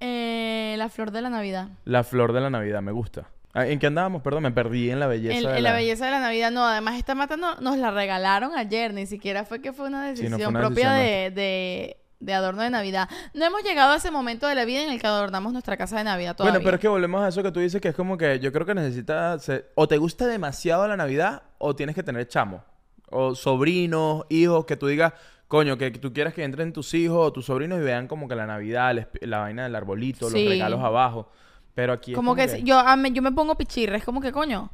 Eh, 0.00 0.74
la 0.76 0.88
flor 0.90 1.10
de 1.10 1.22
la 1.22 1.30
Navidad. 1.30 1.68
La 1.86 2.04
flor 2.04 2.32
de 2.34 2.40
la 2.42 2.50
Navidad, 2.50 2.82
me 2.82 2.92
gusta. 2.92 3.28
Ah, 3.54 3.66
¿En 3.66 3.78
qué 3.78 3.86
andábamos? 3.86 4.20
Perdón, 4.22 4.42
me 4.42 4.50
perdí 4.52 4.90
en 4.90 5.00
la 5.00 5.06
belleza. 5.06 5.38
En, 5.38 5.44
de 5.44 5.56
en 5.56 5.62
la 5.62 5.72
belleza 5.72 6.04
de 6.04 6.10
la 6.10 6.20
Navidad, 6.20 6.50
no, 6.50 6.66
además 6.66 6.96
esta 6.98 7.14
mata 7.14 7.36
no- 7.38 7.56
nos 7.56 7.78
la 7.78 7.90
regalaron 7.90 8.54
ayer, 8.56 8.92
ni 8.92 9.06
siquiera 9.06 9.44
fue 9.46 9.62
que 9.62 9.72
fue 9.72 9.86
una 9.88 10.14
Sí, 10.14 10.24
no 10.24 10.28
decisión 10.36 10.40
fue 10.40 10.48
una 10.48 10.60
propia 10.60 10.92
decisión 10.92 11.34
de, 11.34 11.40
de, 11.40 11.96
de 12.20 12.34
adorno 12.34 12.62
de 12.62 12.70
Navidad. 12.70 13.08
No 13.34 13.44
hemos 13.44 13.62
llegado 13.62 13.92
a 13.92 13.96
ese 13.96 14.10
momento 14.10 14.46
de 14.48 14.54
la 14.54 14.64
vida 14.64 14.82
en 14.82 14.90
el 14.90 15.00
que 15.00 15.06
adornamos 15.06 15.52
nuestra 15.52 15.76
casa 15.76 15.98
de 15.98 16.04
Navidad 16.04 16.34
todavía. 16.36 16.52
Bueno, 16.52 16.64
pero 16.64 16.74
es 16.76 16.80
que 16.80 16.88
volvemos 16.88 17.22
a 17.22 17.28
eso 17.28 17.42
que 17.42 17.52
tú 17.52 17.60
dices 17.60 17.80
que 17.80 17.88
es 17.88 17.94
como 17.94 18.16
que 18.18 18.38
yo 18.40 18.52
creo 18.52 18.66
que 18.66 18.74
necesitas... 18.74 19.44
ser- 19.44 19.70
O 19.74 19.86
te 19.86 19.98
gusta 19.98 20.26
demasiado 20.26 20.86
la 20.88 20.96
Navidad 20.96 21.42
o 21.58 21.76
tienes 21.76 21.94
que 21.94 22.02
tener 22.02 22.26
chamo. 22.28 22.62
O 23.10 23.34
sobrinos, 23.34 24.24
hijos, 24.28 24.64
que 24.66 24.76
tú 24.76 24.86
digas, 24.88 25.12
coño, 25.46 25.78
que 25.78 25.90
tú 25.92 26.12
quieras 26.12 26.34
que 26.34 26.44
entren 26.44 26.72
tus 26.72 26.92
hijos 26.94 27.18
o 27.18 27.32
tus 27.32 27.46
sobrinos 27.46 27.78
y 27.78 27.82
vean 27.82 28.06
como 28.08 28.28
que 28.28 28.34
la 28.34 28.46
Navidad, 28.46 28.94
la 29.22 29.38
vaina 29.38 29.62
del 29.64 29.74
arbolito, 29.76 30.28
Sí. 30.28 30.40
los 30.44 30.48
regalos 30.52 30.80
abajo. 30.82 31.30
Pero 31.74 31.92
aquí 31.92 32.10
es 32.12 32.16
como, 32.16 32.34
que, 32.34 32.62
yo, 32.64 32.78
a 32.78 32.96
yo 33.08 33.22
me 33.22 33.32
pongo 33.32 33.54
pichirra, 33.56 33.96
es 33.96 34.04
como 34.04 34.20
que 34.20 34.32
coño. 34.32 34.70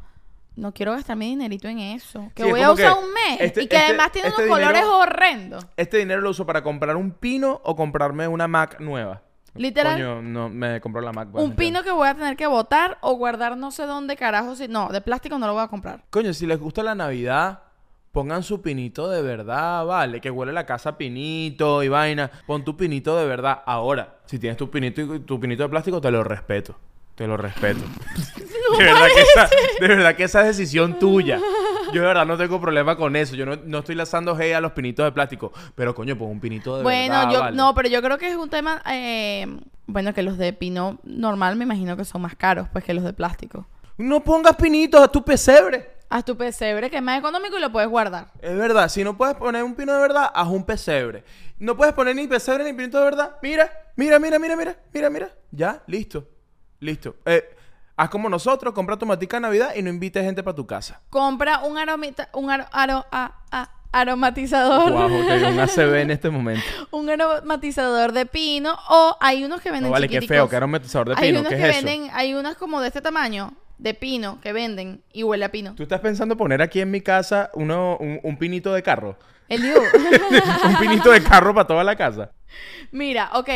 No 0.56 0.72
quiero 0.72 0.92
gastar 0.92 1.16
mi 1.16 1.26
dinerito 1.30 1.66
en 1.68 1.80
eso. 1.80 2.30
Que 2.34 2.44
Sí, 2.44 2.50
voy 2.50 2.60
a 2.60 2.70
usar 2.70 2.92
un 2.92 3.12
mes. 3.12 3.40
este- 3.40 3.62
y 3.64 3.66
que 3.66 3.76
este- 3.76 3.88
además 3.88 4.12
tiene 4.12 4.28
este 4.28 4.44
unos 4.44 4.56
colores 4.56 4.84
horrendos. 4.84 5.66
Este 5.76 5.98
dinero 5.98 6.20
lo 6.20 6.30
uso 6.30 6.46
para 6.46 6.62
comprar 6.62 6.96
un 6.96 7.10
pino 7.10 7.60
o 7.64 7.74
comprarme 7.74 8.28
una 8.28 8.46
Mac 8.46 8.78
nueva. 8.80 9.22
Literal. 9.56 9.94
Coño, 9.94 10.22
no, 10.22 10.48
me 10.48 10.80
compró 10.80 11.00
la 11.00 11.12
Mac. 11.12 11.28
bueno, 11.30 11.46
un 11.48 11.54
pino 11.56 11.82
que 11.82 11.90
voy 11.92 12.08
a 12.08 12.14
tener 12.14 12.36
que 12.36 12.46
botar 12.46 12.98
o 13.02 13.14
guardar 13.14 13.56
no 13.56 13.70
sé 13.70 13.86
dónde 13.86 14.16
carajo. 14.16 14.54
Si, 14.56 14.66
no, 14.68 14.88
de 14.88 15.00
plástico 15.00 15.38
no 15.38 15.46
lo 15.46 15.54
voy 15.54 15.62
a 15.62 15.68
comprar. 15.68 16.02
Coño, 16.10 16.32
si 16.32 16.46
les 16.46 16.58
gusta 16.58 16.82
la 16.82 16.94
Navidad, 16.96 17.60
pongan 18.12 18.42
su 18.44 18.62
pinito 18.62 19.08
de 19.10 19.22
verdad, 19.22 19.84
vale. 19.86 20.20
Que 20.20 20.30
huele 20.30 20.52
la 20.52 20.66
casa 20.66 20.90
a 20.90 20.96
pinito 20.98 21.82
y 21.82 21.88
vaina. 21.88 22.30
Pon 22.46 22.64
tu 22.64 22.76
pinito 22.76 23.16
de 23.16 23.26
verdad. 23.26 23.62
Ahora, 23.66 24.18
si 24.26 24.38
tienes 24.38 24.56
tu 24.56 24.70
pinito 24.70 25.00
y 25.14 25.20
tu 25.20 25.38
pinito 25.40 25.62
de 25.64 25.68
plástico, 25.68 26.00
te 26.00 26.10
lo 26.12 26.22
respeto. 26.24 26.76
Te 27.14 27.26
lo 27.26 27.36
respeto. 27.36 27.80
de, 28.78 28.84
verdad 28.84 29.06
que 29.14 29.22
esa, 29.22 29.50
de 29.80 29.88
verdad 29.88 30.16
que 30.16 30.24
esa 30.24 30.40
es 30.40 30.56
decisión 30.56 30.98
tuya. 30.98 31.38
Yo 31.92 32.00
de 32.00 32.08
verdad 32.08 32.26
no 32.26 32.36
tengo 32.36 32.60
problema 32.60 32.96
con 32.96 33.14
eso. 33.14 33.36
Yo 33.36 33.46
no, 33.46 33.56
no 33.64 33.78
estoy 33.78 33.94
lanzando 33.94 34.36
hey 34.36 34.52
a 34.52 34.60
los 34.60 34.72
pinitos 34.72 35.04
de 35.04 35.12
plástico. 35.12 35.52
Pero 35.76 35.94
coño, 35.94 36.18
pon 36.18 36.28
un 36.28 36.40
pinito 36.40 36.76
de 36.76 36.82
Bueno, 36.82 37.14
verdad. 37.14 37.32
yo 37.32 37.40
vale. 37.40 37.56
no, 37.56 37.74
pero 37.74 37.88
yo 37.88 38.02
creo 38.02 38.18
que 38.18 38.28
es 38.28 38.36
un 38.36 38.50
tema, 38.50 38.82
eh, 38.90 39.46
bueno, 39.86 40.12
que 40.12 40.22
los 40.22 40.38
de 40.38 40.52
pino 40.52 40.98
normal 41.04 41.54
me 41.54 41.64
imagino 41.64 41.96
que 41.96 42.04
son 42.04 42.22
más 42.22 42.34
caros, 42.34 42.68
pues 42.72 42.84
que 42.84 42.94
los 42.94 43.04
de 43.04 43.12
plástico. 43.12 43.66
No 43.96 44.24
pongas 44.24 44.56
pinitos 44.56 45.00
a 45.00 45.06
tu 45.06 45.22
pesebre. 45.24 45.94
Haz 46.10 46.24
tu 46.24 46.36
pesebre 46.36 46.90
que 46.90 46.96
es 46.96 47.02
más 47.02 47.18
económico 47.18 47.56
y 47.56 47.60
lo 47.60 47.70
puedes 47.70 47.88
guardar. 47.88 48.32
Es 48.40 48.56
verdad, 48.56 48.88
si 48.88 49.04
no 49.04 49.16
puedes 49.16 49.36
poner 49.36 49.62
un 49.62 49.74
pino 49.74 49.92
de 49.92 50.00
verdad, 50.00 50.30
haz 50.34 50.48
un 50.48 50.64
pesebre. 50.64 51.22
No 51.58 51.76
puedes 51.76 51.94
poner 51.94 52.16
ni 52.16 52.26
pesebre 52.26 52.64
ni 52.64 52.72
pinito 52.72 52.98
de 52.98 53.04
verdad. 53.04 53.36
Mira, 53.40 53.70
mira, 53.94 54.18
mira, 54.18 54.38
mira, 54.40 54.56
mira, 54.56 54.76
mira, 54.92 55.10
mira. 55.10 55.30
Ya, 55.52 55.82
listo. 55.86 56.26
Listo. 56.84 57.16
Eh, 57.24 57.42
haz 57.96 58.10
como 58.10 58.28
nosotros, 58.28 58.74
compra 58.74 58.98
tu 58.98 59.06
matica 59.06 59.38
de 59.38 59.40
Navidad 59.40 59.74
y 59.74 59.82
no 59.82 59.88
invites 59.88 60.22
gente 60.22 60.42
para 60.42 60.54
tu 60.54 60.66
casa. 60.66 61.00
Compra 61.08 61.60
un 61.60 61.78
aromita, 61.78 62.28
un 62.34 62.50
aro, 62.50 62.66
aro, 62.72 63.06
a, 63.10 63.40
a, 63.50 63.70
aromatizador. 63.90 64.92
Guau, 64.92 65.26
te 65.26 65.38
dio 65.38 65.48
un 65.48 65.60
ACB 65.60 65.94
en 65.94 66.10
este 66.10 66.28
momento. 66.28 66.62
un 66.90 67.08
aromatizador 67.08 68.12
de 68.12 68.26
pino 68.26 68.76
o 68.90 69.16
hay 69.18 69.44
unos 69.44 69.62
que 69.62 69.70
venden 69.70 69.88
No, 69.88 69.92
vale, 69.92 70.10
qué 70.10 70.20
feo, 70.20 70.46
que 70.46 70.56
aromatizador 70.56 71.08
de 71.08 71.14
hay 71.16 71.28
pino, 71.30 71.40
unos 71.40 71.50
¿qué 71.50 71.56
que 71.56 71.68
es 71.70 71.76
eso? 71.76 71.86
venden, 71.86 72.10
hay 72.12 72.34
unas 72.34 72.56
como 72.56 72.82
de 72.82 72.88
este 72.88 73.00
tamaño 73.00 73.54
de 73.78 73.94
pino 73.94 74.40
que 74.42 74.52
venden 74.52 75.02
y 75.10 75.22
huele 75.22 75.46
a 75.46 75.50
pino. 75.50 75.74
¿Tú 75.74 75.84
estás 75.84 76.00
pensando 76.00 76.36
poner 76.36 76.60
aquí 76.60 76.80
en 76.82 76.90
mi 76.90 77.00
casa 77.00 77.50
uno, 77.54 77.96
un, 77.98 78.20
un 78.22 78.36
pinito 78.36 78.74
de 78.74 78.82
carro? 78.82 79.16
Eliu. 79.48 79.76
un 80.64 80.76
pinito 80.76 81.10
de 81.10 81.22
carro 81.22 81.54
para 81.54 81.66
toda 81.66 81.84
la 81.84 81.96
casa. 81.96 82.30
Mira, 82.90 83.30
ok, 83.34 83.48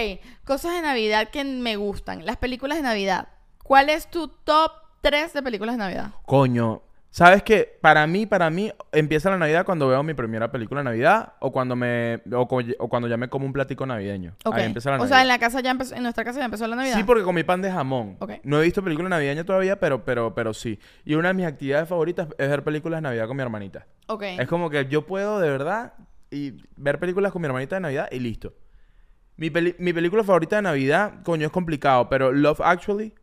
cosas 0.44 0.72
de 0.74 0.82
Navidad 0.82 1.28
que 1.28 1.44
me 1.44 1.76
gustan. 1.76 2.26
Las 2.26 2.36
películas 2.36 2.78
de 2.78 2.82
Navidad. 2.82 3.28
¿Cuál 3.62 3.88
es 3.88 4.10
tu 4.10 4.28
top 4.28 4.72
3 5.02 5.32
de 5.32 5.42
películas 5.42 5.74
de 5.74 5.78
Navidad? 5.78 6.10
Coño, 6.26 6.82
¿sabes 7.10 7.42
qué? 7.42 7.78
Para 7.80 8.06
mí, 8.06 8.26
para 8.26 8.50
mí, 8.50 8.70
empieza 8.92 9.30
la 9.30 9.38
Navidad 9.38 9.64
cuando 9.64 9.88
veo 9.88 10.02
mi 10.02 10.14
primera 10.14 10.50
película 10.50 10.80
de 10.80 10.84
Navidad 10.84 11.32
o 11.40 11.50
cuando 11.52 11.74
me 11.76 12.22
o, 12.32 12.40
o 12.78 12.88
cuando 12.88 13.08
ya 13.08 13.16
me 13.16 13.28
como 13.28 13.46
un 13.46 13.52
platico 13.52 13.86
navideño. 13.86 14.34
Ok. 14.44 14.54
Ahí 14.56 14.64
empieza 14.66 14.90
la 14.90 14.96
o 14.96 14.98
Navidad. 14.98 15.14
sea, 15.16 15.22
en 15.22 15.28
la 15.28 15.38
casa 15.38 15.60
ya 15.60 15.70
empezó, 15.70 15.94
en 15.94 16.02
nuestra 16.02 16.24
casa 16.24 16.38
ya 16.38 16.44
empezó 16.44 16.66
la 16.66 16.76
Navidad. 16.76 16.96
Sí, 16.96 17.04
porque 17.04 17.22
comí 17.22 17.42
pan 17.44 17.62
de 17.62 17.70
jamón. 17.70 18.16
Ok. 18.20 18.32
No 18.44 18.60
he 18.60 18.64
visto 18.64 18.82
película 18.82 19.08
navideña 19.08 19.44
todavía, 19.44 19.78
pero, 19.80 20.04
pero, 20.04 20.34
pero 20.34 20.54
sí. 20.54 20.78
Y 21.04 21.14
una 21.14 21.28
de 21.28 21.34
mis 21.34 21.46
actividades 21.46 21.88
favoritas 21.88 22.28
es 22.38 22.48
ver 22.48 22.62
películas 22.64 22.98
de 22.98 23.02
Navidad 23.02 23.26
con 23.26 23.36
mi 23.36 23.42
hermanita. 23.42 23.86
Ok. 24.06 24.22
Es 24.38 24.48
como 24.48 24.70
que 24.70 24.86
yo 24.86 25.06
puedo 25.06 25.40
de 25.40 25.50
verdad 25.50 25.94
y 26.30 26.62
ver 26.76 26.98
películas 26.98 27.32
con 27.32 27.42
mi 27.42 27.46
hermanita 27.46 27.76
de 27.76 27.80
Navidad 27.80 28.08
y 28.12 28.18
listo. 28.20 28.54
Mi, 29.36 29.50
peli- 29.50 29.76
mi 29.78 29.92
película 29.92 30.24
favorita 30.24 30.56
de 30.56 30.62
Navidad, 30.62 31.22
coño, 31.22 31.46
es 31.46 31.52
complicado, 31.52 32.08
pero 32.08 32.32
Love 32.32 32.60
Actually, 32.60 33.14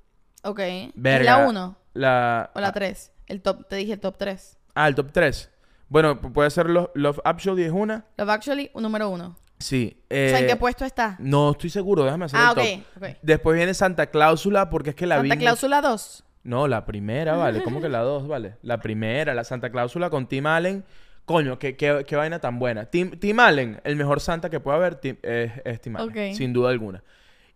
Ok. 0.43 0.60
verga. 0.95 1.19
¿Es 1.19 1.26
la 1.43 1.48
1 1.50 1.78
La, 1.93 2.52
o 2.56 2.60
la 2.62 2.71
3? 2.71 3.12
El 3.27 3.41
top, 3.41 3.67
te 3.67 3.75
dije 3.77 3.93
el 3.93 3.99
top 3.99 4.17
3. 4.17 4.57
Ah, 4.75 4.88
el 4.88 4.95
top 4.95 5.11
3. 5.11 5.49
Bueno, 5.89 6.19
pu- 6.21 6.31
puede 6.33 6.49
ser 6.49 6.69
Love, 6.69 6.89
Love 6.95 7.19
Actually 7.23 7.63
es 7.63 7.71
una. 7.71 8.05
Love 8.17 8.29
Actually, 8.29 8.71
un 8.73 8.83
número 8.83 9.09
1. 9.09 9.35
Sí. 9.57 9.97
o 10.03 10.13
sea, 10.13 10.39
¿en 10.39 10.45
eh, 10.45 10.47
qué 10.47 10.55
puesto 10.57 10.83
está? 10.83 11.15
No 11.19 11.51
estoy 11.51 11.69
seguro, 11.69 12.03
déjame 12.03 12.25
hacer 12.25 12.39
Ah, 12.41 12.53
el 12.57 12.83
top. 12.99 13.09
Después 13.21 13.55
viene 13.55 13.73
Santa 13.73 14.07
Cláusula 14.07 14.69
porque 14.69 14.89
es 14.91 14.95
que 14.95 15.05
la 15.07 15.17
Santa 15.17 15.35
vi... 15.35 15.41
Cláusula 15.41 15.81
2. 15.81 16.23
No, 16.43 16.67
la 16.67 16.85
primera, 16.85 17.35
vale. 17.38 17.63
¿Cómo 17.63 17.81
que 17.81 17.89
la 17.89 18.01
dos, 18.01 18.27
vale? 18.27 18.57
La 18.61 18.79
primera, 18.79 19.33
la 19.33 19.43
Santa 19.43 19.71
Cláusula 19.71 20.09
con 20.11 20.27
Tim 20.27 20.45
Allen. 20.45 20.83
Coño, 21.25 21.57
qué, 21.57 21.75
qué, 21.75 22.05
qué 22.07 22.15
vaina 22.15 22.38
tan 22.39 22.59
buena. 22.59 22.85
Tim, 22.85 23.17
Tim 23.19 23.39
Allen, 23.39 23.81
el 23.83 23.95
mejor 23.95 24.19
Santa 24.19 24.49
que 24.51 24.59
puede 24.59 24.77
haber, 24.77 24.95
Tim- 24.95 25.17
es, 25.23 25.51
es 25.65 25.81
Tim 25.81 25.95
Allen, 25.95 26.35
sin 26.35 26.53
duda 26.53 26.69
alguna. 26.69 27.03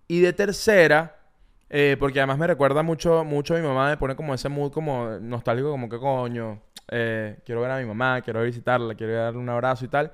Y 0.08 0.22
de 0.22 0.34
tercera, 0.34 1.19
eh, 1.70 1.98
porque 2.00 2.20
además 2.20 2.38
me 2.38 2.48
recuerda 2.48 2.82
mucho, 2.82 3.24
mucho 3.24 3.56
a 3.56 3.60
mi 3.60 3.68
mamá, 3.68 3.90
me 3.90 3.98
pone 3.98 4.16
como 4.16 4.34
ese 4.34 4.50
mood 4.50 4.72
como 4.72 5.20
nostálgico, 5.20 5.70
como 5.70 5.88
que 5.88 6.00
coño, 6.00 6.62
eh, 6.90 7.40
quiero 7.46 7.62
ver 7.62 7.72
a 7.72 7.78
mi 7.78 7.86
mamá, 7.86 8.22
quiero 8.22 8.42
visitarla, 8.42 8.96
quiero 8.96 9.14
darle 9.14 9.40
un 9.40 9.50
abrazo 9.50 9.86
y 9.86 9.88
tal. 9.88 10.12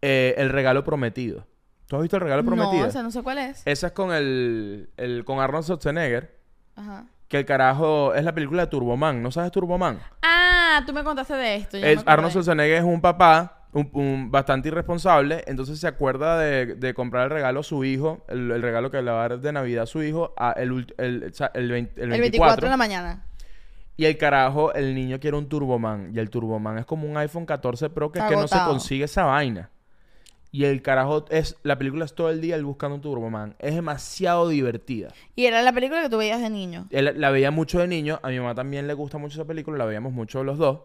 Eh, 0.00 0.34
el 0.36 0.50
regalo 0.50 0.84
prometido. 0.84 1.46
¿Tú 1.86 1.96
has 1.96 2.02
visto 2.02 2.16
el 2.16 2.22
regalo 2.22 2.44
prometido? 2.44 2.82
No, 2.82 2.88
o 2.88 2.90
sea, 2.90 3.02
no 3.02 3.10
sé 3.10 3.22
cuál 3.22 3.38
es. 3.38 3.62
Esa 3.66 3.88
es 3.88 3.92
con 3.92 4.12
el, 4.12 4.90
el 4.96 5.24
con 5.24 5.40
Arnold 5.40 5.64
Schwarzenegger. 5.64 6.38
Ajá. 6.74 7.06
Que 7.28 7.38
el 7.38 7.44
carajo 7.44 8.14
es 8.14 8.24
la 8.24 8.32
película 8.32 8.62
de 8.62 8.68
Turboman. 8.68 9.22
¿No 9.22 9.30
sabes 9.30 9.50
Turboman? 9.52 9.98
Ah, 10.22 10.82
tú 10.86 10.92
me 10.92 11.04
contaste 11.04 11.34
de 11.34 11.56
esto. 11.56 11.76
Es-. 11.76 12.02
Arnold 12.06 12.30
Schwarzenegger 12.30 12.78
es 12.78 12.84
un 12.84 13.00
papá 13.00 13.61
un, 13.72 13.90
un 13.92 14.30
bastante 14.30 14.68
irresponsable. 14.68 15.44
Entonces 15.46 15.78
se 15.80 15.86
acuerda 15.86 16.38
de, 16.38 16.74
de 16.74 16.94
comprar 16.94 17.24
el 17.24 17.30
regalo 17.30 17.60
a 17.60 17.62
su 17.62 17.84
hijo. 17.84 18.24
El, 18.28 18.50
el 18.50 18.62
regalo 18.62 18.90
que 18.90 19.00
le 19.02 19.10
va 19.10 19.24
a 19.24 19.28
dar 19.28 19.40
de 19.40 19.52
Navidad 19.52 19.84
a 19.84 19.86
su 19.86 20.02
hijo. 20.02 20.34
A 20.36 20.52
el, 20.52 20.86
el, 20.98 21.32
el 21.54 21.70
20 21.70 22.02
el 22.02 22.12
El 22.12 22.20
24. 22.20 22.20
24 22.20 22.66
de 22.66 22.70
la 22.70 22.76
mañana. 22.76 23.26
Y 23.96 24.06
el 24.06 24.16
carajo, 24.16 24.72
el 24.72 24.94
niño 24.94 25.20
quiere 25.20 25.36
un 25.36 25.48
Turboman. 25.48 26.12
Y 26.14 26.18
el 26.18 26.30
Turboman 26.30 26.78
es 26.78 26.86
como 26.86 27.06
un 27.08 27.16
iPhone 27.16 27.46
14 27.46 27.90
Pro 27.90 28.10
que 28.10 28.18
es 28.18 28.24
que 28.26 28.36
no 28.36 28.48
se 28.48 28.58
consigue 28.58 29.04
esa 29.04 29.24
vaina. 29.24 29.70
Y 30.50 30.64
el 30.64 30.82
carajo 30.82 31.24
es... 31.30 31.56
La 31.62 31.78
película 31.78 32.04
es 32.04 32.14
todo 32.14 32.28
el 32.28 32.42
día 32.42 32.56
él 32.56 32.64
buscando 32.64 32.96
un 32.96 33.00
Turboman. 33.00 33.56
Es 33.58 33.74
demasiado 33.74 34.48
divertida. 34.48 35.08
Y 35.34 35.46
era 35.46 35.62
la 35.62 35.72
película 35.72 36.02
que 36.02 36.10
tú 36.10 36.18
veías 36.18 36.42
de 36.42 36.50
niño. 36.50 36.88
Él 36.90 37.14
la 37.16 37.30
veía 37.30 37.50
mucho 37.50 37.78
de 37.78 37.88
niño. 37.88 38.20
A 38.22 38.28
mi 38.28 38.38
mamá 38.38 38.54
también 38.54 38.86
le 38.86 38.92
gusta 38.92 39.16
mucho 39.16 39.40
esa 39.40 39.46
película. 39.46 39.78
La 39.78 39.86
veíamos 39.86 40.12
mucho 40.12 40.44
los 40.44 40.58
dos. 40.58 40.80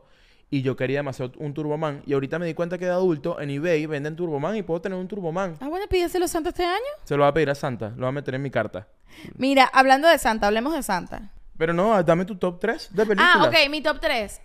Y 0.49 0.61
yo 0.61 0.75
quería 0.77 0.99
demasiado 0.99 1.33
un 1.37 1.53
Turboman. 1.53 2.01
Y 2.05 2.13
ahorita 2.13 2.39
me 2.39 2.45
di 2.45 2.53
cuenta 2.53 2.77
que 2.77 2.85
de 2.85 2.91
adulto 2.91 3.39
en 3.41 3.49
eBay 3.49 3.85
venden 3.85 4.15
Turboman 4.15 4.55
y 4.55 4.63
puedo 4.63 4.79
tener 4.79 4.97
un 4.97 5.07
Turboman. 5.07 5.57
Ah, 5.59 5.67
bueno, 5.67 5.85
pídeselo 5.89 6.27
Santa 6.27 6.49
este 6.49 6.63
año. 6.63 6.85
Se 7.03 7.15
lo 7.17 7.23
voy 7.23 7.29
a 7.29 7.33
pedir 7.33 7.49
a 7.49 7.55
Santa. 7.55 7.89
Lo 7.89 7.97
voy 7.97 8.07
a 8.07 8.11
meter 8.13 8.35
en 8.35 8.41
mi 8.41 8.49
carta. 8.49 8.87
Mira, 9.35 9.65
hablando 9.73 10.07
de 10.07 10.17
Santa, 10.17 10.47
hablemos 10.47 10.73
de 10.73 10.83
Santa. 10.83 11.33
Pero 11.57 11.73
no, 11.73 12.01
dame 12.03 12.23
tu 12.23 12.35
top 12.37 12.59
3 12.59 12.89
de 12.93 13.05
películas. 13.05 13.31
Ah, 13.35 13.43
ok, 13.45 13.69
mi 13.69 13.81
top 13.81 13.99
3. 13.99 14.41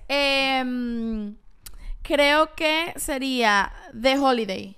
creo 2.03 2.55
que 2.57 2.93
sería 2.97 3.73
The 4.01 4.19
Holiday. 4.19 4.77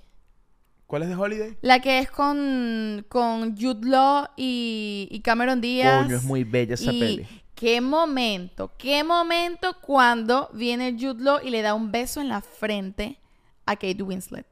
¿Cuál 0.85 1.03
es 1.03 1.09
de 1.09 1.15
Holiday? 1.15 1.57
La 1.61 1.79
que 1.79 1.99
es 1.99 2.11
con, 2.11 3.05
con 3.09 3.57
Jude 3.57 3.87
Law 3.87 4.27
y, 4.37 5.07
y 5.09 5.21
Cameron 5.21 5.59
Díaz. 5.59 6.03
Coño, 6.03 6.17
es 6.17 6.23
muy 6.23 6.43
bella 6.43 6.75
esa 6.75 6.91
Y 6.91 6.99
peli. 6.99 7.27
Qué 7.55 7.79
momento, 7.81 8.71
qué 8.77 9.03
momento 9.03 9.77
cuando 9.81 10.49
viene 10.53 10.97
Jude 10.99 11.23
Law 11.23 11.39
y 11.41 11.49
le 11.49 11.61
da 11.61 11.73
un 11.73 11.91
beso 11.91 12.19
en 12.19 12.27
la 12.29 12.41
frente 12.41 13.19
a 13.65 13.75
Kate 13.75 14.03
Winslet. 14.03 14.45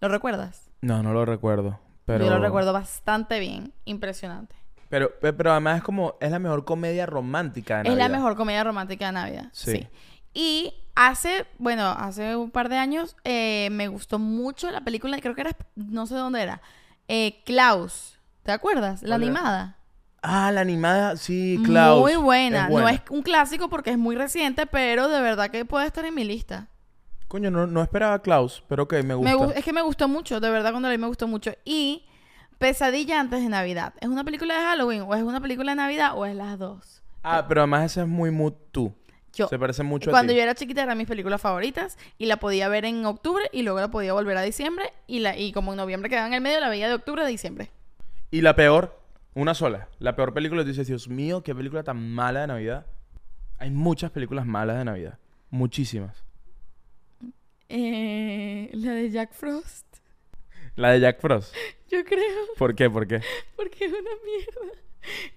¿Lo 0.00 0.08
recuerdas? 0.08 0.70
No, 0.82 1.02
no 1.02 1.12
lo 1.12 1.24
recuerdo. 1.24 1.80
Pero... 2.04 2.24
Yo 2.24 2.30
lo 2.30 2.38
recuerdo 2.38 2.72
bastante 2.72 3.38
bien. 3.40 3.72
Impresionante. 3.86 4.54
Pero, 4.90 5.10
pe- 5.20 5.32
pero 5.32 5.52
además 5.52 5.78
es 5.78 5.82
como... 5.82 6.16
Es 6.20 6.30
la 6.30 6.38
mejor 6.38 6.64
comedia 6.64 7.06
romántica 7.06 7.76
de 7.76 7.82
Es 7.82 7.88
la 7.96 8.04
Navidad. 8.04 8.18
mejor 8.18 8.36
comedia 8.36 8.64
romántica 8.64 9.06
de 9.06 9.12
Navidad. 9.12 9.48
Sí. 9.52 9.72
Sí. 9.72 9.88
Y 10.34 10.74
hace, 10.94 11.46
bueno, 11.58 11.86
hace 11.88 12.36
un 12.36 12.50
par 12.50 12.68
de 12.68 12.76
años 12.76 13.16
eh, 13.24 13.68
me 13.72 13.88
gustó 13.88 14.18
mucho 14.18 14.70
la 14.70 14.82
película, 14.82 15.18
creo 15.20 15.34
que 15.34 15.40
era, 15.42 15.56
no 15.76 16.06
sé 16.06 16.14
dónde 16.14 16.42
era, 16.42 16.60
eh, 17.08 17.42
Klaus. 17.44 18.18
¿Te 18.42 18.52
acuerdas? 18.52 19.02
La 19.02 19.16
animada. 19.16 19.76
Ah, 20.22 20.52
la 20.52 20.60
animada, 20.60 21.16
sí, 21.16 21.60
Klaus. 21.64 22.00
Muy 22.00 22.16
buena. 22.16 22.64
Es 22.64 22.70
No 22.70 22.88
es 22.88 23.00
un 23.08 23.22
clásico 23.22 23.68
porque 23.68 23.90
es 23.90 23.98
muy 23.98 24.16
reciente, 24.16 24.66
pero 24.66 25.08
de 25.08 25.20
verdad 25.20 25.50
que 25.50 25.64
puede 25.64 25.86
estar 25.86 26.04
en 26.04 26.14
mi 26.14 26.24
lista. 26.24 26.68
Coño, 27.28 27.50
no, 27.50 27.66
no 27.66 27.82
esperaba 27.82 28.20
Klaus, 28.20 28.62
pero 28.68 28.88
que 28.88 29.02
me 29.02 29.14
gusta. 29.14 29.36
Me 29.46 29.58
es 29.58 29.64
que 29.64 29.72
me 29.72 29.82
gustó 29.82 30.08
mucho, 30.08 30.40
de 30.40 30.50
verdad 30.50 30.72
cuando 30.72 30.88
la 30.88 30.92
vi 30.92 30.98
me 30.98 31.06
gustó 31.06 31.28
mucho. 31.28 31.52
Y 31.64 32.04
Pesadilla 32.58 33.20
antes 33.20 33.40
de 33.40 33.48
Navidad. 33.48 33.94
¿Es 34.00 34.08
una 34.08 34.22
película 34.22 34.54
de 34.54 34.60
Halloween 34.60 35.02
o 35.02 35.14
es 35.14 35.22
una 35.22 35.40
película 35.40 35.72
de 35.72 35.76
Navidad 35.76 36.12
o 36.14 36.26
es 36.26 36.36
las 36.36 36.58
dos? 36.58 37.02
Ah, 37.22 37.46
pero 37.48 37.62
además 37.62 37.90
ese 37.90 38.02
es 38.02 38.06
muy 38.06 38.30
mood 38.30 38.52
tú. 38.70 38.92
Yo. 39.32 39.48
Se 39.48 39.58
parece 39.58 39.82
mucho 39.82 40.10
Cuando 40.10 40.32
a 40.32 40.34
ti. 40.34 40.36
yo 40.36 40.42
era 40.42 40.54
chiquita 40.54 40.82
eran 40.82 40.98
mis 40.98 41.06
películas 41.06 41.40
favoritas 41.40 41.96
y 42.18 42.26
la 42.26 42.38
podía 42.38 42.68
ver 42.68 42.84
en 42.84 43.06
octubre 43.06 43.44
y 43.52 43.62
luego 43.62 43.80
la 43.80 43.90
podía 43.90 44.12
volver 44.12 44.36
a 44.36 44.42
diciembre 44.42 44.92
y 45.06 45.20
la 45.20 45.38
y 45.38 45.52
como 45.52 45.72
en 45.72 45.78
noviembre 45.78 46.10
quedaba 46.10 46.26
en 46.26 46.34
el 46.34 46.40
medio 46.40 46.60
la 46.60 46.68
veía 46.68 46.88
de 46.88 46.94
octubre 46.94 47.22
a 47.22 47.26
diciembre. 47.26 47.70
Y 48.30 48.42
la 48.42 48.54
peor, 48.54 48.99
una 49.34 49.54
sola. 49.54 49.88
La 49.98 50.16
peor 50.16 50.32
película, 50.34 50.62
tú 50.62 50.68
dices, 50.68 50.86
Dios 50.86 51.08
mío, 51.08 51.42
qué 51.42 51.54
película 51.54 51.82
tan 51.82 52.12
mala 52.12 52.40
de 52.42 52.46
Navidad. 52.48 52.86
Hay 53.58 53.70
muchas 53.70 54.10
películas 54.10 54.46
malas 54.46 54.78
de 54.78 54.84
Navidad. 54.84 55.18
Muchísimas. 55.50 56.24
Eh, 57.68 58.70
la 58.72 58.92
de 58.92 59.10
Jack 59.10 59.32
Frost. 59.32 59.86
La 60.76 60.90
de 60.90 61.00
Jack 61.00 61.20
Frost. 61.20 61.54
Yo 61.90 62.04
creo, 62.04 62.22
¿Por 62.56 62.74
qué? 62.74 62.88
¿Por 62.90 63.06
qué? 63.06 63.20
porque 63.56 63.84
es 63.86 63.92
una 63.92 64.10
mierda. 64.24 64.78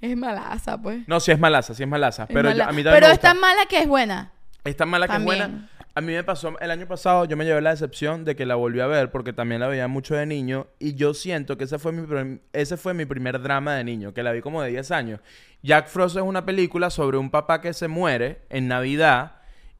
Es 0.02 0.18
malaza, 0.18 0.82
pues. 0.82 1.08
No, 1.08 1.20
sí 1.20 1.32
es 1.32 1.40
malaza, 1.40 1.74
sí 1.74 1.84
es 1.84 1.90
malaza. 1.90 2.24
Es 2.24 2.30
Pero 2.34 2.52
yo- 2.52 2.64
a 2.64 2.68
mí 2.72 2.84
también 2.84 2.96
Pero 2.96 3.08
me 3.08 3.14
es 3.14 3.20
tan 3.20 3.40
mala 3.40 3.66
que 3.66 3.80
es 3.80 3.88
buena. 3.88 4.32
Es 4.64 4.76
tan 4.78 4.90
mala 4.90 5.08
que 5.08 5.16
es 5.16 5.24
buena. 5.24 5.70
A 5.96 6.02
mí 6.02 6.12
me 6.14 6.24
pasó 6.24 6.58
el 6.60 6.72
año 6.72 6.88
pasado, 6.88 7.26
yo 7.26 7.38
me 7.38 7.46
llevé 7.46 7.62
la 7.62 7.70
decepción 7.70 8.26
de 8.26 8.36
que 8.36 8.48
la 8.48 8.56
volví 8.56 8.80
a 8.80 8.88
ver 8.88 9.12
porque 9.12 9.32
también 9.32 9.62
la 9.62 9.68
veía 9.68 9.88
mucho 9.88 10.16
de 10.16 10.26
niño 10.26 10.66
y 10.80 10.96
yo 10.96 11.14
siento 11.14 11.56
que 11.56 11.66
ese 11.66 11.78
fue 11.78 11.92
mi 11.92 12.40
ese 12.52 12.78
fue 12.78 12.96
mi 12.96 13.06
primer 13.06 13.40
drama 13.44 13.76
de 13.76 13.84
niño, 13.84 14.12
que 14.12 14.24
la 14.24 14.32
vi 14.32 14.42
como 14.42 14.64
de 14.64 14.72
10 14.72 14.90
años. 14.90 15.20
Jack 15.62 15.88
Frost 15.90 16.16
es 16.18 16.24
una 16.24 16.46
película 16.46 16.90
sobre 16.90 17.18
un 17.18 17.30
papá 17.30 17.62
que 17.62 17.74
se 17.74 17.88
muere 17.88 18.42
en 18.50 18.68
Navidad 18.68 19.34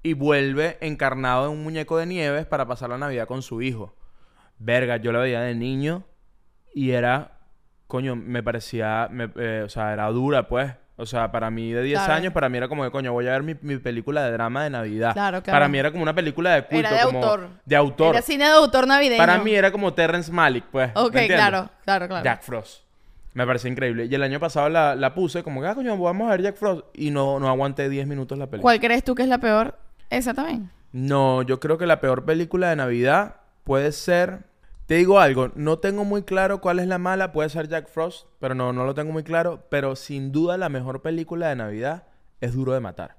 y 0.04 0.14
vuelve 0.14 0.78
encarnado 0.82 1.46
en 1.48 1.54
un 1.54 1.64
muñeco 1.64 1.98
de 1.98 2.06
nieves 2.06 2.46
para 2.46 2.68
pasar 2.68 2.92
la 2.92 3.00
Navidad 3.00 3.28
con 3.28 3.42
su 3.42 3.64
hijo. 3.64 3.96
Verga, 4.60 4.98
yo 4.98 5.12
la 5.12 5.20
veía 5.20 5.42
de 5.42 5.56
niño 5.56 6.04
y 6.76 6.92
era, 6.92 7.40
coño, 7.88 8.16
me 8.16 8.44
parecía, 8.44 9.08
me- 9.12 9.32
eh, 9.36 9.64
o 9.66 9.70
sea, 9.70 9.94
era 9.94 10.08
dura, 10.10 10.48
pues. 10.48 10.74
O 10.96 11.06
sea, 11.08 11.32
para 11.32 11.50
mí 11.50 11.72
de 11.72 11.82
10 11.82 11.98
Claro. 12.00 12.14
años, 12.14 12.34
para 12.34 12.50
mí 12.50 12.58
era 12.58 12.68
como 12.68 12.84
que, 12.84 12.92
coño, 12.92 13.12
voy 13.14 13.28
a 13.28 13.32
ver 13.32 13.42
mi, 13.44 13.56
mi 13.62 13.78
película 13.78 14.24
de 14.24 14.32
drama 14.32 14.64
de 14.64 14.70
Navidad. 14.70 15.14
Claro, 15.14 15.42
claro. 15.42 15.56
Para 15.56 15.68
mí 15.68 15.78
era 15.80 15.90
como 15.92 16.04
una 16.04 16.14
película 16.14 16.54
de 16.54 16.62
culto. 16.66 16.78
Era 16.88 16.92
de 16.92 17.04
como- 17.04 17.18
autor. 17.24 17.50
De 17.66 17.76
autor. 17.76 18.16
Era 18.16 18.22
cine 18.22 18.44
de 18.46 18.52
autor 18.52 18.86
navideño. 18.88 19.18
Para 19.18 19.40
mí 19.40 19.56
era 19.56 19.72
como 19.72 19.92
Terrence 19.94 20.32
Malick, 20.32 20.66
pues. 20.66 20.92
¿me 20.94 21.02
Ok, 21.02 21.16
claro, 21.28 21.70
claro, 21.84 22.08
claro. 22.08 22.24
Jack 22.24 22.44
Frost. 22.44 22.84
Me 23.34 23.48
pareció 23.48 23.72
increíble. 23.72 24.06
Y 24.06 24.14
el 24.14 24.22
año 24.22 24.40
pasado 24.40 24.70
la, 24.70 24.94
la 24.96 25.16
puse 25.16 25.42
como 25.42 25.60
que, 25.62 25.68
ah, 25.68 25.74
coño, 25.74 25.98
vamos 25.98 26.28
a 26.28 26.32
ver 26.32 26.44
Jack 26.44 26.56
Frost. 26.58 26.86
Y 26.94 27.10
no, 27.10 27.40
no 27.40 27.50
aguanté 27.50 27.90
10 27.90 28.06
minutos 28.06 28.38
la 28.38 28.46
película. 28.46 28.62
¿Cuál 28.62 28.80
crees 28.80 29.04
tú 29.04 29.16
que 29.16 29.24
es 29.24 29.28
la 29.30 29.40
peor? 29.40 29.80
Esa 30.12 30.36
también. 30.36 30.70
No, 30.92 31.42
yo 31.42 31.60
creo 31.60 31.80
que 31.80 31.88
la 31.88 32.00
peor 32.00 32.24
película 32.26 32.70
de 32.70 32.76
Navidad 32.76 33.38
puede 33.64 33.92
ser. 33.92 34.42
Te 34.86 34.96
digo 34.96 35.20
algo, 35.20 35.52
no 35.56 35.80
tengo 35.80 36.04
muy 36.04 36.24
claro 36.24 36.60
cuál 36.60 36.80
es 36.80 36.88
la 36.88 36.98
mala, 36.98 37.32
puede 37.32 37.50
ser 37.50 37.68
Jack 37.70 37.88
Frost, 37.90 38.28
pero 38.40 38.54
no, 38.54 38.74
no 38.74 38.86
lo 38.86 38.94
tengo 38.94 39.12
muy 39.14 39.24
claro. 39.24 39.64
Pero 39.70 39.96
sin 39.96 40.32
duda 40.32 40.58
la 40.58 40.70
mejor 40.70 41.02
película 41.02 41.48
de 41.50 41.56
Navidad 41.56 42.04
es 42.42 42.54
Duro 42.54 42.74
de 42.74 42.80
Matar. 42.82 43.16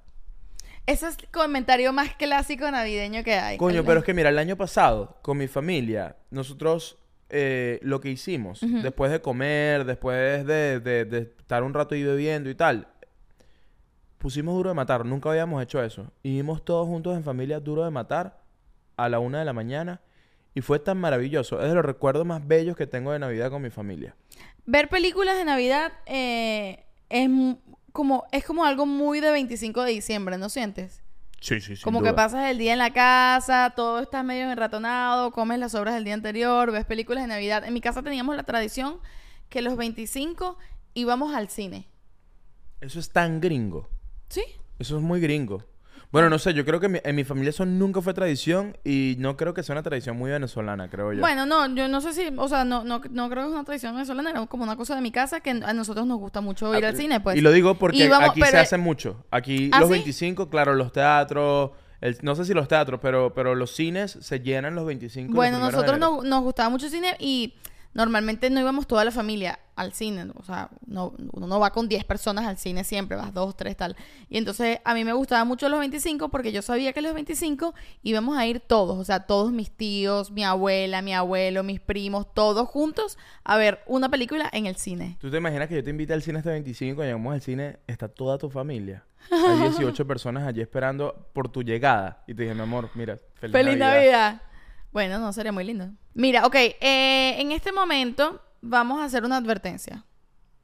Ese 0.87 1.09
es 1.09 1.17
el 1.19 1.29
comentario 1.31 1.95
más 1.95 2.15
clásico 2.17 2.71
navideño 2.71 3.25
que 3.25 3.35
hay. 3.35 3.57
Coño, 3.57 3.83
pero 3.85 4.01
es 4.01 4.05
que 4.05 4.13
mira, 4.13 4.29
el 4.29 4.39
año 4.39 4.57
pasado, 4.57 5.17
con 5.23 5.39
mi 5.39 5.49
familia, 5.49 6.17
nosotros 6.31 6.99
eh, 7.31 7.79
lo 7.83 8.03
que 8.03 8.11
hicimos, 8.11 8.61
después 8.83 9.11
de 9.11 9.23
comer, 9.23 9.87
después 9.87 10.45
de, 10.47 10.81
de- 10.81 11.07
de 11.07 11.19
estar 11.39 11.63
un 11.63 11.73
rato 11.73 11.95
ahí 11.95 12.03
bebiendo 12.03 12.51
y 12.51 12.55
tal, 12.55 12.87
pusimos 14.19 14.55
duro 14.55 14.69
de 14.69 14.75
matar. 14.75 15.05
Nunca 15.07 15.31
habíamos 15.31 15.63
hecho 15.63 15.83
eso. 15.83 16.11
Y 16.23 16.37
vimos 16.37 16.63
todos 16.65 16.87
juntos 16.87 17.17
en 17.17 17.25
familia 17.25 17.61
duro 17.61 17.83
de 17.85 17.91
matar 17.91 18.39
a 18.99 19.09
la 19.09 19.19
una 19.19 19.39
de 19.39 19.45
la 19.47 19.55
mañana. 19.55 20.01
Y 20.55 20.61
fue 20.61 20.79
tan 20.79 20.99
maravilloso. 20.99 21.61
Es 21.61 21.69
de 21.69 21.75
los 21.75 21.85
recuerdos 21.85 22.25
más 22.25 22.47
bellos 22.47 22.77
que 22.77 22.87
tengo 22.87 23.13
de 23.13 23.19
Navidad 23.19 23.51
con 23.51 23.63
mi 23.63 23.71
familia. 23.71 24.15
Ver 24.67 24.89
películas 24.89 25.37
de 25.37 25.45
Navidad 25.45 25.93
eh, 26.07 26.85
es 27.11 27.29
como 27.93 28.25
es 28.33 28.45
como 28.45 28.65
algo 28.65 28.87
muy 28.87 29.21
de 29.21 29.31
25 29.31 29.83
de 29.83 29.93
diciembre, 29.93 30.39
¿no 30.39 30.49
sientes? 30.49 31.03
Sí, 31.41 31.61
sí, 31.61 31.77
sí. 31.77 31.83
como 31.83 32.03
que 32.03 32.15
pasas 32.15 32.51
el 32.51 32.57
día 32.57 32.73
en 32.73 32.79
la 32.79 32.95
casa, 32.95 33.75
todo 33.77 33.99
está 34.01 34.23
medio 34.23 34.51
enratonado, 34.51 35.31
comes 35.31 35.59
las 35.59 35.73
sobras 35.73 35.95
del 35.95 36.05
día 36.05 36.15
anterior, 36.15 36.73
ves 36.73 36.87
películas 36.87 37.23
de 37.23 37.29
Navidad. 37.29 37.65
En 37.65 37.75
mi 37.75 37.83
casa 37.83 38.03
teníamos 38.03 38.35
la 38.35 38.45
tradición 38.45 38.99
que 39.51 39.61
los 39.61 39.77
25 39.77 40.57
íbamos 40.95 41.35
al 41.35 41.51
cine. 41.51 41.87
Eso 42.81 42.99
es 42.99 43.11
tan 43.11 43.41
gringo. 43.43 43.89
¿Sí? 44.29 44.43
Eso 44.79 44.97
es 44.97 45.03
muy 45.03 45.21
gringo. 45.21 45.65
Bueno, 46.15 46.31
no 46.31 46.39
sé, 46.39 46.55
yo 46.55 46.65
creo 46.65 46.79
que 46.79 46.89
mi- 46.89 47.01
en 47.03 47.17
mi 47.17 47.25
familia 47.25 47.51
eso 47.51 47.67
nunca 47.67 48.01
fue 48.01 48.15
tradición 48.15 48.77
y 48.85 49.17
no 49.19 49.37
creo 49.37 49.53
que 49.53 49.65
sea 49.65 49.73
una 49.75 49.83
tradición 49.83 50.17
muy 50.17 50.31
venezolana, 50.31 50.89
creo 50.89 51.13
yo. 51.13 51.19
Bueno, 51.21 51.45
no, 51.45 51.67
yo 51.75 51.89
no 51.89 52.01
sé 52.01 52.13
si, 52.13 52.33
o 52.37 52.49
sea, 52.49 52.65
no, 52.65 52.85
no, 52.85 53.01
no 53.11 53.29
creo 53.29 53.43
que 53.43 53.49
es 53.49 53.55
una 53.55 53.65
tradición 53.65 53.95
venezolana, 53.95 54.31
era 54.31 54.47
como 54.47 54.63
una 54.63 54.77
cosa 54.77 54.95
de 54.95 55.01
mi 55.01 55.11
casa 55.11 55.41
que 55.41 55.51
a 55.51 55.73
nosotros 55.73 56.07
nos 56.07 56.21
gusta 56.21 56.41
mucho 56.41 56.73
ir 56.79 56.85
Ah, 56.85 56.91
al 56.91 56.97
cine, 56.97 57.19
pues. 57.19 57.37
Y 57.37 57.41
lo 57.41 57.51
digo 57.51 57.75
porque 57.75 57.97
Y 58.05 58.09
vamos- 58.09 58.31
aquí 58.31 58.41
se 58.43 58.47
pero- 58.47 58.63
hace 58.63 58.77
mucho. 58.79 59.25
Aquí 59.33 59.71
¿Ah, 59.73 59.81
los 59.81 59.89
sí? 59.89 59.95
25, 59.95 60.49
claro, 60.51 60.75
los 60.75 60.93
teatros, 60.93 61.73
el- 62.01 62.17
no 62.23 62.37
sé 62.37 62.45
si 62.45 62.55
los 62.55 62.69
teatros, 62.69 63.01
pero, 63.03 63.35
pero 63.35 63.57
los 63.57 63.75
cines 63.75 64.17
se 64.21 64.39
llenan 64.39 64.77
los 64.77 64.87
25. 64.87 65.25
y 65.25 65.29
los 65.31 65.35
Bueno, 65.37 65.57
primeros 65.57 65.73
de 65.73 65.77
nosotros 65.79 65.97
enero. 65.97 66.23
nos, 66.23 66.25
nos 66.31 66.43
gustaba 66.45 66.69
mucho 66.69 66.87
el 66.87 66.93
cine 66.93 67.17
y 67.19 67.55
normalmente 67.95 68.51
no 68.51 68.61
íbamos 68.61 68.87
toda 68.87 69.05
la 69.05 69.11
familia 69.11 69.61
al 69.77 69.93
cine. 69.93 70.27
O 70.37 70.43
sea, 70.43 70.69
no, 70.87 71.15
uno 71.33 71.47
no 71.47 71.61
va 71.61 71.71
con 71.71 71.89
10 71.89 72.05
personas 72.05 72.45
al 72.47 72.59
cine 72.59 72.85
siempre, 72.85 73.17
vas 73.17 73.33
2, 73.33 73.57
3, 73.57 73.77
tal. 73.77 73.97
Y 74.29 74.37
entonces 74.37 74.81
a 74.85 74.95
mí 74.95 75.05
me 75.05 75.13
gustaba 75.13 75.45
mucho 75.45 75.69
los 75.69 75.79
25 75.79 76.29
porque 76.29 76.53
yo 76.53 76.63
sabía 76.63 76.93
que 76.93 77.01
los 77.01 77.15
25 77.15 77.75
íbamos 78.03 78.37
a 78.37 78.47
ir 78.47 78.61
todos. 78.61 78.99
O 78.99 79.05
sea, 79.05 79.21
todos 79.21 79.53
mis 79.53 79.71
tíos, 79.71 80.31
mi 80.31 80.45
abuela, 80.45 81.03
mi 81.03 81.15
abuelo, 81.15 81.63
mis 81.63 81.81
primos, 81.81 82.33
todos 82.35 82.69
juntos 82.69 83.17
a 83.45 83.57
ver 83.57 83.81
una 83.87 84.09
película 84.09 84.49
en 84.53 84.67
el 84.67 84.77
cine. 84.77 85.17
¿Tú 85.21 85.31
te 85.31 85.39
imaginas 85.39 85.69
que 85.69 85.77
yo 85.77 85.85
te 85.85 85.91
invite 85.91 86.13
al 86.13 86.23
cine 86.23 86.39
este 86.39 86.51
25 86.51 87.03
y 87.03 87.07
llegamos 87.07 87.33
al 87.33 87.41
cine, 87.41 87.79
está 87.87 88.09
toda 88.09 88.39
tu 88.39 88.51
familia? 88.51 89.05
Hay 89.31 89.59
18 89.59 90.07
personas 90.07 90.47
allí 90.47 90.61
esperando 90.61 91.29
por 91.33 91.49
tu 91.49 91.63
llegada. 91.63 92.23
Y 92.27 92.35
te 92.35 92.43
dije, 92.43 92.55
mi 92.55 92.61
amor, 92.61 92.91
mira, 92.95 93.19
feliz, 93.35 93.53
¡Feliz 93.53 93.79
Navidad. 93.79 93.95
Navidad! 93.95 94.43
Bueno, 94.95 95.19
no, 95.19 95.33
sería 95.33 95.51
muy 95.51 95.65
lindo. 95.65 95.91
Mira, 96.15 96.47
ok, 96.47 96.55
eh, 96.55 97.35
en 97.41 97.51
este 97.51 97.73
momento 97.73 98.41
vamos 98.63 99.01
a 99.01 99.05
hacer 99.05 99.25
una 99.25 99.39
advertencia 99.39 100.05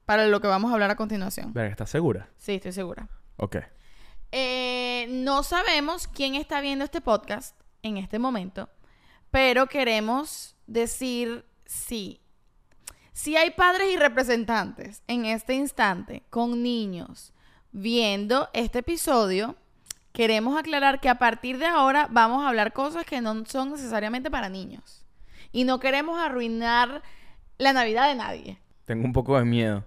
para 0.05 0.25
lo 0.25 0.39
que 0.39 0.47
vamos 0.47 0.71
a 0.71 0.73
hablar 0.73 0.89
a 0.89 0.95
continuación. 0.95 1.51
Verga, 1.51 1.71
¿estás 1.71 1.89
segura? 1.89 2.29
Sí, 2.37 2.53
estoy 2.53 2.71
segura. 2.71 3.09
Ok. 3.35 3.57
Eh, 4.31 5.07
no 5.09 5.43
sabemos 5.43 6.07
quién 6.07 6.35
está 6.35 6.61
viendo 6.61 6.85
este 6.85 7.01
podcast 7.01 7.59
en 7.83 7.97
este 7.97 8.19
momento, 8.19 8.69
pero 9.31 9.67
queremos 9.67 10.55
decir 10.65 11.43
sí. 11.65 12.21
Si 13.11 13.35
hay 13.35 13.51
padres 13.51 13.89
y 13.91 13.97
representantes 13.97 15.03
en 15.07 15.25
este 15.25 15.55
instante 15.55 16.23
con 16.29 16.63
niños 16.63 17.33
viendo 17.73 18.49
este 18.53 18.79
episodio, 18.79 19.57
queremos 20.13 20.57
aclarar 20.57 20.99
que 20.99 21.09
a 21.09 21.15
partir 21.15 21.57
de 21.57 21.65
ahora 21.65 22.07
vamos 22.11 22.43
a 22.43 22.49
hablar 22.49 22.73
cosas 22.73 23.05
que 23.05 23.21
no 23.21 23.45
son 23.45 23.71
necesariamente 23.71 24.29
para 24.31 24.49
niños. 24.49 25.05
Y 25.51 25.63
no 25.63 25.79
queremos 25.79 26.19
arruinar 26.19 27.01
la 27.57 27.73
Navidad 27.73 28.07
de 28.09 28.15
nadie. 28.15 28.57
Tengo 28.85 29.05
un 29.05 29.13
poco 29.13 29.37
de 29.37 29.45
miedo. 29.45 29.83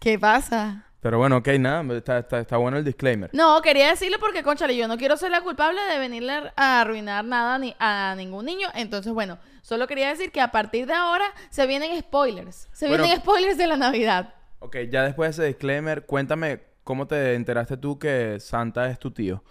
¿Qué 0.00 0.18
pasa? 0.18 0.84
Pero 1.00 1.18
bueno, 1.18 1.36
ok, 1.36 1.48
nada, 1.60 1.94
está, 1.96 2.18
está, 2.18 2.40
está 2.40 2.56
bueno 2.56 2.76
el 2.76 2.84
disclaimer. 2.84 3.30
No, 3.32 3.60
quería 3.62 3.88
decirlo 3.88 4.18
porque, 4.18 4.42
conchale, 4.42 4.76
yo 4.76 4.88
no 4.88 4.96
quiero 4.96 5.16
ser 5.16 5.30
la 5.30 5.42
culpable 5.42 5.80
de 5.82 5.98
venirle 5.98 6.52
a 6.56 6.80
arruinar 6.80 7.24
nada 7.24 7.58
ni 7.58 7.74
a 7.78 8.14
ningún 8.16 8.46
niño. 8.46 8.68
Entonces, 8.74 9.12
bueno, 9.12 9.38
solo 9.62 9.86
quería 9.86 10.08
decir 10.08 10.32
que 10.32 10.40
a 10.40 10.50
partir 10.50 10.86
de 10.86 10.94
ahora 10.94 11.24
se 11.50 11.66
vienen 11.68 11.96
spoilers. 12.00 12.68
Se 12.72 12.88
Bueno. 12.88 13.04
vienen 13.04 13.20
spoilers 13.20 13.56
de 13.56 13.66
la 13.68 13.76
Navidad. 13.76 14.34
Ok, 14.58 14.76
ya 14.90 15.04
después 15.04 15.36
de 15.36 15.42
ese 15.44 15.48
disclaimer, 15.52 16.04
cuéntame 16.04 16.60
cómo 16.88 17.06
te 17.06 17.34
enteraste 17.34 17.76
tú 17.76 17.98
que 17.98 18.40
Santa 18.40 18.88
es 18.88 18.98
tu 18.98 19.10
tío. 19.10 19.44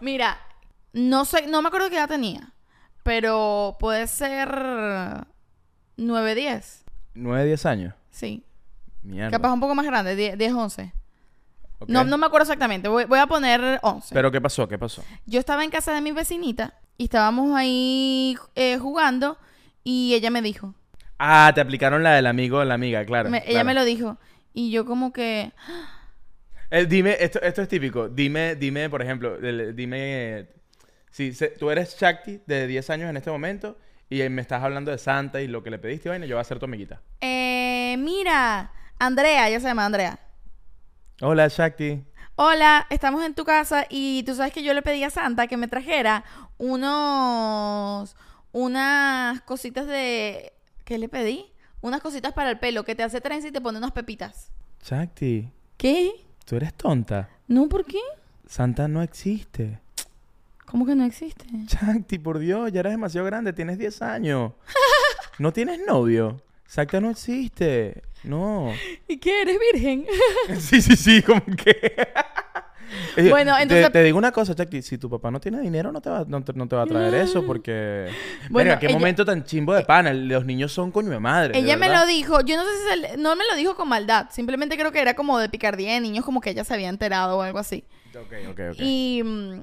Mira, 0.00 0.40
no 0.92 1.24
sé, 1.24 1.46
no 1.46 1.62
me 1.62 1.68
acuerdo 1.68 1.88
qué 1.88 1.98
edad 1.98 2.08
tenía, 2.08 2.52
pero 3.04 3.76
puede 3.78 4.08
ser 4.08 4.48
9, 5.96 6.34
10. 6.34 6.84
9, 7.14 7.44
10 7.44 7.66
años. 7.66 7.94
Sí. 8.10 8.44
Mierda. 9.04 9.30
Capaz 9.30 9.52
un 9.52 9.60
poco 9.60 9.76
más 9.76 9.86
grande, 9.86 10.16
10, 10.16 10.36
10 10.36 10.52
11. 10.52 10.92
Ok. 11.78 11.88
No, 11.88 12.02
no 12.02 12.18
me 12.18 12.26
acuerdo 12.26 12.42
exactamente, 12.42 12.88
voy, 12.88 13.04
voy 13.04 13.20
a 13.20 13.28
poner 13.28 13.78
11. 13.84 14.12
Pero 14.12 14.32
¿qué 14.32 14.40
pasó? 14.40 14.66
¿Qué 14.66 14.78
pasó? 14.78 15.04
Yo 15.26 15.38
estaba 15.38 15.62
en 15.62 15.70
casa 15.70 15.94
de 15.94 16.00
mi 16.00 16.10
vecinita 16.10 16.74
y 16.98 17.04
estábamos 17.04 17.54
ahí 17.54 18.36
eh, 18.56 18.78
jugando 18.78 19.38
y 19.84 20.14
ella 20.14 20.30
me 20.30 20.42
dijo, 20.42 20.74
Ah, 21.26 21.50
te 21.54 21.60
aplicaron 21.62 22.02
la 22.02 22.12
del 22.14 22.26
amigo 22.26 22.58
o 22.58 22.64
la 22.64 22.74
amiga, 22.74 23.04
claro. 23.06 23.30
me- 23.30 23.38
ella 23.38 23.50
claro. 23.50 23.64
me 23.64 23.74
lo 23.74 23.84
dijo 23.86 24.18
y 24.52 24.70
yo 24.70 24.84
como 24.84 25.10
que, 25.12 25.52
Eh, 26.70 26.84
dime, 26.86 27.16
esto, 27.18 27.40
esto 27.40 27.62
es 27.62 27.68
típico. 27.68 28.08
Dime, 28.08 28.56
dime, 28.56 28.90
por 28.90 29.00
ejemplo, 29.00 29.36
el- 29.36 29.74
dime... 29.74 30.48
Si 31.10 31.32
se- 31.32 31.48
tú 31.50 31.70
eres 31.70 31.96
Shakti 31.98 32.42
de 32.46 32.66
10 32.66 32.90
años 32.90 33.08
en 33.08 33.16
este 33.16 33.30
momento 33.30 33.78
y 34.10 34.28
me 34.28 34.42
estás 34.42 34.62
hablando 34.62 34.90
de 34.90 34.98
Santa 34.98 35.40
y 35.40 35.46
lo 35.46 35.62
que 35.62 35.70
le 35.70 35.78
pediste, 35.78 36.08
vaina, 36.08 36.26
yo 36.26 36.34
voy 36.36 36.40
a 36.42 36.44
ser 36.44 36.58
tu 36.58 36.64
amiguita. 36.66 37.00
eh, 37.20 37.96
mira, 37.98 38.72
Andrea, 38.98 39.48
ella 39.48 39.60
se 39.60 39.68
llama 39.68 39.86
Andrea. 39.86 40.18
Hola, 41.22 41.48
Shakti. 41.48 42.02
Hola, 42.36 42.86
estamos 42.90 43.24
en 43.24 43.34
tu 43.34 43.44
casa 43.44 43.86
y 43.88 44.24
tú 44.24 44.34
sabes 44.34 44.52
que 44.52 44.64
yo 44.64 44.74
le 44.74 44.82
pedí 44.82 45.04
a 45.04 45.10
Santa 45.10 45.46
que 45.46 45.56
me 45.56 45.68
trajera 45.68 46.24
unos, 46.58 48.16
unas 48.52 49.40
cositas 49.42 49.86
de, 49.86 50.52
¿qué 50.84 50.98
le 50.98 51.08
pedí? 51.08 51.46
Unas 51.80 52.00
cositas 52.00 52.32
para 52.32 52.50
el 52.50 52.58
pelo 52.58 52.84
que 52.84 52.94
te 52.94 53.02
hace 53.02 53.20
trenza 53.20 53.48
y 53.48 53.52
te 53.52 53.60
pone 53.60 53.78
unas 53.78 53.92
pepitas. 53.92 54.50
Shakti, 54.82 55.48
¿Qué? 55.76 56.12
tú 56.44 56.56
eres 56.56 56.74
tonta. 56.74 57.28
No, 57.48 57.68
¿por 57.68 57.84
qué? 57.84 57.98
Santa 58.46 58.88
no 58.88 59.02
existe. 59.02 59.80
¿Cómo 60.66 60.86
que 60.86 60.94
no 60.94 61.04
existe? 61.04 61.46
Shakti, 61.66 62.18
por 62.18 62.38
Dios, 62.38 62.72
ya 62.72 62.80
eres 62.80 62.92
demasiado 62.92 63.26
grande, 63.26 63.52
tienes 63.52 63.78
10 63.78 64.02
años. 64.02 64.52
No 65.36 65.52
tienes 65.52 65.80
novio. 65.84 66.40
Santa 66.64 67.00
no 67.00 67.10
existe. 67.10 68.04
No. 68.22 68.72
¿Y 69.08 69.16
qué? 69.18 69.42
¿Eres 69.42 69.58
virgen? 69.72 70.06
Sí, 70.60 70.80
sí, 70.80 70.94
sí, 70.94 71.22
como 71.22 71.44
que. 71.56 71.96
Eh, 73.16 73.28
Bueno, 73.30 73.54
te- 73.56 73.62
entonces- 73.62 73.92
Te, 73.92 74.02
digo 74.02 74.18
una 74.18 74.32
cosa, 74.32 74.54
Chucky. 74.54 74.82
Si 74.82 74.98
tu 74.98 75.08
papá 75.08 75.30
no 75.30 75.40
tiene 75.40 75.60
dinero, 75.60 75.92
no 75.92 76.00
te 76.00 76.10
va, 76.10 76.24
no 76.26 76.42
te, 76.42 76.52
no 76.52 76.66
te 76.68 76.76
va 76.76 76.82
a 76.82 76.86
traer 76.86 77.14
eso 77.14 77.44
porque. 77.46 78.08
Bueno, 78.50 78.68
Verga, 78.70 78.80
qué 78.80 78.86
ella- 78.86 78.94
momento 78.98 79.24
tan 79.24 79.44
chimbo 79.44 79.72
de 79.74 79.82
pana. 79.84 80.12
Los 80.12 80.44
niños 80.44 80.72
son 80.72 80.90
coño 80.90 81.10
de 81.10 81.18
madre. 81.20 81.52
de 81.52 81.58
Ella 81.60 81.76
me 81.76 81.88
lo 81.88 82.04
dijo, 82.06 82.40
yo 82.42 82.56
no 82.56 82.64
sé 82.64 82.70
si 82.76 82.88
se 82.88 82.96
le- 82.96 83.16
no 83.16 83.36
me 83.36 83.44
lo 83.50 83.56
dijo 83.56 83.74
con 83.76 83.88
maldad, 83.88 84.26
simplemente 84.30 84.76
creo 84.76 84.92
que 84.92 85.00
era 85.00 85.14
como 85.14 85.38
de 85.38 85.48
picardía 85.48 85.92
de 85.94 86.00
niños, 86.00 86.24
como 86.24 86.40
que 86.40 86.50
ella 86.50 86.64
se 86.64 86.74
había 86.74 86.88
enterado 86.88 87.38
o 87.38 87.42
algo 87.42 87.58
así. 87.58 87.84
Ok, 88.16 88.32
ok, 88.50 88.60
ok. 88.72 88.76
Y 88.80 89.22
mm, 89.24 89.60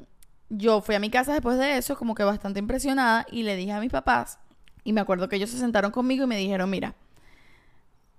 yo 0.50 0.82
fui 0.82 0.96
a 0.96 1.00
mi 1.00 1.10
casa 1.10 1.34
después 1.34 1.58
de 1.58 1.78
eso, 1.78 1.96
como 1.98 2.16
que 2.16 2.24
bastante 2.24 2.60
impresionada, 2.60 3.26
y 3.32 3.44
le 3.44 3.56
dije 3.56 3.72
a 3.72 3.80
mis 3.80 3.92
papás, 3.92 4.40
y 4.84 4.94
me 4.94 5.02
acuerdo 5.02 5.30
que 5.30 5.36
ellos 5.38 5.50
se 5.50 5.58
sentaron 5.58 5.92
conmigo 5.92 6.24
y 6.24 6.28
me 6.28 6.36
dijeron, 6.38 6.70
mira, 6.70 6.96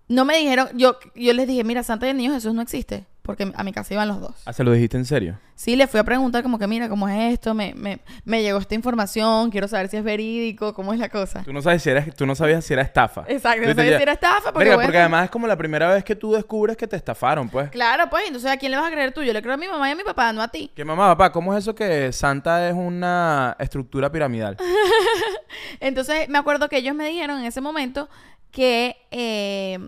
no 0.08 0.24
me 0.24 0.36
dijeron, 0.36 0.68
yo, 0.74 0.98
yo 1.14 1.32
les 1.32 1.46
dije, 1.46 1.64
mira, 1.64 1.82
Santa 1.82 2.06
y 2.06 2.10
el 2.10 2.16
Niño 2.16 2.32
Jesús 2.34 2.54
no 2.54 2.62
existe, 2.62 3.06
porque 3.22 3.52
a 3.54 3.64
mi 3.64 3.72
casa 3.72 3.94
iban 3.94 4.08
los 4.08 4.20
dos. 4.20 4.34
Ah, 4.44 4.52
¿se 4.52 4.64
lo 4.64 4.72
dijiste 4.72 4.96
en 4.96 5.04
serio? 5.04 5.38
Sí, 5.54 5.76
le 5.76 5.86
fui 5.86 6.00
a 6.00 6.04
preguntar 6.04 6.42
como 6.42 6.58
que, 6.58 6.66
mira, 6.66 6.88
¿cómo 6.88 7.08
es 7.08 7.34
esto? 7.34 7.54
Me, 7.54 7.72
me, 7.74 8.00
me 8.24 8.42
llegó 8.42 8.58
esta 8.58 8.74
información, 8.74 9.50
quiero 9.50 9.68
saber 9.68 9.88
si 9.88 9.96
es 9.96 10.02
verídico, 10.02 10.74
cómo 10.74 10.92
es 10.92 10.98
la 10.98 11.08
cosa. 11.08 11.44
Tú 11.44 11.52
no, 11.52 11.62
sabes 11.62 11.82
si 11.82 11.90
era, 11.90 12.04
tú 12.04 12.26
no 12.26 12.34
sabías 12.34 12.64
si 12.64 12.72
era 12.72 12.82
estafa. 12.82 13.24
Exacto, 13.28 13.60
no 13.60 13.68
te 13.68 13.74
sabía 13.74 13.84
decía, 13.84 13.98
si 13.98 14.02
era 14.02 14.12
estafa, 14.12 14.52
porque 14.52 14.58
Verga, 14.58 14.74
bueno, 14.74 14.88
porque 14.88 14.98
además 14.98 15.24
es 15.24 15.30
como 15.30 15.46
la 15.46 15.56
primera 15.56 15.88
vez 15.92 16.02
que 16.02 16.16
tú 16.16 16.32
descubres 16.32 16.76
que 16.76 16.88
te 16.88 16.96
estafaron, 16.96 17.48
pues. 17.48 17.70
Claro, 17.70 18.10
pues, 18.10 18.24
entonces 18.26 18.50
¿a 18.50 18.56
quién 18.56 18.72
le 18.72 18.78
vas 18.78 18.88
a 18.88 18.90
creer 18.90 19.12
tú? 19.12 19.22
Yo 19.22 19.32
le 19.32 19.40
creo 19.40 19.54
a 19.54 19.56
mi 19.56 19.68
mamá 19.68 19.88
y 19.88 19.92
a 19.92 19.96
mi 19.96 20.02
papá, 20.02 20.32
no 20.32 20.42
a 20.42 20.48
ti. 20.48 20.72
Que 20.74 20.84
mamá, 20.84 21.06
papá, 21.12 21.30
¿cómo 21.30 21.54
es 21.54 21.62
eso 21.62 21.74
que 21.74 22.12
Santa 22.12 22.68
es 22.68 22.74
una 22.74 23.56
estructura 23.60 24.10
piramidal? 24.10 24.56
Entonces 25.80 26.28
me 26.28 26.38
acuerdo 26.38 26.68
que 26.68 26.78
ellos 26.78 26.96
me 26.96 27.06
dijeron 27.08 27.38
en 27.38 27.44
ese 27.44 27.60
momento 27.60 28.08
que, 28.50 28.96
eh, 29.10 29.78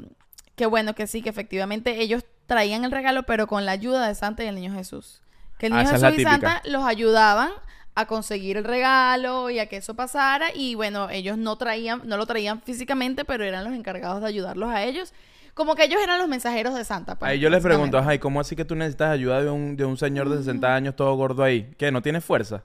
que 0.55 0.67
bueno, 0.67 0.95
que 0.95 1.07
sí, 1.07 1.21
que 1.21 1.31
efectivamente 1.31 2.01
ellos 2.01 2.25
traían 2.47 2.85
el 2.85 2.91
regalo, 2.91 3.23
pero 3.25 3.47
con 3.47 3.65
la 3.65 3.73
ayuda 3.73 4.07
de 4.09 4.15
Santa 4.15 4.45
y 4.45 4.47
el 4.49 4.55
Niño 4.57 4.73
Jesús. 4.75 5.21
Que 5.59 5.67
el 5.67 5.73
Ah, 5.73 5.83
Niño 5.83 5.95
es 5.95 6.03
Jesús 6.03 6.19
y. 6.19 6.23
Santa 6.25 6.63
los 6.67 6.85
ayudaban 6.85 7.51
a 7.97 8.07
conseguir 8.07 8.57
el 8.57 8.65
regalo 8.65 9.51
y 9.51 9.61
a 9.61 9.67
que 9.67 9.77
eso 9.77 9.95
pasara. 9.95 10.47
Y 10.55 10.75
bueno, 10.75 11.09
ellos 11.11 11.39
no 11.39 11.57
traían, 11.57 12.03
no 12.05 12.17
lo 12.17 12.27
traían 12.27 12.61
físicamente, 12.63 13.25
pero 13.25 13.45
eran 13.45 13.65
los 13.65 13.73
encargados 13.73 14.21
de 14.21 14.27
ayudarlos 14.29 14.69
a 14.71 14.83
ellos 14.83 15.13
Como 15.55 15.77
que 15.77 15.85
ellos 15.85 16.01
eran 16.03 16.19
los 16.19 16.27
mensajeros 16.27 16.75
de 16.75 16.85
Santa. 16.85 17.15
pues, 17.17 17.31
Ahí 17.31 17.39
yo 17.39 17.49
les 17.49 17.63
pregunto, 17.63 18.03
ay, 18.05 18.19
¿cómo 18.19 18.41
así 18.41 18.57
que 18.57 18.65
tú 18.65 18.75
necesitas 18.75 19.11
ayuda 19.11 19.41
de 19.43 19.49
un, 19.51 19.77
de 19.77 19.85
un 19.85 19.97
señor 19.97 20.29
de 20.29 20.39
60 20.39 20.75
años 20.75 20.97
todo 20.97 21.15
gordo 21.15 21.45
ahí? 21.45 21.73
¿Qué? 21.79 21.93
¿No 21.93 22.03
tiene 22.03 22.21
fuerza? 22.21 22.65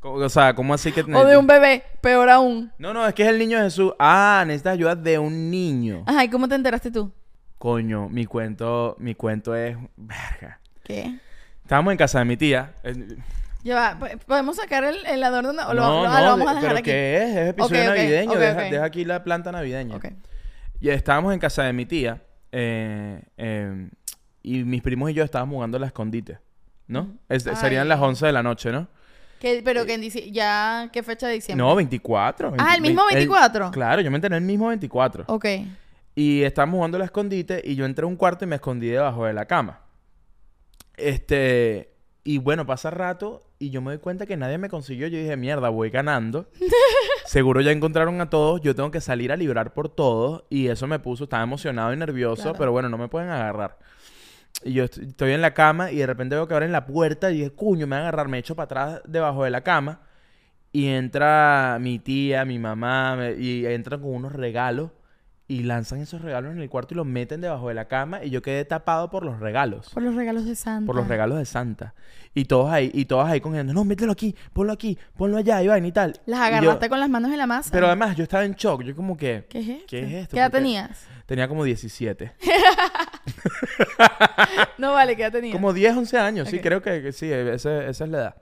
O 0.00 0.28
sea, 0.28 0.54
¿cómo 0.54 0.72
así 0.74 0.92
que... 0.92 1.00
O 1.00 1.24
de 1.24 1.36
un 1.36 1.48
bebé, 1.48 1.82
peor 2.00 2.30
aún. 2.30 2.70
No, 2.78 2.94
no, 2.94 3.04
es 3.04 3.12
que 3.14 3.24
es 3.24 3.28
el 3.30 3.38
niño 3.40 3.58
Jesús. 3.58 3.92
Ah, 3.98 4.44
necesitas 4.46 4.74
ayuda 4.74 4.94
de 4.94 5.18
un 5.18 5.50
niño. 5.50 6.04
Ajá, 6.06 6.22
¿y 6.22 6.28
cómo 6.30 6.46
te 6.48 6.54
enteraste 6.54 6.92
tú? 6.92 7.12
Coño, 7.58 8.08
mi 8.08 8.24
cuento, 8.26 8.96
mi 8.98 9.14
cuento 9.14 9.54
es... 9.54 9.76
Verga. 9.96 10.60
¿Qué? 10.84 11.18
Estábamos 11.62 11.92
en 11.92 11.98
casa 11.98 12.20
de 12.20 12.24
mi 12.24 12.36
tía. 12.36 12.72
eh, 12.84 13.16
Ya 13.64 13.74
va, 13.74 13.98
¿po- 13.98 14.06
¿podemos 14.26 14.56
sacar 14.56 14.84
el, 14.84 15.04
el 15.06 15.22
adorno? 15.24 15.52
No, 15.52 15.68
o 15.68 15.74
lo, 15.74 15.80
no, 15.82 15.88
lo- 16.04 16.08
no, 16.08 16.20
lo 16.20 16.26
vamos 16.26 16.46
a 16.48 16.50
de- 16.50 16.60
dejar 16.60 16.68
pero 16.68 16.78
aquí. 16.78 16.84
¿qué 16.90 17.16
es? 17.16 17.36
Es 17.36 17.48
episodio 17.50 17.84
navideño. 17.84 18.38
deja, 18.38 18.60
deja 18.62 18.84
aquí 18.84 19.04
la 19.04 19.24
planta 19.24 19.50
navideña. 19.52 19.98
Y 20.80 20.88
estábamos 20.90 21.34
en 21.34 21.40
casa 21.40 21.64
de 21.64 21.72
mi 21.72 21.84
tía. 21.86 22.22
eh, 22.52 23.22
eh, 23.36 23.88
y 24.42 24.62
mis 24.64 24.80
primos 24.80 25.10
y 25.10 25.14
yo 25.14 25.24
estábamos 25.24 25.54
jugando 25.56 25.76
a 25.76 25.80
la 25.80 25.86
escondite. 25.88 26.38
¿No? 26.86 27.16
Es- 27.28 27.42
serían 27.42 27.86
las 27.88 28.00
11 28.00 28.24
de 28.26 28.32
la 28.32 28.42
noche, 28.42 28.70
¿no? 28.72 28.86
¿Qué- 29.40 29.60
pero 29.64 29.84
que 29.84 29.94
en 29.94 30.00
dici- 30.02 30.30
ya, 30.32 30.88
¿qué 30.92 31.02
fecha 31.02 31.26
de 31.26 31.34
diciembre? 31.34 31.62
No, 31.66 31.74
24. 31.76 32.54
Ah, 32.58 32.74
¿el 32.76 32.80
mismo 32.80 33.02
24? 33.10 33.70
claro, 33.72 34.00
yo 34.00 34.10
me 34.10 34.16
enteré 34.16 34.36
el 34.36 34.42
mismo 34.42 34.68
24. 34.68 35.24
Ok. 35.26 35.44
Y 36.18 36.42
estábamos 36.42 36.78
jugando 36.78 36.96
a 36.96 36.98
la 36.98 37.04
escondite 37.04 37.62
y 37.64 37.76
yo 37.76 37.84
entré 37.84 38.02
a 38.02 38.08
un 38.08 38.16
cuarto 38.16 38.44
y 38.44 38.48
me 38.48 38.56
escondí 38.56 38.88
debajo 38.88 39.24
de 39.26 39.32
la 39.34 39.44
cama. 39.44 39.82
Este, 40.96 41.94
y 42.24 42.38
bueno, 42.38 42.66
pasa 42.66 42.90
rato 42.90 43.42
y 43.60 43.70
yo 43.70 43.80
me 43.80 43.92
doy 43.92 43.98
cuenta 44.00 44.26
que 44.26 44.36
nadie 44.36 44.58
me 44.58 44.68
consiguió. 44.68 45.06
Yo 45.06 45.18
dije, 45.18 45.36
mierda, 45.36 45.68
voy 45.68 45.90
ganando. 45.90 46.48
Seguro 47.26 47.60
ya 47.60 47.70
encontraron 47.70 48.20
a 48.20 48.30
todos. 48.30 48.60
Yo 48.62 48.74
tengo 48.74 48.90
que 48.90 49.00
salir 49.00 49.30
a 49.32 49.36
librar 49.36 49.72
por 49.74 49.88
todos. 49.88 50.44
Y 50.50 50.68
eso 50.68 50.86
me 50.86 50.98
puso, 50.98 51.24
estaba 51.24 51.42
emocionado 51.42 51.92
y 51.92 51.96
nervioso, 51.96 52.42
Claro. 52.42 52.58
pero 52.58 52.72
bueno, 52.72 52.88
no 52.88 52.98
me 52.98 53.08
pueden 53.08 53.30
agarrar. 53.30 53.78
Y 54.64 54.72
yo 54.72 54.84
est- 54.84 54.98
estoy 54.98 55.32
en 55.32 55.40
la 55.40 55.54
cama 55.54 55.92
y 55.92 55.98
de 55.98 56.06
repente 56.06 56.34
veo 56.34 56.48
que 56.48 56.54
abren 56.54 56.72
la 56.72 56.84
puerta 56.86 57.30
y 57.30 57.34
dije, 57.38 57.50
cuño, 57.50 57.86
me 57.86 57.94
van 57.96 58.06
a 58.06 58.08
agarrar. 58.08 58.28
Me 58.28 58.38
echo 58.38 58.56
para 58.56 58.64
atrás 58.64 59.02
debajo 59.06 59.44
de 59.44 59.50
la 59.50 59.60
cama. 59.62 60.00
Y 60.72 60.88
entra 60.88 61.78
mi 61.80 61.98
tía, 62.00 62.44
mi 62.44 62.58
mamá, 62.58 63.14
me- 63.16 63.32
y 63.34 63.64
entran 63.66 64.00
con 64.00 64.10
unos 64.14 64.32
regalos. 64.32 64.90
Y 65.50 65.62
lanzan 65.62 66.00
esos 66.00 66.20
regalos 66.20 66.52
en 66.52 66.60
el 66.60 66.68
cuarto 66.68 66.92
y 66.92 66.96
los 66.98 67.06
meten 67.06 67.40
debajo 67.40 67.68
de 67.68 67.74
la 67.74 67.86
cama. 67.88 68.22
Y 68.22 68.28
yo 68.28 68.42
quedé 68.42 68.66
tapado 68.66 69.08
por 69.08 69.24
los 69.24 69.40
regalos. 69.40 69.88
Por 69.94 70.02
los 70.02 70.14
regalos 70.14 70.44
de 70.44 70.54
Santa. 70.54 70.84
Por 70.86 70.94
los 70.94 71.08
regalos 71.08 71.38
de 71.38 71.46
Santa. 71.46 71.94
Y 72.34 72.44
todos 72.44 72.70
ahí, 72.70 72.90
y 72.92 73.06
todos 73.06 73.26
ahí 73.26 73.40
cogiendo, 73.40 73.72
no, 73.72 73.82
mételo 73.82 74.12
aquí, 74.12 74.36
ponlo 74.52 74.74
aquí, 74.74 74.98
ponlo 75.16 75.38
allá, 75.38 75.62
y 75.62 75.68
vaina 75.68 75.86
y 75.86 75.92
tal. 75.92 76.20
Las 76.26 76.38
yo- 76.40 76.44
agarraste 76.44 76.88
con 76.90 77.00
las 77.00 77.08
manos 77.08 77.30
en 77.32 77.38
la 77.38 77.46
masa. 77.46 77.70
Pero 77.72 77.86
además 77.86 78.14
yo 78.14 78.24
estaba 78.24 78.44
en 78.44 78.52
shock. 78.52 78.82
Yo 78.82 78.94
como 78.94 79.16
que... 79.16 79.46
¿Qué 79.48 79.58
es 79.60 79.68
esto? 79.70 79.86
¿Qué 79.88 80.00
es 80.00 80.12
esto? 80.24 80.34
¿Qué 80.34 80.40
edad 80.40 80.50
tenías? 80.50 81.06
Tenía 81.24 81.48
como 81.48 81.64
17. 81.64 82.32
No 84.78 84.92
vale, 84.92 85.16
¿qué 85.16 85.22
edad 85.22 85.32
tenías? 85.32 85.52
Como 85.54 85.72
10, 85.72 85.96
11 85.96 86.18
años, 86.18 86.48
sí, 86.48 86.60
creo 86.60 86.82
que, 86.82 87.02
que 87.02 87.12
sí, 87.12 87.30
esa 87.32 87.86
es 87.88 88.00
la 88.00 88.18
edad. 88.18 88.36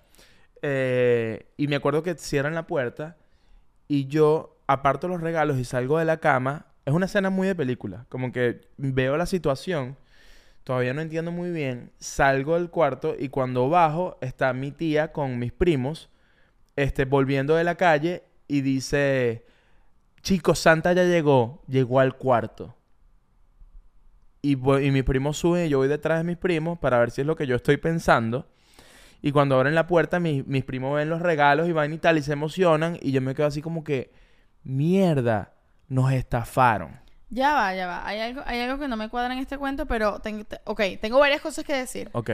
Eh, 0.63 1.47
y 1.57 1.69
me 1.69 1.77
acuerdo 1.77 2.03
que 2.03 2.15
cierran 2.17 2.55
la 2.55 2.67
puerta 2.67 3.17
y 3.89 4.07
yo 4.07 4.59
aparto 4.67 5.09
los 5.09 5.21
regalos 5.21 5.59
y 5.59 5.65
salgo 5.65 5.99
de 5.99 6.05
la 6.05 6.19
cama. 6.19 6.67
Es 6.87 6.95
una 6.95 7.07
escena 7.07 7.31
muy 7.31 7.49
de 7.49 7.55
película, 7.57 8.07
como 8.09 8.31
que 8.31 8.61
veo 8.77 9.17
la 9.17 9.27
situación, 9.27 9.97
todavía 10.63 10.95
no 10.95 11.01
entiendo 11.01 11.33
muy 11.33 11.51
bien, 11.51 11.91
salgo 11.99 12.55
del 12.55 12.71
cuarto 12.71 13.17
y 13.19 13.29
cuando 13.29 13.69
bajo 13.69 14.17
está 14.21 14.53
mi 14.53 14.71
tía 14.71 15.13
con 15.13 15.39
mis 15.41 15.53
primos, 15.53 16.09
este, 16.77 17.05
volviendo 17.05 17.57
de 17.57 17.65
la 17.65 17.75
calle 17.75 18.23
y 18.47 18.61
dice, 18.61 19.45
chicos, 20.23 20.61
Santa 20.61 20.93
ya 20.93 21.03
llegó, 21.03 21.65
llegó 21.67 21.99
al 21.99 22.17
cuarto. 22.17 22.77
Y, 24.41 24.53
y 24.53 24.91
mis 24.93 25.03
primos 25.03 25.39
suben 25.39 25.67
y 25.67 25.69
yo 25.71 25.79
voy 25.79 25.89
detrás 25.89 26.19
de 26.19 26.25
mis 26.25 26.37
primos 26.37 26.79
para 26.79 27.01
ver 27.01 27.11
si 27.11 27.23
es 27.23 27.27
lo 27.27 27.35
que 27.35 27.49
yo 27.49 27.57
estoy 27.57 27.79
pensando. 27.79 28.47
Y 29.23 29.33
cuando 29.33 29.57
abren 29.57 29.75
la 29.75 29.89
puerta, 29.89 30.21
mis, 30.21 30.47
mis 30.47 30.63
primos 30.63 30.95
ven 30.95 31.11
los 31.11 31.21
regalos 31.21 31.69
y 31.69 31.73
van 31.73 31.93
y 31.93 31.99
tal 31.99 32.17
y 32.17 32.23
se 32.23 32.33
emocionan. 32.33 32.97
Y 33.03 33.11
yo 33.11 33.21
me 33.21 33.35
quedo 33.35 33.47
así 33.47 33.61
como 33.61 33.83
que, 33.83 34.13
mierda, 34.63 35.56
nos 35.89 36.13
estafaron. 36.13 36.99
Ya 37.31 37.53
va, 37.55 37.75
ya 37.75 37.87
va. 37.87 38.07
Hay 38.07 38.21
algo, 38.21 38.43
hay 38.47 38.61
algo 38.61 38.79
que 38.79 38.89
no 38.89 38.97
me 38.97 39.09
cuadra 39.09 39.33
en 39.35 39.41
este 39.41 39.59
cuento, 39.59 39.87
pero 39.87 40.21
tengo, 40.21 40.45
te- 40.45 40.61
ok, 40.65 40.81
tengo 41.01 41.19
varias 41.19 41.41
cosas 41.41 41.65
que 41.65 41.75
decir. 41.75 42.09
Ok. 42.13 42.31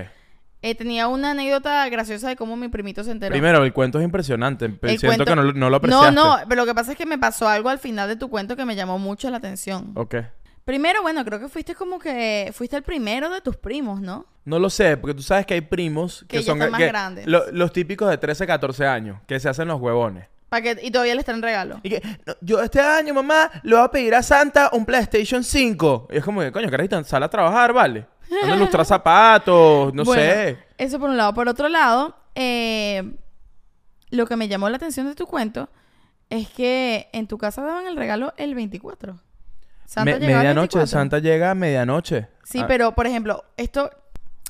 Eh, 0.64 0.74
tenía 0.76 1.08
una 1.08 1.32
anécdota 1.32 1.88
graciosa 1.88 2.28
de 2.28 2.36
cómo 2.36 2.56
mi 2.56 2.68
primito 2.68 3.02
se 3.02 3.10
enteró. 3.10 3.32
Primero, 3.32 3.64
el 3.64 3.72
cuento 3.72 3.98
es 3.98 4.04
impresionante. 4.04 4.66
El 4.66 4.78
Siento 4.98 5.06
cuento- 5.06 5.24
que 5.24 5.34
no, 5.34 5.42
lo- 5.42 5.52
no 5.54 5.66
lo 5.66 5.70
no, 5.70 5.76
apreciaste. 5.76 6.14
no, 6.14 6.36
pero 6.48 6.60
lo 6.62 6.66
que 6.66 6.74
pasa 6.74 6.92
es 6.92 6.98
que 6.98 7.06
me 7.06 7.18
pasó 7.18 7.48
algo 7.48 7.68
al 7.68 7.78
final 7.80 8.08
de 8.08 8.16
tu 8.16 8.28
cuento 8.30 8.54
que 8.54 8.64
me 8.64 8.76
llamó 8.76 8.98
mucho 8.98 9.28
la 9.30 9.38
atención. 9.38 9.92
Ok. 9.96 10.16
Primero, 10.64 11.02
bueno, 11.02 11.24
creo 11.24 11.40
que 11.40 11.48
fuiste 11.48 11.74
como 11.74 11.98
que 11.98 12.52
fuiste 12.54 12.76
el 12.76 12.84
primero 12.84 13.28
de 13.30 13.40
tus 13.40 13.56
primos, 13.56 14.00
¿no? 14.00 14.26
No 14.44 14.60
lo 14.60 14.70
sé, 14.70 14.96
porque 14.96 15.14
tú 15.14 15.22
sabes 15.22 15.44
que 15.46 15.54
hay 15.54 15.60
primos 15.62 16.20
que, 16.28 16.36
Que 16.36 16.42
ya 16.42 16.46
son 16.52 16.58
están 16.58 16.70
más 16.70 16.78
que- 16.80 16.86
grandes. 16.86 17.26
lo- 17.26 17.50
los 17.50 17.72
típicos 17.72 18.08
de 18.08 18.18
13, 18.18 18.46
14 18.46 18.86
años, 18.86 19.18
que 19.26 19.40
se 19.40 19.48
hacen 19.48 19.66
los 19.66 19.80
huevones. 19.80 20.26
Que, 20.60 20.78
y 20.82 20.90
todavía 20.90 21.14
le 21.14 21.20
están 21.20 21.40
regalo. 21.40 21.80
Y 21.82 21.88
que, 21.90 22.02
"No, 22.26 22.34
yo 22.40 22.60
este 22.62 22.80
año, 22.80 23.14
mamá, 23.14 23.50
le 23.62 23.74
voy 23.76 23.84
a 23.84 23.88
pedir 23.88 24.14
a 24.14 24.22
Santa 24.22 24.68
un 24.72 24.84
PlayStation 24.84 25.42
5. 25.44 26.08
Y 26.10 26.16
es 26.18 26.24
como 26.24 26.40
que, 26.40 26.52
coño, 26.52 26.68
carajito, 26.70 27.02
sal 27.04 27.22
a 27.22 27.28
trabajar, 27.30 27.72
¿vale? 27.72 28.06
Anda 28.42 28.54
a 28.54 28.56
lustrar 28.58 28.84
zapatos, 28.84 29.94
no 29.94 30.04
Bueno, 30.04 30.22
sé. 30.22 30.58
Eso 30.78 30.98
por 30.98 31.08
un 31.10 31.16
lado. 31.16 31.32
Por 31.34 31.48
otro 31.48 31.68
lado, 31.68 32.16
eh, 32.34 33.14
lo 34.10 34.26
que 34.26 34.36
me 34.36 34.48
llamó 34.48 34.68
la 34.68 34.76
atención 34.76 35.06
de 35.06 35.14
tu 35.14 35.26
cuento 35.26 35.68
es 36.30 36.48
que 36.48 37.08
en 37.12 37.26
tu 37.26 37.38
casa 37.38 37.62
daban 37.62 37.86
el 37.86 37.96
regalo 37.96 38.32
el 38.36 38.54
24. 38.54 39.18
Santa 39.84 40.12
Me- 40.12 40.18
llegaba 40.18 40.38
medianoche, 40.42 40.78
24. 40.78 40.86
Santa 40.86 41.18
llega 41.18 41.50
a 41.50 41.54
medianoche. 41.54 42.28
Sí, 42.44 42.60
Ah, 42.62 42.66
pero 42.66 42.94
por 42.94 43.06
ejemplo, 43.06 43.44
esto 43.58 43.90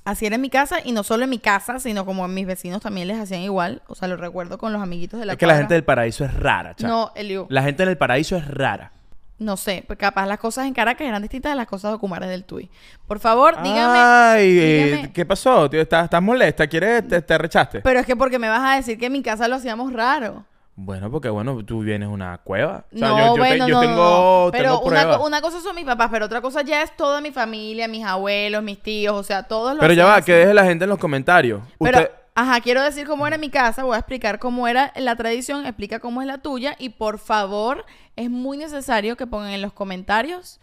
así 0.04 0.26
era 0.26 0.34
en 0.36 0.40
mi 0.40 0.50
casa 0.50 0.78
y 0.84 0.92
no 0.92 1.02
solo 1.02 1.24
en 1.24 1.30
mi 1.30 1.38
casa, 1.38 1.78
sino 1.78 2.04
como 2.04 2.24
en 2.24 2.34
mis 2.34 2.46
vecinos 2.46 2.82
también 2.82 3.08
les 3.08 3.18
hacían 3.18 3.40
igual. 3.42 3.82
O 3.86 3.94
sea, 3.94 4.08
lo 4.08 4.16
recuerdo 4.16 4.58
con 4.58 4.72
los 4.72 4.82
amiguitos 4.82 5.20
de 5.20 5.26
la 5.26 5.32
Es 5.32 5.38
que 5.38 5.46
la 5.46 5.56
gente 5.56 5.74
del 5.74 5.84
paraíso 5.84 6.24
es 6.24 6.34
rara, 6.34 6.74
chaval. 6.74 6.96
No, 6.96 7.12
Eliu, 7.14 7.46
La 7.48 7.62
gente 7.62 7.82
en 7.82 7.88
el 7.88 7.96
paraíso 7.98 8.36
es 8.36 8.46
rara. 8.48 8.92
no 9.38 9.56
sé, 9.56 9.82
pues 9.88 9.98
capaz 9.98 10.26
las 10.26 10.38
cosas 10.38 10.66
en 10.66 10.72
Caracas 10.74 11.06
eran 11.06 11.20
distintas 11.20 11.50
de 11.52 11.56
las 11.56 11.66
cosas 11.66 11.90
de 11.90 11.96
Ocumares 11.96 12.28
del 12.28 12.44
Tui. 12.44 12.70
Por 13.08 13.18
favor, 13.18 13.60
dígame. 13.62 13.98
Ay, 13.98 14.58
eh, 14.58 14.84
dígame. 14.86 15.12
¿qué 15.12 15.26
pasó? 15.26 15.68
tío? 15.68 15.80
¿Estás, 15.80 16.04
estás 16.04 16.22
molesta? 16.22 16.66
¿Quieres? 16.68 17.08
Te, 17.08 17.20
te 17.22 17.38
rechaste? 17.38 17.80
Pero 17.80 17.98
es 17.98 18.06
que 18.06 18.14
porque 18.14 18.38
me 18.38 18.48
vas 18.48 18.62
a 18.62 18.76
decir 18.76 18.96
que 18.98 19.06
en 19.06 19.12
mi 19.12 19.22
casa 19.22 19.48
lo 19.48 19.56
hacíamos 19.56 19.92
raro. 19.92 20.44
Bueno, 20.84 21.12
porque 21.12 21.28
bueno, 21.28 21.64
tú 21.64 21.80
vienes 21.80 22.08
una 22.08 22.38
cueva. 22.38 22.84
O 22.92 22.98
sea, 22.98 23.08
no, 23.08 23.18
yo, 23.18 23.26
yo 23.26 23.32
te- 23.34 23.38
bueno, 23.38 23.68
yo 23.68 23.74
no, 23.74 23.80
no, 23.80 23.86
tengo, 23.86 24.44
no. 24.46 24.48
Pero 24.50 24.78
tengo 24.80 24.86
una, 24.88 25.18
una 25.20 25.40
cosa 25.40 25.60
son 25.60 25.76
mis 25.76 25.84
papás, 25.84 26.08
pero 26.10 26.26
otra 26.26 26.40
cosa 26.40 26.62
ya 26.62 26.82
es 26.82 26.96
toda 26.96 27.20
mi 27.20 27.30
familia, 27.30 27.86
mis 27.86 28.04
abuelos, 28.04 28.62
mis 28.64 28.82
tíos, 28.82 29.14
o 29.14 29.22
sea, 29.22 29.44
todos 29.44 29.72
los 29.74 29.80
Pero 29.80 29.94
ya 29.94 30.06
va, 30.06 30.20
que 30.22 30.32
deje 30.34 30.52
la 30.52 30.64
gente 30.64 30.84
en 30.84 30.90
los 30.90 30.98
comentarios. 30.98 31.62
Pero, 31.78 31.98
Usted... 31.98 32.10
ajá, 32.34 32.60
quiero 32.60 32.82
decir 32.82 33.06
cómo 33.06 33.26
era 33.28 33.38
mi 33.38 33.48
casa, 33.48 33.84
voy 33.84 33.94
a 33.94 33.98
explicar 33.98 34.40
cómo 34.40 34.66
era 34.66 34.92
la 34.96 35.14
tradición, 35.14 35.66
explica 35.66 36.00
cómo 36.00 36.20
es 36.20 36.26
la 36.26 36.38
tuya 36.38 36.74
y 36.78 36.88
por 36.88 37.20
favor, 37.20 37.84
es 38.16 38.28
muy 38.28 38.56
necesario 38.58 39.16
que 39.16 39.28
pongan 39.28 39.52
en 39.52 39.62
los 39.62 39.72
comentarios 39.72 40.58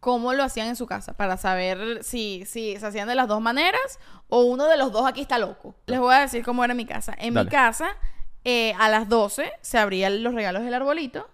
cómo 0.00 0.32
lo 0.34 0.44
hacían 0.44 0.68
en 0.68 0.76
su 0.76 0.86
casa 0.86 1.14
para 1.14 1.36
saber 1.38 2.04
si, 2.04 2.44
si 2.46 2.76
se 2.76 2.86
hacían 2.86 3.08
de 3.08 3.14
las 3.14 3.26
dos 3.28 3.40
maneras 3.40 3.98
o 4.28 4.42
uno 4.42 4.66
de 4.66 4.76
los 4.76 4.92
dos 4.92 5.06
aquí 5.08 5.22
está 5.22 5.38
loco. 5.38 5.74
Les 5.86 5.98
voy 5.98 6.14
a 6.14 6.20
decir 6.20 6.44
cómo 6.44 6.62
era 6.64 6.74
mi 6.74 6.84
casa. 6.84 7.14
En 7.18 7.34
Dale. 7.34 7.46
mi 7.46 7.50
casa, 7.50 7.96
eh, 8.44 8.72
a 8.78 8.88
las 8.88 9.08
12 9.08 9.50
se 9.60 9.78
abrían 9.78 10.22
los 10.22 10.34
regalos 10.34 10.62
del 10.64 10.74
arbolito. 10.74 11.28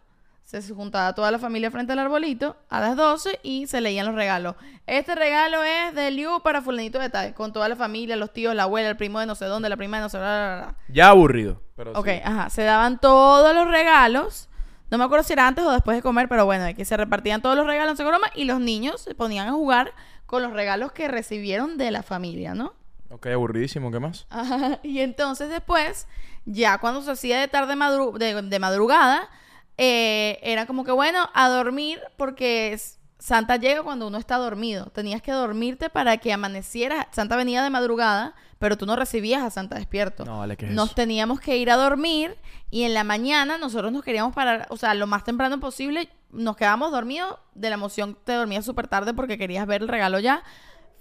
Se 0.45 0.61
juntaba 0.75 1.15
toda 1.15 1.31
la 1.31 1.39
familia 1.39 1.71
frente 1.71 1.95
al 1.95 1.99
arbolito 1.99 2.57
a 2.69 2.79
las 2.79 2.97
12 2.97 3.41
y 3.43 3.67
se 3.67 3.81
leían 3.81 4.07
los 4.07 4.15
regalos. 4.15 4.55
Este 4.87 5.15
regalo 5.15 5.63
es 5.65 5.95
de 5.95 6.11
Liu 6.11 6.43
para 6.43 6.61
fulanito 6.61 6.99
de 6.99 7.09
tal, 7.09 7.35
con 7.35 7.53
toda 7.53 7.69
la 7.69 7.77
familia, 7.77 8.15
los 8.15 8.33
tíos, 8.33 8.55
la 8.55 8.65
abuela, 8.65 8.89
el 8.91 8.97
primo 8.97 9.19
de 9.19 9.27
no 9.27 9.35
sé 9.35 9.47
dónde, 9.47 9.69
la 9.69 9.77
prima 9.77 9.97
de 9.97 10.03
no 10.03 10.09
sé 10.11 10.19
bla, 10.19 10.27
bla, 10.27 10.57
bla, 10.57 10.67
bla. 10.67 10.95
Ya 10.95 11.09
aburrido. 11.09 11.61
Pero 11.77 11.93
Ok, 11.93 12.07
sí. 12.09 12.21
ajá. 12.23 12.51
Se 12.51 12.63
daban 12.63 13.01
todos 13.01 13.55
los 13.55 13.67
regalos. 13.69 14.49
No 14.91 14.99
me 14.99 15.05
acuerdo 15.05 15.25
si 15.25 15.33
era 15.33 15.49
antes 15.49 15.65
o 15.65 15.73
después 15.73 15.97
de 15.97 16.03
comer, 16.03 16.29
pero 16.29 16.45
bueno, 16.45 16.67
que 16.77 16.85
se 16.85 16.97
repartían 16.97 17.41
todos 17.43 17.57
los 17.57 17.67
regalos 17.67 17.93
en 17.93 17.97
su 17.97 18.05
broma 18.05 18.29
y 18.35 18.45
los 18.45 18.61
niños 18.61 19.01
se 19.01 19.15
ponían 19.15 19.49
a 19.49 19.53
jugar 19.53 19.93
con 20.27 20.43
los 20.43 20.53
regalos 20.53 20.93
que 20.93 21.09
recibieron 21.09 21.79
de 21.79 21.91
la 21.91 22.03
familia, 22.03 22.55
¿no? 22.55 22.75
Ok, 23.15 23.27
aburridísimo. 23.29 23.91
¿Qué 23.91 24.01
más? 24.01 24.27
Ajá, 24.31 24.81
Y 24.83 25.01
entonces 25.01 25.49
después, 25.49 26.07
ya 26.45 26.79
cuando 26.79 27.03
se 27.03 27.11
hacía 27.11 27.39
de 27.41 27.49
tarde 27.49 27.75
madru- 27.75 28.17
de, 28.19 28.43
de 28.43 28.59
madrugada, 28.59 29.29
eh, 29.79 30.39
era 30.43 30.67
como 30.67 30.85
que 30.85 30.93
bueno, 30.93 31.29
a 31.35 31.49
dormir 31.49 32.01
porque 32.17 32.73
es- 32.73 32.99
Santa 33.19 33.57
llega 33.57 33.83
cuando 33.83 34.07
uno 34.09 34.19
está 34.19 34.37
dormido. 34.37 34.87
Tenías 34.87 35.23
que 35.23 35.33
dormirte 35.33 35.89
para 35.89 36.19
que 36.19 36.33
amaneciera. 36.33 37.09
Santa 37.13 37.37
venía 37.37 37.63
de 37.63 37.71
madrugada, 37.71 38.35
pero 38.59 38.77
tú 38.77 38.85
no 38.85 38.97
recibías 38.97 39.43
a 39.43 39.51
Santa 39.51 39.77
despierto. 39.77 40.27
No, 40.27 40.41
vale, 40.41 40.59
¿qué 40.59 40.67
es 40.67 40.73
Nos 40.73 40.87
eso? 40.89 40.95
teníamos 40.97 41.41
que 41.41 41.57
ir 41.57 41.71
a 41.71 41.77
dormir 41.77 42.37
y 42.71 42.83
en 42.83 42.93
la 42.93 43.03
mañana 43.03 43.57
nosotros 43.57 43.93
nos 43.93 44.03
queríamos 44.03 44.35
parar, 44.35 44.67
o 44.69 44.77
sea, 44.77 44.93
lo 44.93 45.07
más 45.07 45.25
temprano 45.25 45.59
posible. 45.59 46.11
Nos 46.33 46.57
quedábamos 46.57 46.91
dormidos. 46.91 47.39
De 47.55 47.71
la 47.71 47.77
emoción 47.77 48.19
te 48.25 48.33
dormías 48.35 48.65
súper 48.67 48.89
tarde 48.89 49.15
porque 49.15 49.39
querías 49.39 49.67
ver 49.67 49.81
el 49.83 49.89
regalo 49.89 50.19
ya. 50.19 50.43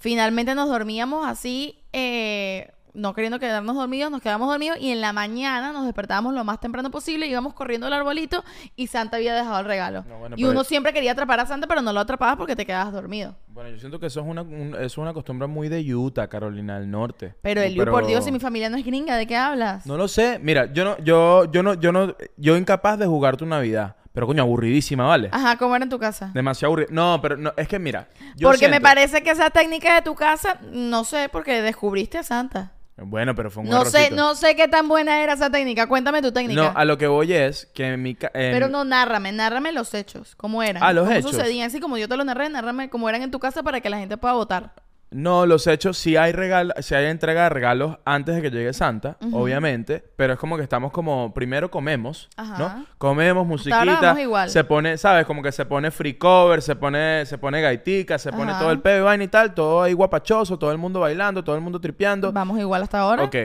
Finalmente 0.07 0.53
nos 0.53 0.67
dormíamos 0.67 1.25
así, 1.25 1.79
eh, 1.93 2.69
no 2.93 3.13
queriendo 3.13 3.39
quedarnos 3.39 3.73
dormidos, 3.73 4.11
nos 4.11 4.21
quedamos 4.21 4.49
dormidos 4.49 4.77
y 4.81 4.91
en 4.91 4.99
la 4.99 5.13
mañana 5.13 5.71
nos 5.71 5.85
despertábamos 5.85 6.33
lo 6.33 6.43
más 6.43 6.59
temprano 6.59 6.91
posible, 6.91 7.25
íbamos 7.25 7.53
corriendo 7.53 7.87
al 7.87 7.93
arbolito 7.93 8.43
y 8.75 8.87
Santa 8.87 9.15
había 9.15 9.33
dejado 9.33 9.61
el 9.61 9.65
regalo. 9.65 10.03
No, 10.09 10.17
bueno, 10.19 10.35
y 10.37 10.41
pero- 10.41 10.51
uno 10.51 10.65
siempre 10.65 10.91
quería 10.91 11.13
atrapar 11.13 11.39
a 11.39 11.45
Santa, 11.45 11.67
pero 11.67 11.81
no 11.81 11.93
lo 11.93 12.01
atrapabas 12.01 12.35
porque 12.35 12.53
te 12.57 12.65
quedabas 12.65 12.91
dormido. 12.91 13.33
Bueno, 13.47 13.69
yo 13.69 13.79
siento 13.79 13.97
que 13.97 14.07
eso 14.07 14.19
es 14.19 14.25
una, 14.27 14.41
un- 14.41 14.75
eso 14.75 14.83
es 14.83 14.97
una 14.97 15.13
costumbre 15.13 15.47
muy 15.47 15.69
de 15.69 15.79
Utah, 15.95 16.27
Carolina 16.27 16.77
del 16.81 16.91
Norte. 16.91 17.33
Pero 17.41 17.61
Eliu, 17.61 17.85
por 17.85 18.05
Dios, 18.05 18.25
si 18.25 18.31
mi 18.33 18.41
familia 18.41 18.69
no 18.69 18.75
es 18.75 18.83
gringa, 18.85 19.15
¿de 19.15 19.25
qué 19.25 19.37
hablas? 19.37 19.85
No 19.85 19.95
lo 19.95 20.09
sé. 20.09 20.37
Mira, 20.43 20.73
yo 20.73 20.83
no, 20.83 20.97
yo, 20.97 21.49
yo 21.49 21.63
no, 21.63 21.75
yo 21.75 21.93
no, 21.93 22.13
yo 22.35 22.57
incapaz 22.57 22.99
de 22.99 23.05
jugar 23.07 23.37
tu 23.37 23.45
Navidad. 23.45 23.95
Pero 24.13 24.27
coño, 24.27 24.43
aburridísima, 24.43 25.05
¿vale? 25.07 25.29
Ajá, 25.31 25.57
¿cómo 25.57 25.75
era 25.75 25.83
en 25.83 25.89
tu 25.89 25.97
casa? 25.99 26.29
Demasiado 26.33 26.69
aburrida. 26.69 26.89
No, 26.91 27.19
pero 27.21 27.35
no, 27.35 27.51
es 27.57 27.67
que 27.67 27.79
mira. 27.79 28.07
yo 28.35 28.47
Porque 28.49 28.69
me 28.69 28.79
parece 28.79 29.23
que 29.23 29.31
esa 29.31 29.49
técnica 29.49 29.95
de 29.95 30.01
tu 30.03 30.13
casa, 30.13 30.59
no 30.71 31.03
sé, 31.03 31.29
porque 31.31 31.61
descubriste 31.63 32.19
a 32.19 32.23
Santa. 32.23 32.71
Bueno, 32.95 33.33
pero 33.33 33.49
fue 33.49 33.63
un 33.63 33.69
No 33.69 33.85
sé, 33.85 34.11
no 34.11 34.35
sé 34.35 34.55
qué 34.55 34.67
tan 34.67 34.87
buena 34.87 35.23
era 35.23 35.33
esa 35.33 35.49
técnica. 35.49 35.87
Cuéntame 35.87 36.21
tu 36.21 36.31
técnica. 36.31 36.61
No, 36.61 36.71
a 36.75 36.85
lo 36.85 36.99
que 36.99 37.07
voy 37.07 37.33
es 37.33 37.65
que 37.73 37.87
en 37.93 38.03
mi 38.03 38.13
ca- 38.13 38.29
Pero 38.31 38.67
no, 38.69 38.83
nárrame, 38.85 39.31
nárrame 39.31 39.71
los 39.71 39.95
hechos. 39.95 40.35
¿Cómo 40.35 40.61
eran? 40.61 40.83
Ah, 40.83 40.93
los 40.93 41.05
¿Cómo 41.07 41.17
hechos. 41.17 41.31
sucedían? 41.31 41.65
Así 41.67 41.79
como 41.79 41.97
yo 41.97 42.07
te 42.07 42.15
lo 42.15 42.23
narré, 42.23 42.47
nárrame 42.49 42.91
cómo 42.91 43.09
eran 43.09 43.23
en 43.23 43.31
tu 43.31 43.39
casa 43.39 43.63
para 43.63 43.81
que 43.81 43.89
la 43.89 43.97
gente 43.97 44.15
pueda 44.17 44.35
votar. 44.35 44.73
No, 45.13 45.45
los 45.45 45.67
hechos, 45.67 45.97
sí 45.97 46.17
hay 46.17 46.31
regalo, 46.31 46.73
sí 46.79 46.95
hay 46.95 47.05
entrega 47.05 47.43
de 47.43 47.49
regalos 47.49 47.97
antes 48.05 48.35
de 48.35 48.41
que 48.41 48.49
llegue 48.49 48.73
Santa, 48.73 49.17
obviamente, 49.31 50.03
pero 50.15 50.33
es 50.33 50.39
como 50.39 50.57
que 50.57 50.63
estamos 50.63 50.91
como, 50.91 51.33
primero 51.33 51.69
comemos, 51.69 52.29
Ajá. 52.35 52.57
¿no? 52.57 52.85
Comemos, 52.97 53.45
musiquita, 53.45 53.99
vamos 54.01 54.21
igual. 54.21 54.49
se 54.49 54.63
pone, 54.63 54.97
¿sabes? 54.97 55.25
Como 55.25 55.41
que 55.41 55.51
se 55.51 55.65
pone 55.65 55.91
free 55.91 56.15
cover, 56.15 56.61
se 56.61 56.75
pone, 56.75 57.25
se 57.25 57.37
pone 57.37 57.61
gaitica, 57.61 58.17
se 58.17 58.31
pone 58.31 58.53
todo 58.53 58.71
el 58.71 58.81
pedo 58.81 58.99
y 58.99 59.01
vaina 59.03 59.23
y 59.23 59.27
tal, 59.27 59.53
todo 59.53 59.83
ahí 59.83 59.93
guapachoso, 59.93 60.57
todo 60.57 60.71
el 60.71 60.77
mundo 60.77 60.99
bailando, 60.99 61.43
todo 61.43 61.55
el 61.55 61.61
mundo 61.61 61.79
tripeando. 61.79 62.31
Vamos 62.31 62.59
igual 62.59 62.83
hasta 62.83 62.99
ahora. 62.99 63.23
Ok, 63.23 63.35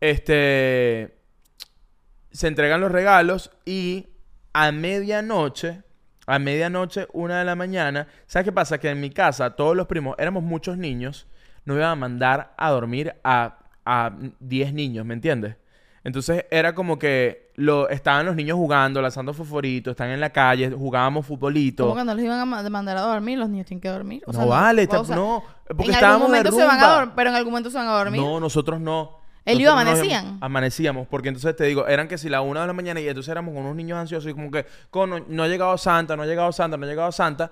este, 0.00 1.16
se 2.30 2.48
entregan 2.48 2.80
los 2.80 2.92
regalos 2.92 3.50
y 3.64 4.06
a 4.52 4.72
medianoche, 4.72 5.82
a 6.26 6.38
medianoche, 6.38 7.06
una 7.12 7.38
de 7.38 7.44
la 7.44 7.54
mañana, 7.54 8.08
¿sabes 8.26 8.44
qué 8.46 8.52
pasa? 8.52 8.78
Que 8.78 8.90
en 8.90 9.00
mi 9.00 9.10
casa, 9.10 9.50
todos 9.50 9.76
los 9.76 9.86
primos, 9.86 10.16
éramos 10.18 10.42
muchos 10.42 10.76
niños, 10.76 11.26
nos 11.64 11.76
iban 11.76 11.90
a 11.90 11.94
mandar 11.96 12.54
a 12.56 12.70
dormir 12.70 13.14
a, 13.24 13.58
a 13.84 14.12
10 14.40 14.72
niños, 14.74 15.06
¿me 15.06 15.14
entiendes? 15.14 15.56
Entonces 16.04 16.44
era 16.52 16.72
como 16.74 16.98
que 17.00 17.50
lo, 17.56 17.88
estaban 17.88 18.26
los 18.26 18.36
niños 18.36 18.56
jugando, 18.56 19.02
lanzando 19.02 19.34
fosforitos, 19.34 19.90
están 19.90 20.10
en 20.10 20.20
la 20.20 20.30
calle, 20.30 20.70
jugábamos 20.70 21.26
futbolito. 21.26 21.82
¿Cómo 21.84 21.96
que 21.96 22.04
no 22.04 22.14
los 22.14 22.22
iban 22.22 22.38
a 22.38 22.44
ma- 22.44 22.62
mandar 22.70 22.96
a 22.96 23.00
dormir? 23.00 23.38
Los 23.38 23.48
niños 23.48 23.66
tienen 23.66 23.80
que 23.80 23.88
dormir. 23.88 24.22
O 24.26 24.32
no, 24.32 24.38
sea, 24.38 24.46
vale, 24.46 24.82
o 24.82 24.84
está- 24.84 25.04
sea, 25.04 25.16
no, 25.16 25.42
porque 25.66 25.72
en 25.72 25.78
algún 25.80 25.94
estábamos 25.94 26.22
de 26.30 26.36
momento 26.38 26.52
se 26.52 26.64
van 26.64 26.70
a 26.78 26.80
rumba. 26.80 26.94
dormir, 26.96 27.12
pero 27.16 27.30
en 27.30 27.36
algún 27.36 27.52
momento 27.52 27.70
se 27.70 27.78
van 27.78 27.88
a 27.88 27.92
dormir. 27.98 28.20
No, 28.20 28.38
nosotros 28.38 28.80
no. 28.80 29.18
¿Ellos 29.46 29.62
Nosotros 29.72 29.84
nos 29.84 29.94
amanecían? 29.94 30.24
íbamos- 30.24 30.42
amanecíamos, 30.42 31.06
porque 31.08 31.28
entonces 31.28 31.56
te 31.56 31.64
digo, 31.64 31.86
eran 31.86 32.08
que 32.08 32.18
si 32.18 32.28
la 32.28 32.40
una 32.42 32.60
de 32.62 32.66
la 32.66 32.72
mañana 32.74 33.00
y 33.00 33.08
entonces 33.08 33.30
éramos 33.30 33.54
con 33.54 33.62
unos 33.64 33.76
niños 33.76 33.96
ansiosos 33.98 34.30
y 34.30 34.34
como 34.34 34.50
que, 34.50 34.66
"Con, 34.90 35.08
no, 35.10 35.20
no 35.26 35.42
ha 35.44 35.48
llegado 35.48 35.78
Santa, 35.78 36.16
no 36.16 36.24
ha 36.24 36.26
llegado 36.26 36.50
Santa, 36.52 36.76
no 36.76 36.84
ha 36.84 36.88
llegado 36.88 37.10
Santa. 37.12 37.50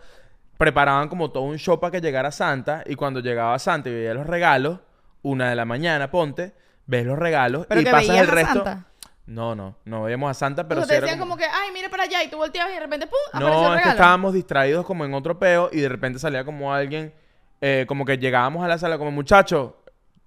Preparaban 0.58 1.08
como 1.08 1.30
todo 1.30 1.44
un 1.44 1.56
show 1.58 1.80
para 1.80 1.90
que 1.92 2.00
llegara 2.00 2.30
Santa 2.30 2.82
y 2.86 2.94
cuando 2.94 3.20
llegaba 3.20 3.58
Santa 3.58 3.88
y 3.88 3.94
veía 3.94 4.14
los 4.14 4.26
regalos, 4.26 4.78
una 5.22 5.48
de 5.50 5.56
la 5.56 5.64
mañana, 5.64 6.10
ponte, 6.10 6.52
ves 6.86 7.04
los 7.06 7.18
regalos 7.18 7.66
Pero 7.68 7.80
y 7.80 7.84
que 7.84 7.90
pasas 7.90 8.08
veías 8.08 8.24
el 8.24 8.30
a 8.30 8.34
resto. 8.34 8.64
Santa. 8.64 8.84
No, 9.26 9.54
no, 9.54 9.76
no 9.86 10.02
veíamos 10.02 10.30
a 10.30 10.34
Santa, 10.34 10.68
pero 10.68 10.82
sí 10.84 10.90
era 10.92 11.00
decían 11.00 11.18
como... 11.18 11.36
que, 11.36 11.44
ay, 11.44 11.70
mire 11.72 11.88
para 11.88 12.02
allá, 12.02 12.22
y 12.22 12.28
tú 12.28 12.36
volteabas 12.36 12.72
y 12.72 12.74
de 12.74 12.80
repente, 12.80 13.06
¡pum! 13.06 13.16
apareció 13.32 13.50
No, 13.56 13.58
el 13.58 13.64
es 13.64 13.68
que 13.70 13.76
regalo. 13.84 13.90
estábamos 14.00 14.34
distraídos 14.34 14.84
como 14.84 15.04
en 15.06 15.14
otro 15.14 15.38
peo 15.38 15.70
y 15.72 15.80
de 15.80 15.88
repente 15.88 16.18
salía 16.18 16.44
como 16.44 16.74
alguien, 16.74 17.14
eh, 17.62 17.84
como 17.88 18.04
que 18.04 18.18
llegábamos 18.18 18.62
a 18.62 18.68
la 18.68 18.76
sala 18.76 18.98
como 18.98 19.10
muchachos, 19.10 19.72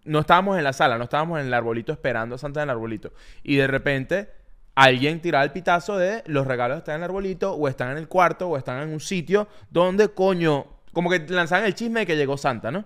no 0.08 0.20
estábamos 0.20 0.58
en 0.58 0.64
la 0.64 0.74
sala, 0.74 0.98
no 0.98 1.04
estábamos 1.04 1.40
en 1.40 1.48
el 1.48 1.54
arbolito 1.54 1.92
esperando 1.92 2.36
a 2.36 2.38
Santa 2.38 2.62
en 2.62 2.70
el 2.70 2.72
arbolito. 2.72 3.14
Y 3.44 3.58
de 3.58 3.68
repente 3.68 4.30
alguien 4.76 5.22
tiraba 5.22 5.44
el 5.44 5.52
pitazo 5.52 5.98
de 5.98 6.24
los 6.28 6.48
regalos 6.48 6.80
están 6.80 6.96
en 6.96 7.02
el 7.02 7.06
arbolito 7.06 7.54
o 7.54 7.68
están 7.68 7.92
en 7.92 7.98
el 7.98 8.08
cuarto 8.08 8.48
o 8.48 8.58
están 8.58 8.82
en 8.82 8.90
un 8.90 9.00
sitio 9.00 9.48
donde 9.70 10.10
coño, 10.10 10.66
como 10.94 11.10
que 11.10 11.20
lanzaban 11.28 11.66
el 11.66 11.76
chisme 11.76 12.02
de 12.02 12.06
que 12.06 12.16
llegó 12.16 12.38
Santa, 12.38 12.72
¿no? 12.72 12.86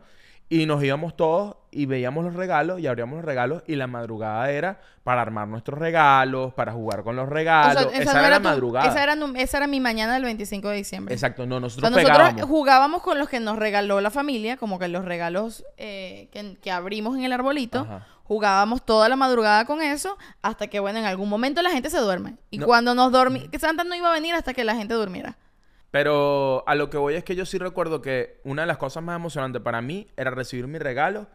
Y 0.49 0.65
nos 0.65 0.83
íbamos 0.83 1.15
todos 1.15 1.55
y 1.71 1.85
veíamos 1.85 2.23
los 2.25 2.33
regalos 2.35 2.79
y 2.79 2.87
abríamos 2.87 3.15
los 3.17 3.25
regalos 3.25 3.63
y 3.65 3.75
la 3.75 3.87
madrugada 3.87 4.51
era 4.51 4.81
para 5.03 5.21
armar 5.21 5.47
nuestros 5.47 5.79
regalos, 5.79 6.53
para 6.53 6.73
jugar 6.73 7.03
con 7.03 7.15
los 7.15 7.27
O 7.27 7.29
regalos. 7.29 7.83
sea, 7.91 8.01
esa, 8.01 8.19
era 8.19 8.29
la 8.29 8.37
tu- 8.37 8.43
madrugada. 8.43 8.87
Esa 8.89 9.01
era, 9.01 9.15
nu- 9.15 9.33
esa 9.35 9.57
era 9.57 9.67
mi 9.67 9.79
mañana 9.79 10.13
del 10.15 10.23
25 10.23 10.67
de 10.69 10.75
diciembre. 10.75 11.13
Exacto, 11.13 11.45
no, 11.45 11.55
O 11.55 11.59
sea, 11.69 11.89
nosotros 11.89 11.91
nosotros 11.91 12.49
jugábamos 12.49 13.01
con 13.01 13.17
los 13.17 13.29
que 13.29 13.39
nos 13.39 13.57
regaló 13.57 14.01
la 14.01 14.11
familia, 14.11 14.57
como 14.57 14.77
que 14.79 14.89
los 14.89 15.05
regalos 15.05 15.63
eh, 15.77 16.27
que, 16.31 16.57
que 16.61 16.71
abrimos 16.71 17.15
en 17.17 17.23
el 17.23 17.31
arbolito. 17.33 17.79
Ajá. 17.79 18.07
Jugábamos 18.23 18.85
toda 18.85 19.09
la 19.09 19.15
madrugada 19.17 19.65
con 19.65 19.81
eso, 19.81 20.17
hasta 20.41 20.67
que, 20.67 20.79
bueno, 20.79 20.99
en 20.99 21.05
algún 21.05 21.27
momento 21.29 21.61
la 21.61 21.69
gente 21.71 21.89
se 21.89 21.97
duerme. 21.99 22.35
Y 22.49 22.59
No. 22.59 22.65
cuando 22.65 22.95
nos 22.95 23.11
dormimos, 23.11 23.49
que 23.49 23.59
Santa 23.59 23.83
no 23.83 23.93
iba 23.95 24.09
a 24.09 24.13
venir 24.13 24.35
hasta 24.35 24.53
que 24.53 24.63
la 24.63 24.75
gente 24.75 24.93
durmiera. 24.93 25.37
Pero 25.89 26.63
a 26.67 26.75
lo 26.75 26.89
que 26.89 26.97
voy 26.97 27.15
es 27.15 27.23
que 27.25 27.35
yo 27.35 27.45
sí 27.45 27.57
recuerdo 27.57 28.01
que 28.01 28.39
una 28.45 28.61
de 28.61 28.67
las 28.67 28.77
cosas 28.77 29.03
más 29.03 29.17
emocionantes 29.17 29.61
para 29.61 29.81
mí 29.81 30.07
era 30.15 30.31
recibir 30.31 30.67
mi 30.67 30.79
regalo 30.79 31.27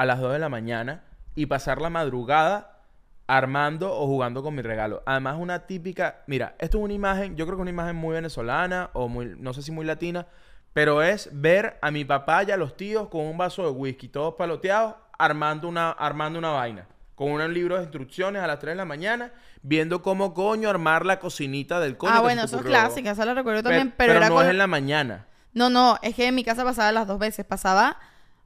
a 0.00 0.06
las 0.06 0.18
2 0.18 0.32
de 0.32 0.38
la 0.38 0.48
mañana 0.48 1.02
y 1.34 1.44
pasar 1.44 1.82
la 1.82 1.90
madrugada 1.90 2.78
armando 3.26 3.94
o 3.94 4.06
jugando 4.06 4.42
con 4.42 4.54
mi 4.54 4.62
regalo. 4.62 5.02
Además, 5.04 5.36
una 5.38 5.66
típica, 5.66 6.22
mira, 6.26 6.54
esto 6.58 6.78
es 6.78 6.84
una 6.84 6.94
imagen, 6.94 7.36
yo 7.36 7.44
creo 7.44 7.58
que 7.58 7.60
es 7.60 7.64
una 7.64 7.70
imagen 7.70 7.96
muy 7.96 8.14
venezolana 8.14 8.88
o 8.94 9.08
muy, 9.08 9.34
no 9.36 9.52
sé 9.52 9.60
si 9.60 9.72
muy 9.72 9.84
latina, 9.84 10.26
pero 10.72 11.02
es 11.02 11.28
ver 11.34 11.78
a 11.82 11.90
mi 11.90 12.06
papá 12.06 12.44
y 12.44 12.50
a 12.50 12.56
los 12.56 12.78
tíos 12.78 13.10
con 13.10 13.26
un 13.26 13.36
vaso 13.36 13.62
de 13.64 13.72
whisky, 13.72 14.08
todos 14.08 14.36
paloteados, 14.36 14.94
armando 15.18 15.68
una, 15.68 15.90
armando 15.90 16.38
una 16.38 16.48
vaina. 16.48 16.86
Con 17.14 17.32
un 17.32 17.52
libro 17.52 17.76
de 17.76 17.82
instrucciones 17.82 18.42
a 18.42 18.46
las 18.46 18.58
3 18.58 18.72
de 18.72 18.76
la 18.76 18.86
mañana, 18.86 19.34
viendo 19.60 20.00
cómo 20.00 20.32
coño 20.32 20.70
armar 20.70 21.04
la 21.04 21.18
cocinita 21.18 21.78
del 21.78 21.98
coño. 21.98 22.14
ah, 22.14 22.20
bueno, 22.22 22.44
eso 22.44 22.56
es 22.56 22.62
clásica, 22.62 23.10
esa 23.10 23.26
la 23.26 23.34
recuerdo 23.34 23.62
también, 23.62 23.92
pero, 23.94 24.14
era 24.14 24.30
no 24.30 24.36
con... 24.36 24.46
es 24.46 24.50
en 24.50 24.56
la 24.56 24.66
mañana. 24.66 25.26
No, 25.52 25.68
no, 25.68 25.98
es 26.00 26.14
que 26.14 26.26
en 26.26 26.34
mi 26.34 26.42
casa 26.42 26.64
pasaba 26.64 26.90
las 26.90 27.06
dos 27.06 27.18
veces. 27.18 27.44
Pasaba 27.44 27.98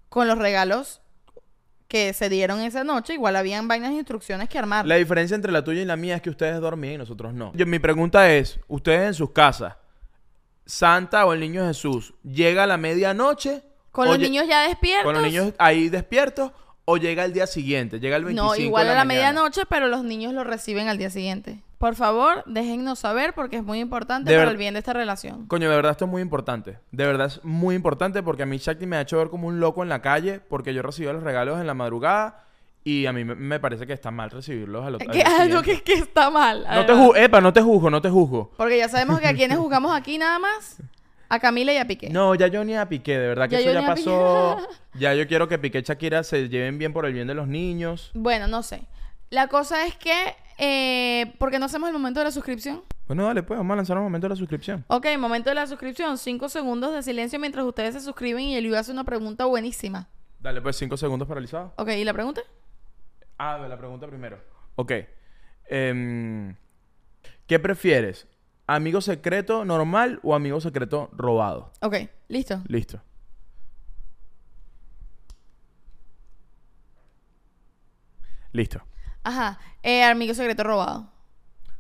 con 0.09 0.27
los 0.27 0.37
regalos 0.37 1.01
que 1.89 2.13
se 2.13 2.29
dieron 2.29 2.61
esa 2.61 2.85
noche, 2.85 3.15
igual 3.15 3.37
habían 3.37 3.69
vainas 3.69 3.91
de 3.91 3.97
instrucciones 3.97 4.49
que 4.49 4.59
armar. 4.59 4.87
La 4.87 4.97
diferencia 4.97 5.35
entre 5.35 5.53
la 5.53 5.63
tuya 5.63 5.83
y 5.83 5.85
la 5.85 5.97
mía 5.97 6.17
es 6.17 6.23
que 6.23 6.31
ustedes 6.31 6.61
dormían 6.61 6.95
y 6.95 6.99
nosotros 6.99 7.35
no. 7.35 7.53
Yo, 7.55 7.67
mi 7.67 7.79
pregunta 7.79 8.31
es, 8.33 8.59
ustedes 8.69 9.09
en 9.09 9.15
sus 9.15 9.31
casas, 9.31 9.77
Santa 10.67 11.27
o 11.27 11.33
el 11.33 11.41
Niño 11.41 11.67
Jesús, 11.67 12.15
¿llega 12.23 12.65
a 12.65 12.67
la 12.67 12.77
medianoche? 12.77 13.63
Con 13.91 14.09
los 14.09 14.19
niños 14.19 14.47
ya 14.49 14.67
despiertos. 14.67 15.05
Con 15.05 15.15
los 15.15 15.23
niños 15.23 15.53
ahí 15.59 15.89
despiertos 15.89 16.53
o 16.85 16.97
llega 16.97 17.25
el 17.25 17.33
día 17.33 17.47
siguiente, 17.47 18.01
llega 18.01 18.17
el 18.17 18.25
25 18.25 18.55
No, 18.55 18.61
igual 18.61 18.87
de 18.87 18.93
a 18.93 18.97
la 18.97 19.05
medianoche, 19.05 19.63
pero 19.69 19.89
los 19.89 20.05
niños 20.05 20.33
lo 20.33 20.43
reciben 20.43 20.89
al 20.89 20.99
día 20.99 21.11
siguiente. 21.11 21.63
Por 21.85 21.97
favor, 21.97 22.43
déjennos 22.47 23.01
saber 23.01 23.35
porque 23.35 23.57
es 23.57 23.63
muy 23.63 23.79
importante 23.79 24.33
De 24.33 24.39
para 24.39 24.51
el 24.51 24.57
bien 24.57 24.73
de 24.73 24.79
esta 24.79 24.95
relación. 24.95 25.47
Coño, 25.49 25.69
de 25.69 25.77
verdad 25.77 25.93
esto 25.93 26.07
es 26.07 26.11
muy 26.11 26.23
importante. 26.23 26.79
De 26.93 27.05
verdad 27.05 27.27
es 27.27 27.45
muy 27.45 27.75
importante 27.75 28.23
porque 28.23 28.45
a 28.45 28.47
mí 28.47 28.57
Shakti 28.57 28.87
me 28.87 28.97
ha 28.97 29.03
hecho 29.03 29.19
ver 29.19 29.29
como 29.29 29.49
un 29.49 29.61
loco 29.61 29.83
en 29.83 29.91
la 29.91 30.01
calle 30.01 30.41
porque 30.41 30.73
yo 30.73 30.81
recibí 30.81 31.13
los 31.13 31.23
regalos 31.23 31.61
en 31.61 31.67
la 31.67 31.75
madrugada 31.75 32.43
y 32.85 33.05
a 33.05 33.13
mí 33.13 33.23
me, 33.27 33.61
parece 33.61 33.87
que 33.87 33.93
está 33.93 34.11
mal 34.11 34.31
recibirlos 34.31 34.83
al 34.87 34.95
otro 34.95 35.13
Que 35.13 35.25
algo 35.25 35.61
que, 35.61 35.83
que 35.83 35.93
está 35.93 36.31
mal. 36.31 36.65
No 36.67 36.87
te 36.87 36.95
juzgo, 36.95 37.17
epa, 37.17 37.43
no 37.43 37.53
te 37.53 37.61
juzgo, 37.61 37.91
no 37.91 38.01
te 38.01 38.09
juzgo. 38.09 38.51
Porque 38.57 38.79
ya 38.79 38.89
sabemos 38.89 39.21
que 39.21 39.27
a 39.27 39.35
quienes 39.35 39.59
jugamos 39.65 39.95
aquí 39.95 40.17
nada 40.17 40.39
más, 40.39 40.79
a 41.29 41.39
Camila 41.39 41.71
y 41.75 41.77
a 41.77 41.87
Piqué. 41.87 42.09
No, 42.09 42.35
ya 42.35 42.47
yo 42.47 42.65
ni 42.65 42.75
a 42.75 42.89
Piqué, 42.89 43.19
de 43.19 43.29
verdad 43.29 43.47
que 43.47 43.57
Ya 43.57 43.61
eso 43.61 43.73
ya 43.75 43.81
a 43.81 43.87
pasó. 43.87 44.57
ya 44.95 45.13
yo 45.13 45.29
quiero 45.29 45.49
que 45.49 45.59
Piqué 45.59 45.81
y 45.81 45.83
Shakira 45.83 46.23
se 46.23 46.49
lleven 46.49 46.79
bien 46.79 46.95
por 46.95 47.05
el 47.05 47.13
bien 47.13 47.27
de 47.27 47.35
los 47.35 47.47
niños. 47.47 48.11
Bueno, 48.15 48.49
no 48.49 48.63
sé. 48.63 48.87
La 49.29 49.49
cosa 49.49 49.87
es 49.87 49.97
que, 49.97 50.37
eh, 50.59 51.35
¿por 51.39 51.51
qué 51.51 51.59
no 51.59 51.67
hacemos 51.67 51.89
el 51.89 51.93
momento 51.93 52.21
de 52.21 52.25
la 52.25 52.31
suscripción? 52.31 52.83
Bueno, 53.07 53.25
dale, 53.27 53.43
pues, 53.43 53.59
vamos 53.59 53.75
a 53.75 53.77
lanzar 53.77 53.99
un 53.99 54.05
momento 54.05 54.27
de 54.27 54.31
la 54.31 54.37
suscripción. 54.37 54.85
Ok, 54.89 55.07
momento 55.19 55.51
de 55.51 55.55
la 55.55 55.67
suscripción. 55.67 56.17
Cinco 56.19 56.49
segundos 56.49 56.95
de 56.95 57.03
silencio 57.03 57.39
mientras 57.39 57.65
ustedes 57.65 57.95
se 57.95 58.01
suscriben 58.01 58.45
y 58.45 58.57
Eliu 58.57 58.77
hace 58.77 58.93
una 58.93 59.05
pregunta 59.05 59.45
buenísima. 59.45 60.09
Dale, 60.41 60.63
pues, 60.63 60.77
cinco 60.77 60.97
segundos 60.97 61.29
paralizados. 61.29 61.73
Ok, 61.77 61.91
¿y 61.91 62.05
la 62.05 62.13
pregunta? 62.13 62.43
Ah, 63.39 63.59
la 63.69 63.77
pregunta 63.77 64.07
primero. 64.07 64.39
Ok. 64.77 64.93
Em, 65.67 66.57
¿Qué 67.47 67.59
prefieres? 67.59 68.27
¿Amigo 68.67 69.01
secreto 69.01 69.65
normal 69.65 70.21
o 70.23 70.35
amigo 70.35 70.61
secreto 70.61 71.11
robado? 71.13 71.73
Ok, 71.83 71.97
listo. 72.29 72.63
Listo. 72.69 73.03
Listo. 78.53 78.81
Ajá, 79.25 79.59
eh, 79.83 80.05
amigo 80.05 80.35
secreto 80.35 80.63
robado. 80.63 81.11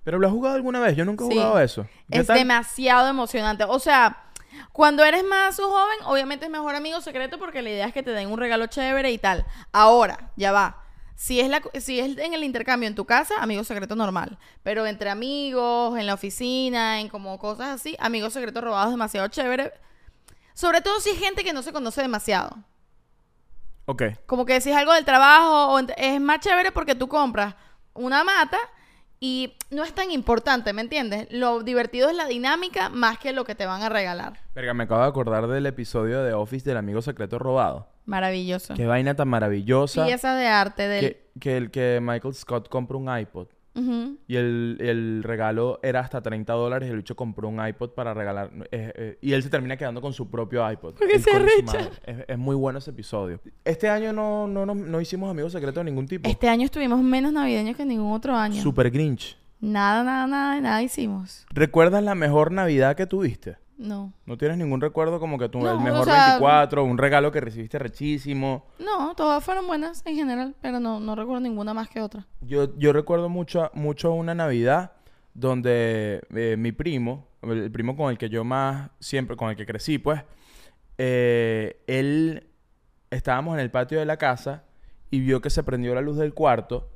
¿Pero 0.03 0.19
lo 0.19 0.27
has 0.27 0.33
jugado 0.33 0.57
alguna 0.57 0.81
vez? 0.81 0.97
Yo 0.97 1.05
nunca 1.05 1.25
he 1.25 1.29
Sí. 1.29 1.35
jugado 1.35 1.61
eso. 1.61 1.87
¿Qué 2.11 2.19
Es 2.19 2.27
tal? 2.27 2.37
demasiado 2.39 3.09
emocionante. 3.09 3.65
O 3.65 3.79
sea, 3.79 4.25
cuando 4.73 5.05
eres 5.05 5.25
más 5.25 5.57
joven, 5.57 5.97
obviamente 6.05 6.45
es 6.47 6.51
mejor 6.51 6.75
amigo 6.75 7.01
secreto 7.01 7.39
porque 7.39 7.63
la 7.63 7.71
idea 7.71 7.87
es 7.87 7.95
que 7.95 8.03
te 8.03 8.11
den 8.11 8.31
un 8.31 8.39
regalo 8.39 8.67
chévere 8.67 9.11
y 9.13 9.19
tal. 9.19 9.47
Ahora, 9.73 10.31
ya 10.37 10.53
va. 10.53 10.81
Si 11.17 11.41
es, 11.41 11.49
la, 11.49 11.63
si 11.81 12.01
es 12.01 12.19
en 12.19 12.35
el 12.35 12.43
intercambio 12.45 12.89
en 12.89 12.95
tu 12.95 13.05
casa, 13.05 13.35
amigo 13.41 13.63
secreto 13.65 13.95
normal. 13.95 14.37
Pero 14.63 14.85
entre 14.85 15.11
amigos, 15.11 15.97
en 15.99 16.07
la 16.07 16.15
oficina, 16.15 17.01
en 17.01 17.09
como 17.09 17.39
cosas 17.39 17.69
así, 17.69 17.97
amigo 18.01 18.29
secreto 18.31 18.61
robado 18.61 18.87
es 18.89 18.93
demasiado 18.93 19.29
chévere. 19.29 19.73
Sobre 20.55 20.81
todo 20.83 21.01
si 21.01 21.11
es 21.11 21.19
gente 21.19 21.45
que 21.45 21.53
no 21.53 21.63
se 21.63 21.73
conoce 21.73 22.03
demasiado. 22.03 22.59
Ok. 23.87 24.03
Como 24.27 24.47
que 24.47 24.61
si 24.61 24.71
es 24.71 24.77
algo 24.77 24.93
del 24.93 25.05
trabajo, 25.05 25.75
o 25.75 25.79
es 25.79 26.21
más 26.21 26.41
chévere 26.41 26.73
porque 26.73 26.95
tú 26.95 27.09
compras 27.09 27.55
una 27.95 28.25
mata 28.25 28.59
y 29.21 29.57
no 29.71 29.85
es 29.85 29.95
tan 29.95 30.11
importante, 30.11 30.73
¿me 30.73 30.83
entiendes? 30.83 31.29
Lo 31.31 31.63
divertido 31.63 32.11
es 32.11 32.17
la 32.17 32.27
dinámica 32.27 32.89
más 32.89 33.19
que 33.19 33.33
lo 33.33 33.45
que 33.45 33.55
te 33.55 33.67
van 33.67 33.83
a 33.83 33.89
regalar. 33.89 34.41
Verga, 34.55 34.75
me 34.75 34.85
acabo 34.85 35.03
de 35.03 35.09
acordar 35.09 35.47
del 35.47 35.67
episodio 35.67 36.23
de 36.23 36.35
Office 36.35 36.69
del 36.69 36.77
amigo 36.77 37.01
secreto 37.03 37.39
robado. 37.39 37.89
Maravilloso. 38.05 38.75
Qué 38.75 38.87
vaina 38.87 39.15
tan 39.15 39.29
maravillosa. 39.29 40.05
Piezas 40.05 40.39
de 40.39 40.47
arte 40.47 40.89
del... 40.89 41.01
que, 41.01 41.31
que 41.41 41.57
el 41.57 41.71
que 41.71 42.01
Michael 42.03 42.35
Scott 42.35 42.69
compra 42.69 42.99
un 42.99 43.19
iPod. 43.19 43.49
Y 44.27 44.37
el, 44.37 44.77
el 44.81 45.23
regalo 45.23 45.81
era 45.83 46.01
hasta 46.01 46.23
30 46.23 46.53
dólares 46.53 46.89
y 46.89 46.93
el 46.93 46.99
bicho 46.99 47.17
compró 47.17 47.49
un 47.49 47.67
iPod 47.67 47.91
para 47.91 48.15
regalar. 48.15 48.51
eh, 48.71 48.93
eh, 48.95 49.19
y 49.21 49.33
él 49.33 49.43
se 49.43 49.51
termina 49.51 49.77
quedando 49.77 50.01
con 50.01 50.13
su 50.13 50.31
propio 50.31 50.71
iPod. 50.71 50.95
Porque 50.95 51.19
se 51.19 51.31
es 52.29 52.39
muy 52.39 52.55
bueno 52.55 52.79
ese 52.79 52.91
episodio. 52.91 53.41
Este 53.65 53.89
año 53.89 54.13
no, 54.13 54.47
no, 54.47 54.65
no, 54.65 54.75
no 54.75 55.01
hicimos 55.01 55.31
amigos 55.31 55.53
secretos 55.53 55.85
de 55.85 55.91
ningún 55.91 56.07
tipo. 56.07 56.29
Este 56.29 56.49
año 56.49 56.65
estuvimos 56.65 57.03
menos 57.03 57.33
navideños 57.33 57.77
que 57.77 57.85
ningún 57.85 58.13
otro 58.13 58.35
año. 58.37 58.63
Super 58.63 58.91
Grinch. 58.91 59.37
Nada, 59.61 60.05
nada, 60.05 60.27
nada, 60.27 60.61
nada 60.61 60.83
hicimos. 60.83 61.47
¿Recuerdas 61.51 62.03
la 62.03 62.15
mejor 62.15 62.53
Navidad 62.53 62.97
que 62.97 63.07
tuviste? 63.07 63.57
No. 63.77 64.13
¿No 64.27 64.37
tienes 64.39 64.57
ningún 64.59 64.81
recuerdo 64.81 65.19
como 65.19 65.37
que 65.39 65.49
tú, 65.49 65.59
No, 65.61 65.71
el 65.73 65.77
o 65.77 65.81
mejor 65.81 66.05
sea- 66.05 66.27
24, 66.39 66.85
un 66.85 66.97
regalo 66.99 67.33
que 67.33 67.41
recibiste 67.41 67.79
rechísimo? 67.79 68.67
No, 68.79 69.15
todas 69.17 69.43
fueron 69.43 69.67
buenas 69.67 70.03
en 70.07 70.15
general, 70.17 70.55
pero 70.61 70.79
no, 70.81 71.01
no 71.01 71.15
recuerdo 71.17 71.41
ninguna 71.41 71.75
más 71.75 71.89
que 71.89 72.01
otra. 72.01 72.27
Yo, 72.41 72.77
yo 72.79 72.93
recuerdo 72.93 73.29
mucho, 73.29 73.71
mucho 73.75 74.13
una 74.13 74.35
Navidad 74.35 74.93
donde 75.35 76.23
eh, 76.35 76.55
mi 76.57 76.71
primo, 76.71 77.27
el 77.43 77.71
primo 77.73 77.97
con 77.97 78.11
el 78.11 78.19
que 78.19 78.29
yo 78.29 78.45
más 78.45 78.91
siempre, 79.01 79.37
con 79.37 79.51
el 79.51 79.57
que 79.57 79.67
crecí, 79.67 79.99
pues, 79.99 80.23
eh, 80.99 81.83
él 81.89 82.47
estábamos 83.11 83.55
en 83.55 83.61
el 83.61 83.71
patio 83.71 83.99
de 83.99 84.07
la 84.07 84.17
casa 84.17 84.63
y 85.11 85.21
vio 85.21 85.41
que 85.41 85.51
se 85.51 85.63
prendió 85.65 85.95
la 85.95 86.01
luz 86.01 86.17
del 86.17 86.35
cuarto 86.35 86.89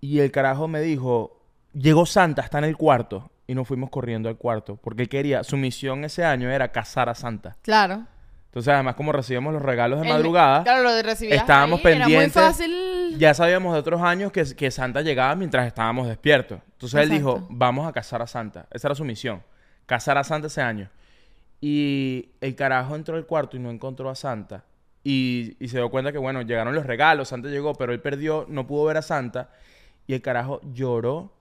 y 0.00 0.18
el 0.20 0.30
carajo 0.30 0.66
me 0.68 0.80
dijo, 0.80 1.40
llegó 1.72 2.06
Santa, 2.06 2.42
está 2.42 2.58
en 2.58 2.64
el 2.64 2.76
cuarto. 2.76 3.30
Y 3.46 3.54
nos 3.54 3.68
fuimos 3.68 3.90
corriendo 3.90 4.28
al 4.28 4.36
cuarto 4.36 4.76
porque 4.76 5.02
él 5.02 5.08
quería, 5.08 5.44
su 5.44 5.56
misión 5.56 6.04
ese 6.04 6.24
año 6.24 6.50
era 6.50 6.72
cazar 6.72 7.08
a 7.08 7.14
Santa. 7.14 7.56
Claro. 7.62 8.04
Entonces, 8.46 8.72
además, 8.72 8.94
como 8.94 9.12
recibíamos 9.12 9.52
los 9.52 9.60
regalos 9.62 10.00
de 10.00 10.06
El- 10.08 10.12
madrugada, 10.14 10.62
Claro, 10.64 10.82
lo 10.82 10.92
de 10.94 11.02
estábamos 11.30 11.80
pendientes. 11.82 12.34
Era 12.36 12.46
muy 12.46 12.52
fácil. 12.54 13.18
ya 13.18 13.34
sabíamos 13.34 13.74
de 13.74 13.80
otros 13.80 14.00
años 14.00 14.32
que, 14.32 14.44
que 14.56 14.70
Santa 14.70 15.02
llegaba 15.02 15.34
mientras 15.36 15.66
estábamos 15.66 16.08
despiertos. 16.08 16.60
Entonces 16.72 17.02
él 17.02 17.10
dijo, 17.10 17.46
vamos 17.50 17.86
a 17.86 17.92
cazar 17.92 18.22
a 18.22 18.26
Santa. 18.26 18.66
Esa 18.72 18.88
era 18.88 18.94
su 18.94 19.04
misión. 19.04 19.42
Cazar 19.84 20.16
a 20.18 20.24
Santa 20.24 20.46
ese 20.46 20.62
año. 20.62 20.88
Y 21.60 22.30
el 22.40 22.54
carajo 22.54 22.96
entró 22.96 23.16
al 23.16 23.26
cuarto 23.26 23.56
y 23.56 23.60
no 23.60 23.70
encontró 23.70 24.10
a 24.10 24.14
Santa. 24.14 24.64
Y, 25.04 25.56
y 25.60 25.68
se 25.68 25.76
dio 25.78 25.90
cuenta 25.90 26.10
que, 26.10 26.18
bueno, 26.18 26.42
llegaron 26.42 26.74
los 26.74 26.84
regalos, 26.86 27.28
Santa 27.28 27.48
llegó, 27.48 27.74
pero 27.74 27.92
él 27.92 28.00
perdió, 28.00 28.44
no 28.48 28.66
pudo 28.66 28.86
ver 28.86 28.96
a 28.96 29.02
Santa. 29.02 29.50
Y 30.06 30.14
el 30.14 30.22
carajo 30.22 30.60
lloró 30.72 31.32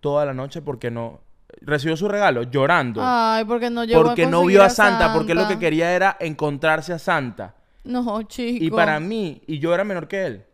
toda 0.00 0.26
la 0.26 0.34
noche 0.34 0.60
porque 0.60 0.90
no... 0.90 1.20
Recibió 1.60 1.96
su 1.96 2.08
regalo 2.08 2.42
llorando. 2.44 3.00
Ay, 3.02 3.44
porque 3.44 3.70
no 3.70 3.84
llegó 3.84 4.02
porque 4.04 4.24
a 4.24 4.28
no 4.30 4.44
vio 4.44 4.62
a 4.62 4.68
Santa, 4.70 5.12
porque 5.14 5.34
lo 5.34 5.42
que 5.42 5.54
Santa. 5.54 5.60
quería 5.60 5.92
era 5.92 6.16
encontrarse 6.20 6.92
a 6.92 6.98
Santa. 6.98 7.54
No, 7.84 8.22
chico. 8.22 8.64
Y 8.64 8.70
para 8.70 9.00
mí, 9.00 9.42
y 9.46 9.58
yo 9.58 9.74
era 9.74 9.82
menor 9.84 10.08
que 10.08 10.26
él. 10.26 10.44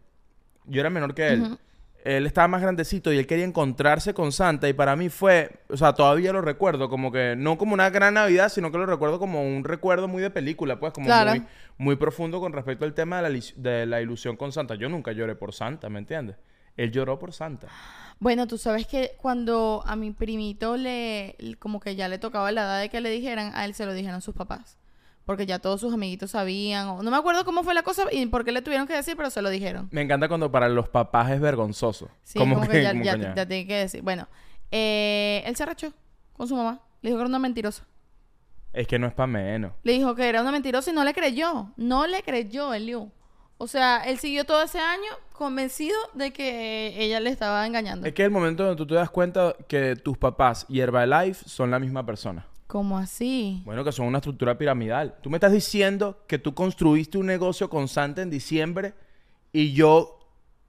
Yo 0.67 0.81
era 0.81 0.91
menor 0.91 1.15
que 1.15 1.29
él. 1.29 1.59
Él 2.05 2.27
estaba 2.27 2.47
más 2.49 2.61
grandecito 2.61 3.11
y 3.13 3.19
él 3.19 3.27
quería 3.27 3.45
encontrarse 3.47 4.13
con 4.15 4.31
Santa. 4.31 4.69
Y 4.69 4.73
para 4.75 4.95
mí 4.95 5.09
fue, 5.09 5.51
o 5.71 5.77
sea, 5.77 5.95
todavía 5.95 6.33
lo 6.35 6.43
recuerdo, 6.43 6.89
como 6.91 7.11
que 7.11 7.35
no 7.37 7.57
como 7.59 7.73
una 7.75 7.89
gran 7.91 8.15
Navidad, 8.15 8.51
sino 8.51 8.71
que 8.71 8.77
lo 8.79 8.85
recuerdo 8.87 9.19
como 9.19 9.43
un 9.43 9.65
recuerdo 9.65 10.07
muy 10.07 10.23
de 10.23 10.31
película, 10.31 10.79
pues, 10.79 10.93
como 10.93 11.07
Claro. 11.07 11.31
muy, 11.31 11.43
muy 11.79 11.97
profundo 11.97 12.41
con 12.41 12.53
respecto 12.53 12.85
al 12.85 12.93
tema 12.95 13.17
de 13.17 13.23
la, 13.23 13.29
lis- 13.31 13.55
de 13.57 13.87
la 13.87 14.01
ilusión 14.03 14.37
con 14.37 14.53
Santa. 14.53 14.75
Yo 14.75 14.89
nunca 14.91 15.13
lloré 15.13 15.35
por 15.35 15.53
Santa, 15.55 15.89
¿me 15.89 15.99
entiendes? 15.99 16.37
Él 16.77 16.91
lloró 16.93 17.19
por 17.19 17.33
Santa. 17.33 17.69
Bueno, 18.21 18.47
tú 18.47 18.57
sabes 18.59 18.87
que 18.87 19.13
cuando 19.21 19.83
a 19.87 19.97
mi 19.97 20.11
primito 20.13 20.77
le, 20.77 21.37
como 21.59 21.81
que 21.81 21.95
ya 21.97 22.09
le 22.09 22.19
tocaba 22.19 22.51
la 22.53 22.63
edad 22.63 22.81
de 22.81 22.89
que 22.89 23.01
le 23.01 23.11
dijeran, 23.11 23.53
a 23.55 23.65
él 23.65 23.75
se 23.75 23.85
lo 23.87 23.93
dijeron 23.93 24.23
sus 24.23 24.35
papás. 24.35 24.79
Porque 25.27 25.47
ya 25.47 25.59
todos 25.59 25.81
sus 25.81 25.93
amiguitos 25.95 26.33
sabían. 26.33 26.87
o- 26.89 27.03
no 27.03 27.11
me 27.11 27.17
acuerdo 27.17 27.45
cómo 27.47 27.63
fue 27.65 27.73
la 27.75 27.83
cosa 27.83 28.05
y 28.13 28.27
por 28.27 28.45
qué 28.45 28.53
le 28.53 28.61
tuvieron 28.63 28.87
que 28.87 28.93
decir, 28.95 29.17
pero 29.17 29.31
se 29.31 29.41
lo 29.43 29.49
dijeron. 29.51 29.89
Me 29.91 30.03
encanta 30.03 30.29
cuando 30.29 30.51
para 30.53 30.69
los 30.69 30.89
papás 30.91 31.31
es 31.31 31.41
vergonzoso. 31.41 32.11
Sí, 32.23 32.39
como, 32.39 32.61
que, 32.69 32.83
ya, 32.83 32.93
como 32.93 33.05
ya, 33.05 33.15
que 33.17 33.21
ya. 33.23 33.35
ya 33.35 33.47
tiene 33.49 33.67
que 33.67 33.75
decir. 33.75 34.03
Bueno, 34.03 34.29
eh, 34.71 35.43
él 35.47 35.57
se 35.57 35.63
arrechó 35.63 35.93
con 36.35 36.47
su 36.47 36.55
mamá. 36.57 36.81
Le 37.01 37.09
dijo 37.11 37.17
que 37.19 37.23
era 37.23 37.29
una 37.29 37.39
mentirosa. 37.39 37.85
Es 38.75 38.87
que 38.87 38.99
no 38.99 39.07
es 39.07 39.15
para 39.15 39.27
menos. 39.29 39.73
Le 39.83 39.93
dijo 39.93 40.15
que 40.15 40.29
era 40.29 40.41
una 40.43 40.51
mentirosa 40.53 40.91
y 40.91 40.95
no 40.95 41.05
le 41.05 41.15
creyó. 41.15 41.73
No 41.77 42.07
le 42.07 42.23
creyó, 42.23 42.75
Eliu. 42.75 43.11
O 43.65 43.67
sea, 43.67 44.03
él 44.05 44.19
siguió 44.19 44.45
todo 44.45 44.63
ese 44.63 44.79
año 44.79 45.11
convencido 45.33 45.97
de 46.13 46.35
que 46.35 46.95
ella 47.03 47.19
le 47.19 47.31
estaba 47.31 47.67
engañando. 47.67 48.07
Es 48.07 48.13
que 48.13 48.21
es 48.23 48.27
el 48.27 48.31
momento 48.31 48.63
donde 48.63 48.77
tú 48.77 48.87
te 48.87 48.95
das 48.95 49.09
cuenta 49.09 49.57
que 49.67 49.97
tus 49.97 50.19
papás 50.19 50.67
y 50.69 50.81
Herbalife 50.81 51.49
son 51.49 51.71
la 51.71 51.79
misma 51.79 52.05
persona. 52.05 52.47
¿Cómo 52.67 52.99
así? 52.99 53.63
Bueno, 53.65 53.83
que 53.83 53.91
son 53.91 54.07
una 54.07 54.19
estructura 54.19 54.59
piramidal. 54.59 55.15
Tú 55.23 55.31
me 55.31 55.39
estás 55.39 55.53
diciendo 55.53 56.25
que 56.27 56.39
tú 56.39 56.53
construiste 56.55 57.17
un 57.17 57.25
negocio 57.25 57.71
con 57.71 57.89
Santa 57.89 58.21
en 58.21 58.29
diciembre 58.29 58.93
y 59.51 59.73
yo 59.73 60.19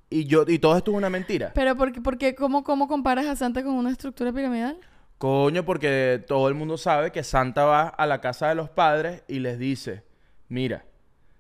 y 0.10 0.24
yo 0.26 0.46
y 0.48 0.58
todo 0.60 0.78
esto 0.78 0.92
es 0.92 0.98
una 0.98 1.10
mentira. 1.10 1.52
Pero 1.54 1.76
¿por 1.76 1.92
qué, 1.92 2.00
por 2.00 2.18
qué- 2.18 2.34
cómo, 2.34 2.64
cómo 2.64 2.88
comparas 2.88 3.26
a 3.26 3.36
Santa 3.36 3.62
con 3.62 3.74
una 3.74 3.92
estructura 3.92 4.32
piramidal? 4.32 4.78
Coño, 5.18 5.66
porque 5.66 6.24
todo 6.26 6.48
el 6.48 6.54
mundo 6.54 6.78
sabe 6.78 7.12
que 7.12 7.24
Santa 7.24 7.66
va 7.66 7.88
a 7.90 8.06
la 8.06 8.22
casa 8.22 8.48
de 8.48 8.56
los 8.56 8.70
padres 8.70 9.24
y 9.28 9.40
les 9.40 9.60
dice, 9.60 10.04
mira, 10.48 10.86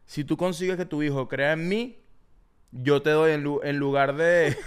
si 0.05 0.23
tú 0.23 0.37
consigues 0.37 0.77
que 0.77 0.85
tu 0.85 1.01
hijo 1.03 1.27
crea 1.27 1.53
en 1.53 1.67
mí, 1.67 1.99
yo 2.71 3.01
te 3.01 3.09
doy 3.11 3.31
en, 3.33 3.43
lu- 3.43 3.61
en 3.63 3.77
lugar 3.77 4.15
de... 4.15 4.55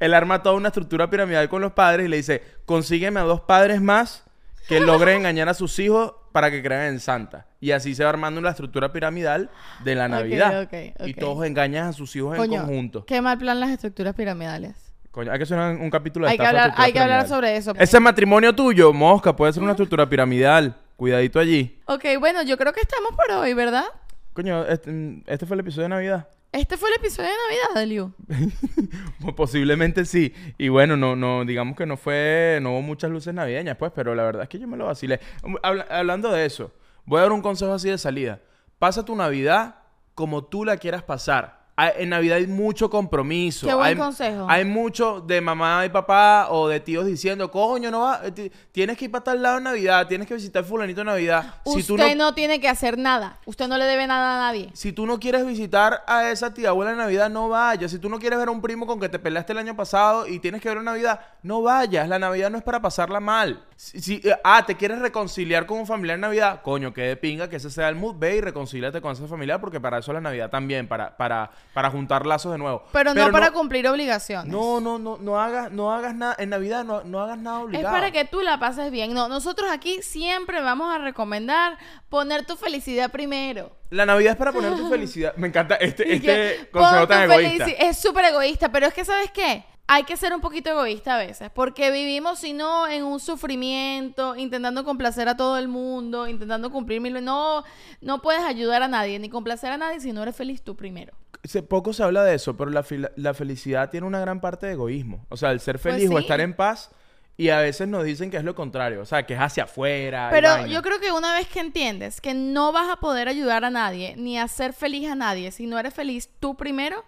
Él 0.00 0.14
arma 0.14 0.42
toda 0.42 0.54
una 0.54 0.68
estructura 0.68 1.10
piramidal 1.10 1.48
con 1.48 1.60
los 1.60 1.72
padres 1.72 2.06
y 2.06 2.08
le 2.08 2.16
dice, 2.18 2.42
consígueme 2.66 3.20
a 3.20 3.24
dos 3.24 3.40
padres 3.40 3.80
más 3.80 4.24
que 4.68 4.80
logren 4.80 5.18
engañar 5.18 5.48
a 5.48 5.54
sus 5.54 5.78
hijos 5.78 6.12
para 6.32 6.50
que 6.50 6.62
crean 6.62 6.86
en 6.92 7.00
Santa. 7.00 7.46
Y 7.60 7.72
así 7.72 7.94
se 7.94 8.04
va 8.04 8.10
armando 8.10 8.38
una 8.38 8.50
estructura 8.50 8.92
piramidal 8.92 9.50
de 9.82 9.94
la 9.94 10.08
Navidad. 10.08 10.68
Y 11.04 11.14
todos 11.14 11.44
engañan 11.46 11.88
a 11.88 11.92
sus 11.92 12.14
hijos 12.16 12.38
en 12.38 12.48
conjunto. 12.50 13.04
qué 13.06 13.20
mal 13.20 13.38
plan 13.38 13.58
las 13.58 13.70
estructuras 13.70 14.14
piramidales. 14.14 14.74
Coño, 15.10 15.32
hay 15.32 15.38
que 15.38 15.44
hacer 15.44 15.58
un, 15.58 15.80
un 15.80 15.90
capítulo 15.90 16.26
de 16.26 16.32
Hay 16.32 16.38
que 16.38 16.46
hablar, 16.46 16.74
hay 16.76 16.92
que 16.92 16.98
hablar 17.00 17.26
sobre 17.26 17.56
eso. 17.56 17.72
Ese 17.76 17.98
matrimonio 17.98 18.54
tuyo, 18.54 18.92
mosca, 18.92 19.34
puede 19.34 19.52
ser 19.52 19.62
una 19.62 19.72
estructura 19.72 20.08
piramidal. 20.08 20.76
Cuidadito 20.98 21.38
allí. 21.38 21.80
Ok, 21.86 22.04
bueno, 22.18 22.42
yo 22.42 22.56
creo 22.58 22.72
que 22.72 22.80
estamos 22.80 23.12
por 23.14 23.30
hoy, 23.30 23.54
¿verdad? 23.54 23.84
Coño, 24.32 24.66
este, 24.66 25.22
este 25.28 25.46
fue 25.46 25.54
el 25.54 25.60
episodio 25.60 25.84
de 25.84 25.88
Navidad. 25.90 26.28
Este 26.50 26.76
fue 26.76 26.88
el 26.88 26.96
episodio 26.96 27.28
de 27.28 27.36
Navidad, 27.76 27.86
Liu. 27.88 28.12
Pues 29.20 29.34
Posiblemente 29.36 30.04
sí. 30.04 30.34
Y 30.58 30.70
bueno, 30.70 30.96
no, 30.96 31.14
no, 31.14 31.44
digamos 31.44 31.76
que 31.76 31.86
no 31.86 31.96
fue, 31.96 32.58
no 32.62 32.72
hubo 32.72 32.82
muchas 32.82 33.12
luces 33.12 33.32
navideñas, 33.32 33.76
pues, 33.76 33.92
pero 33.94 34.12
la 34.16 34.24
verdad 34.24 34.42
es 34.42 34.48
que 34.48 34.58
yo 34.58 34.66
me 34.66 34.76
lo 34.76 34.86
vacilé. 34.86 35.20
Habla- 35.62 35.86
hablando 35.88 36.32
de 36.32 36.44
eso, 36.46 36.72
voy 37.04 37.20
a 37.20 37.22
dar 37.22 37.32
un 37.32 37.42
consejo 37.42 37.72
así 37.74 37.88
de 37.88 37.96
salida. 37.98 38.40
Pasa 38.80 39.04
tu 39.04 39.14
Navidad 39.14 39.76
como 40.14 40.46
tú 40.46 40.64
la 40.64 40.78
quieras 40.78 41.04
pasar. 41.04 41.57
Hay- 41.80 41.92
en 42.02 42.08
Navidad 42.08 42.38
hay 42.38 42.46
mucho 42.48 42.90
compromiso. 42.90 43.66
Qué 43.68 43.72
buen 43.74 43.86
hay, 43.86 43.94
consejo. 43.94 44.46
Hay 44.48 44.64
mucho 44.64 45.20
de 45.20 45.40
mamá 45.40 45.86
y 45.86 45.90
papá 45.90 46.48
o 46.50 46.66
de 46.66 46.80
tíos 46.80 47.06
diciendo, 47.06 47.50
coño, 47.52 47.88
no 47.90 48.00
va, 48.00 48.20
eh, 48.24 48.32
ti- 48.32 48.50
tienes 48.72 48.98
que 48.98 49.04
ir 49.04 49.10
para 49.12 49.22
tal 49.22 49.40
lado 49.40 49.58
en 49.58 49.64
Navidad, 49.64 50.08
tienes 50.08 50.26
que 50.26 50.34
visitar 50.34 50.64
fulanito 50.64 51.02
en 51.02 51.06
Navidad. 51.06 51.54
Si 51.64 51.70
Usted 51.78 51.86
tú 51.86 51.96
no 51.96 52.14
no... 52.16 52.34
tiene 52.34 52.58
que 52.60 52.68
hacer 52.68 52.98
nada. 52.98 53.38
Usted 53.46 53.68
no 53.68 53.78
le 53.78 53.84
debe 53.84 54.08
nada 54.08 54.34
a 54.34 54.38
nadie. 54.50 54.70
si 54.74 54.92
tú 54.92 55.06
no 55.06 55.20
quieres 55.20 55.46
visitar 55.46 56.02
a 56.08 56.28
esa 56.30 56.52
tía 56.52 56.70
abuela 56.70 56.90
en 56.90 56.98
Navidad, 56.98 57.30
no 57.30 57.48
vayas. 57.48 57.92
Si 57.92 57.98
tú 58.00 58.08
no 58.08 58.18
quieres 58.18 58.40
ver 58.40 58.48
a 58.48 58.50
un 58.50 58.60
primo 58.60 58.84
con 58.84 58.98
que 58.98 59.08
te 59.08 59.20
peleaste 59.20 59.52
el 59.52 59.58
año 59.58 59.76
pasado 59.76 60.26
y 60.26 60.40
tienes 60.40 60.60
que 60.60 60.68
ver 60.68 60.78
en 60.78 60.84
Navidad, 60.84 61.20
no 61.44 61.62
vayas. 61.62 62.08
La 62.08 62.18
Navidad 62.18 62.50
no 62.50 62.58
es 62.58 62.64
para 62.64 62.80
pasarla 62.82 63.20
mal. 63.20 63.62
Si, 63.76 64.00
si- 64.00 64.20
eh, 64.24 64.34
ah, 64.42 64.66
te 64.66 64.74
quieres 64.76 64.98
reconciliar 64.98 65.64
con 65.64 65.78
un 65.78 65.86
familiar 65.86 66.16
en 66.16 66.22
Navidad, 66.22 66.60
coño, 66.62 66.92
que 66.92 67.02
de 67.02 67.16
pinga 67.16 67.48
que 67.48 67.54
ese 67.56 67.70
sea 67.70 67.88
el 67.88 67.94
mood, 67.94 68.16
ve 68.18 68.36
y 68.36 68.40
reconcíliate 68.40 69.00
con 69.00 69.12
ese 69.12 69.28
familiar 69.28 69.60
porque 69.60 69.78
para 69.80 69.98
eso 69.98 70.10
es 70.10 70.14
la 70.14 70.20
Navidad 70.20 70.50
también, 70.50 70.88
para, 70.88 71.16
para, 71.16 71.48
para 71.78 71.92
juntar 71.92 72.26
lazos 72.26 72.50
de 72.50 72.58
nuevo. 72.58 72.82
Pero, 72.90 73.14
no 73.14 73.30
para 73.30 73.52
cumplir 73.52 73.86
obligaciones. 73.86 74.52
No, 74.52 74.80
no, 74.80 74.98
no, 74.98 75.16
no 75.16 75.40
hagas, 75.40 75.70
no 75.70 75.94
hagas 75.94 76.12
nada, 76.12 76.34
en 76.36 76.50
Navidad 76.50 76.84
no, 76.84 77.04
no 77.04 77.20
hagas 77.20 77.38
nada 77.38 77.58
Es 77.58 77.64
obligado. 77.66 77.94
para 77.94 78.10
que 78.10 78.24
tú 78.24 78.40
la 78.42 78.58
pases 78.58 78.90
bien. 78.90 79.14
No, 79.14 79.28
nosotros 79.28 79.70
aquí 79.70 80.02
siempre 80.02 80.60
vamos 80.60 80.92
a 80.92 80.98
recomendar 80.98 81.78
poner 82.08 82.44
tu 82.44 82.56
felicidad 82.56 83.12
primero. 83.12 83.70
La 83.90 84.04
Navidad 84.06 84.32
es 84.32 84.38
para 84.38 84.50
poner 84.50 84.74
tu 84.74 84.88
felicidad. 84.90 85.36
Me 85.36 85.46
encanta 85.46 85.76
este, 85.76 86.12
este 86.12 86.68
consejo 86.72 87.06
tan 87.06 87.30
egoísta. 87.30 87.66
Es 87.66 87.96
súper 87.98 88.24
egoísta, 88.24 88.72
pero 88.72 88.88
es 88.88 88.92
que, 88.92 89.04
¿sabes 89.04 89.30
qué? 89.30 89.64
Hay 89.86 90.02
que 90.02 90.16
ser 90.16 90.34
un 90.34 90.40
poquito 90.40 90.70
egoísta 90.70 91.14
a 91.14 91.18
veces, 91.18 91.48
porque 91.54 91.92
vivimos, 91.92 92.40
si 92.40 92.54
no, 92.54 92.88
en 92.88 93.04
un 93.04 93.20
sufrimiento, 93.20 94.34
intentando 94.34 94.82
complacer 94.82 95.28
a 95.28 95.36
todo 95.36 95.58
el 95.58 95.68
mundo, 95.68 96.26
intentando 96.26 96.72
cumplir 96.72 97.00
mil... 97.00 97.24
No, 97.24 97.62
no 98.00 98.20
puedes 98.20 98.42
ayudar 98.42 98.82
a 98.82 98.88
nadie, 98.88 99.20
ni 99.20 99.28
complacer 99.28 99.70
a 99.70 99.78
nadie 99.78 100.00
si 100.00 100.12
no 100.12 100.24
eres 100.24 100.34
feliz 100.34 100.60
tú 100.60 100.74
primero. 100.74 101.14
Se- 101.44 101.62
poco 101.62 101.92
se 101.92 102.02
habla 102.02 102.24
de 102.24 102.34
eso, 102.34 102.56
pero 102.56 102.70
la, 102.70 102.84
la 103.16 103.34
felicidad 103.34 103.90
tiene 103.90 104.06
una 104.06 104.20
gran 104.20 104.40
parte 104.40 104.66
de 104.66 104.72
egoísmo. 104.72 105.24
O 105.28 105.36
sea, 105.36 105.50
el 105.52 105.60
ser 105.60 105.78
Pues 105.78 105.94
feliz 105.94 106.10
o 106.10 106.18
estar 106.18 106.40
en 106.40 106.54
paz 106.54 106.90
Y 107.36 107.50
a 107.50 107.60
veces 107.60 107.86
nos 107.86 108.02
dicen 108.04 108.30
que 108.32 108.36
es 108.36 108.42
lo 108.44 108.54
contrario, 108.56 109.00
o 109.00 109.04
sea, 109.06 109.24
que 109.24 109.34
es 109.34 109.40
hacia 109.40 109.62
afuera. 109.64 110.28
Pero 110.32 110.66
yo 110.66 110.82
creo 110.82 110.98
que 110.98 111.12
una 111.12 111.34
vez 111.34 111.46
que 111.46 111.60
entiendes 111.60 112.20
que 112.20 112.34
no 112.34 112.72
vas 112.72 112.88
a 112.90 112.96
poder 112.96 113.28
ayudar 113.28 113.64
a 113.64 113.70
nadie, 113.70 114.16
ni 114.16 114.38
hacer 114.38 114.72
feliz 114.72 115.08
a 115.08 115.14
nadie, 115.14 115.52
si 115.52 115.66
no 115.68 115.78
eres 115.78 115.94
feliz 115.94 116.28
tú 116.40 116.56
primero, 116.56 117.04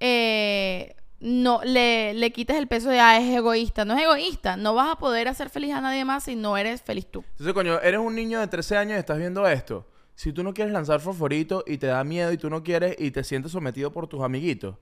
eh, 0.00 0.94
no 1.20 1.60
le, 1.64 2.12
le 2.12 2.30
quites 2.32 2.56
el 2.56 2.66
peso 2.68 2.90
de, 2.90 3.00
ah, 3.00 3.16
es 3.18 3.34
egoísta. 3.34 3.84
No 3.86 3.94
es 3.96 4.02
egoísta. 4.02 4.56
No 4.58 4.74
vas 4.74 4.90
a 4.92 4.96
poder 4.98 5.28
hacer 5.28 5.48
feliz 5.48 5.72
a 5.72 5.80
nadie 5.80 6.04
más 6.04 6.24
si 6.24 6.36
no 6.36 6.56
eres 6.58 6.82
feliz 6.82 7.06
tú. 7.10 7.24
Entonces, 7.30 7.54
coño, 7.54 7.80
eres 7.80 8.00
un 8.00 8.14
niño 8.14 8.40
de 8.40 8.46
13 8.48 8.76
años 8.76 8.96
y 8.96 8.98
estás 8.98 9.16
viendo 9.18 9.46
esto. 9.48 9.86
Si 10.14 10.32
tú 10.32 10.42
no 10.42 10.54
quieres 10.54 10.72
lanzar 10.72 11.00
fosforito 11.00 11.64
y 11.66 11.78
te 11.78 11.88
da 11.88 12.04
miedo 12.04 12.32
y 12.32 12.36
tú 12.36 12.48
no 12.50 12.62
quieres 12.62 12.96
y 12.98 13.10
te 13.10 13.24
sientes 13.24 13.52
sometido 13.52 13.92
por 13.92 14.06
tus 14.06 14.22
amiguitos, 14.22 14.76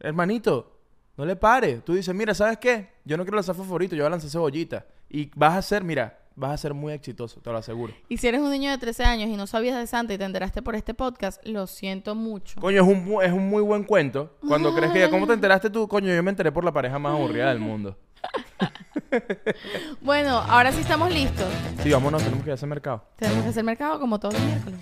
hermanito, 0.00 0.78
no 1.16 1.24
le 1.24 1.36
pares. 1.36 1.84
Tú 1.84 1.94
dices, 1.94 2.14
mira, 2.14 2.34
¿sabes 2.34 2.58
qué? 2.58 2.88
Yo 3.04 3.16
no 3.16 3.24
quiero 3.24 3.36
lanzar 3.36 3.54
fosforito, 3.54 3.94
yo 3.94 4.02
voy 4.02 4.08
a 4.08 4.10
lanzar 4.10 4.30
cebollita. 4.30 4.86
Y 5.08 5.30
vas 5.36 5.56
a 5.56 5.62
ser, 5.62 5.84
mira, 5.84 6.21
vas 6.36 6.52
a 6.52 6.56
ser 6.56 6.74
muy 6.74 6.92
exitoso, 6.92 7.40
te 7.40 7.50
lo 7.50 7.58
aseguro. 7.58 7.92
Y 8.08 8.16
si 8.18 8.28
eres 8.28 8.40
un 8.40 8.50
niño 8.50 8.70
de 8.70 8.78
13 8.78 9.04
años 9.04 9.30
y 9.30 9.36
no 9.36 9.46
sabías 9.46 9.76
de 9.76 9.86
Santa 9.86 10.14
y 10.14 10.18
te 10.18 10.24
enteraste 10.24 10.62
por 10.62 10.74
este 10.74 10.94
podcast, 10.94 11.44
lo 11.46 11.66
siento 11.66 12.14
mucho. 12.14 12.60
Coño, 12.60 12.82
es 12.82 12.88
un, 12.88 13.22
es 13.22 13.32
un 13.32 13.48
muy 13.48 13.62
buen 13.62 13.84
cuento. 13.84 14.36
Cuando 14.46 14.74
crees 14.74 14.92
que 14.92 15.00
ya, 15.00 15.10
¿cómo 15.10 15.26
te 15.26 15.34
enteraste 15.34 15.70
tú? 15.70 15.88
Coño, 15.88 16.14
yo 16.14 16.22
me 16.22 16.30
enteré 16.30 16.52
por 16.52 16.64
la 16.64 16.72
pareja 16.72 16.98
más 16.98 17.14
aburrida 17.14 17.48
del 17.48 17.60
mundo. 17.60 17.96
Bueno, 20.00 20.38
ahora 20.38 20.72
sí 20.72 20.80
estamos 20.80 21.12
listos. 21.12 21.46
Sí, 21.82 21.90
vámonos, 21.90 22.22
tenemos 22.22 22.42
que 22.44 22.48
ir 22.50 22.52
a 22.52 22.54
ese 22.54 22.66
mercado. 22.66 23.04
Tenemos 23.16 23.44
que 23.44 23.50
hacer 23.50 23.64
mercado 23.64 24.00
como 24.00 24.18
todos 24.18 24.34
los 24.34 24.42
miércoles. 24.42 24.80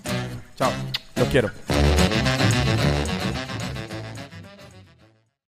Chao, 0.55 0.71
los 1.17 1.29
quiero. 1.29 1.51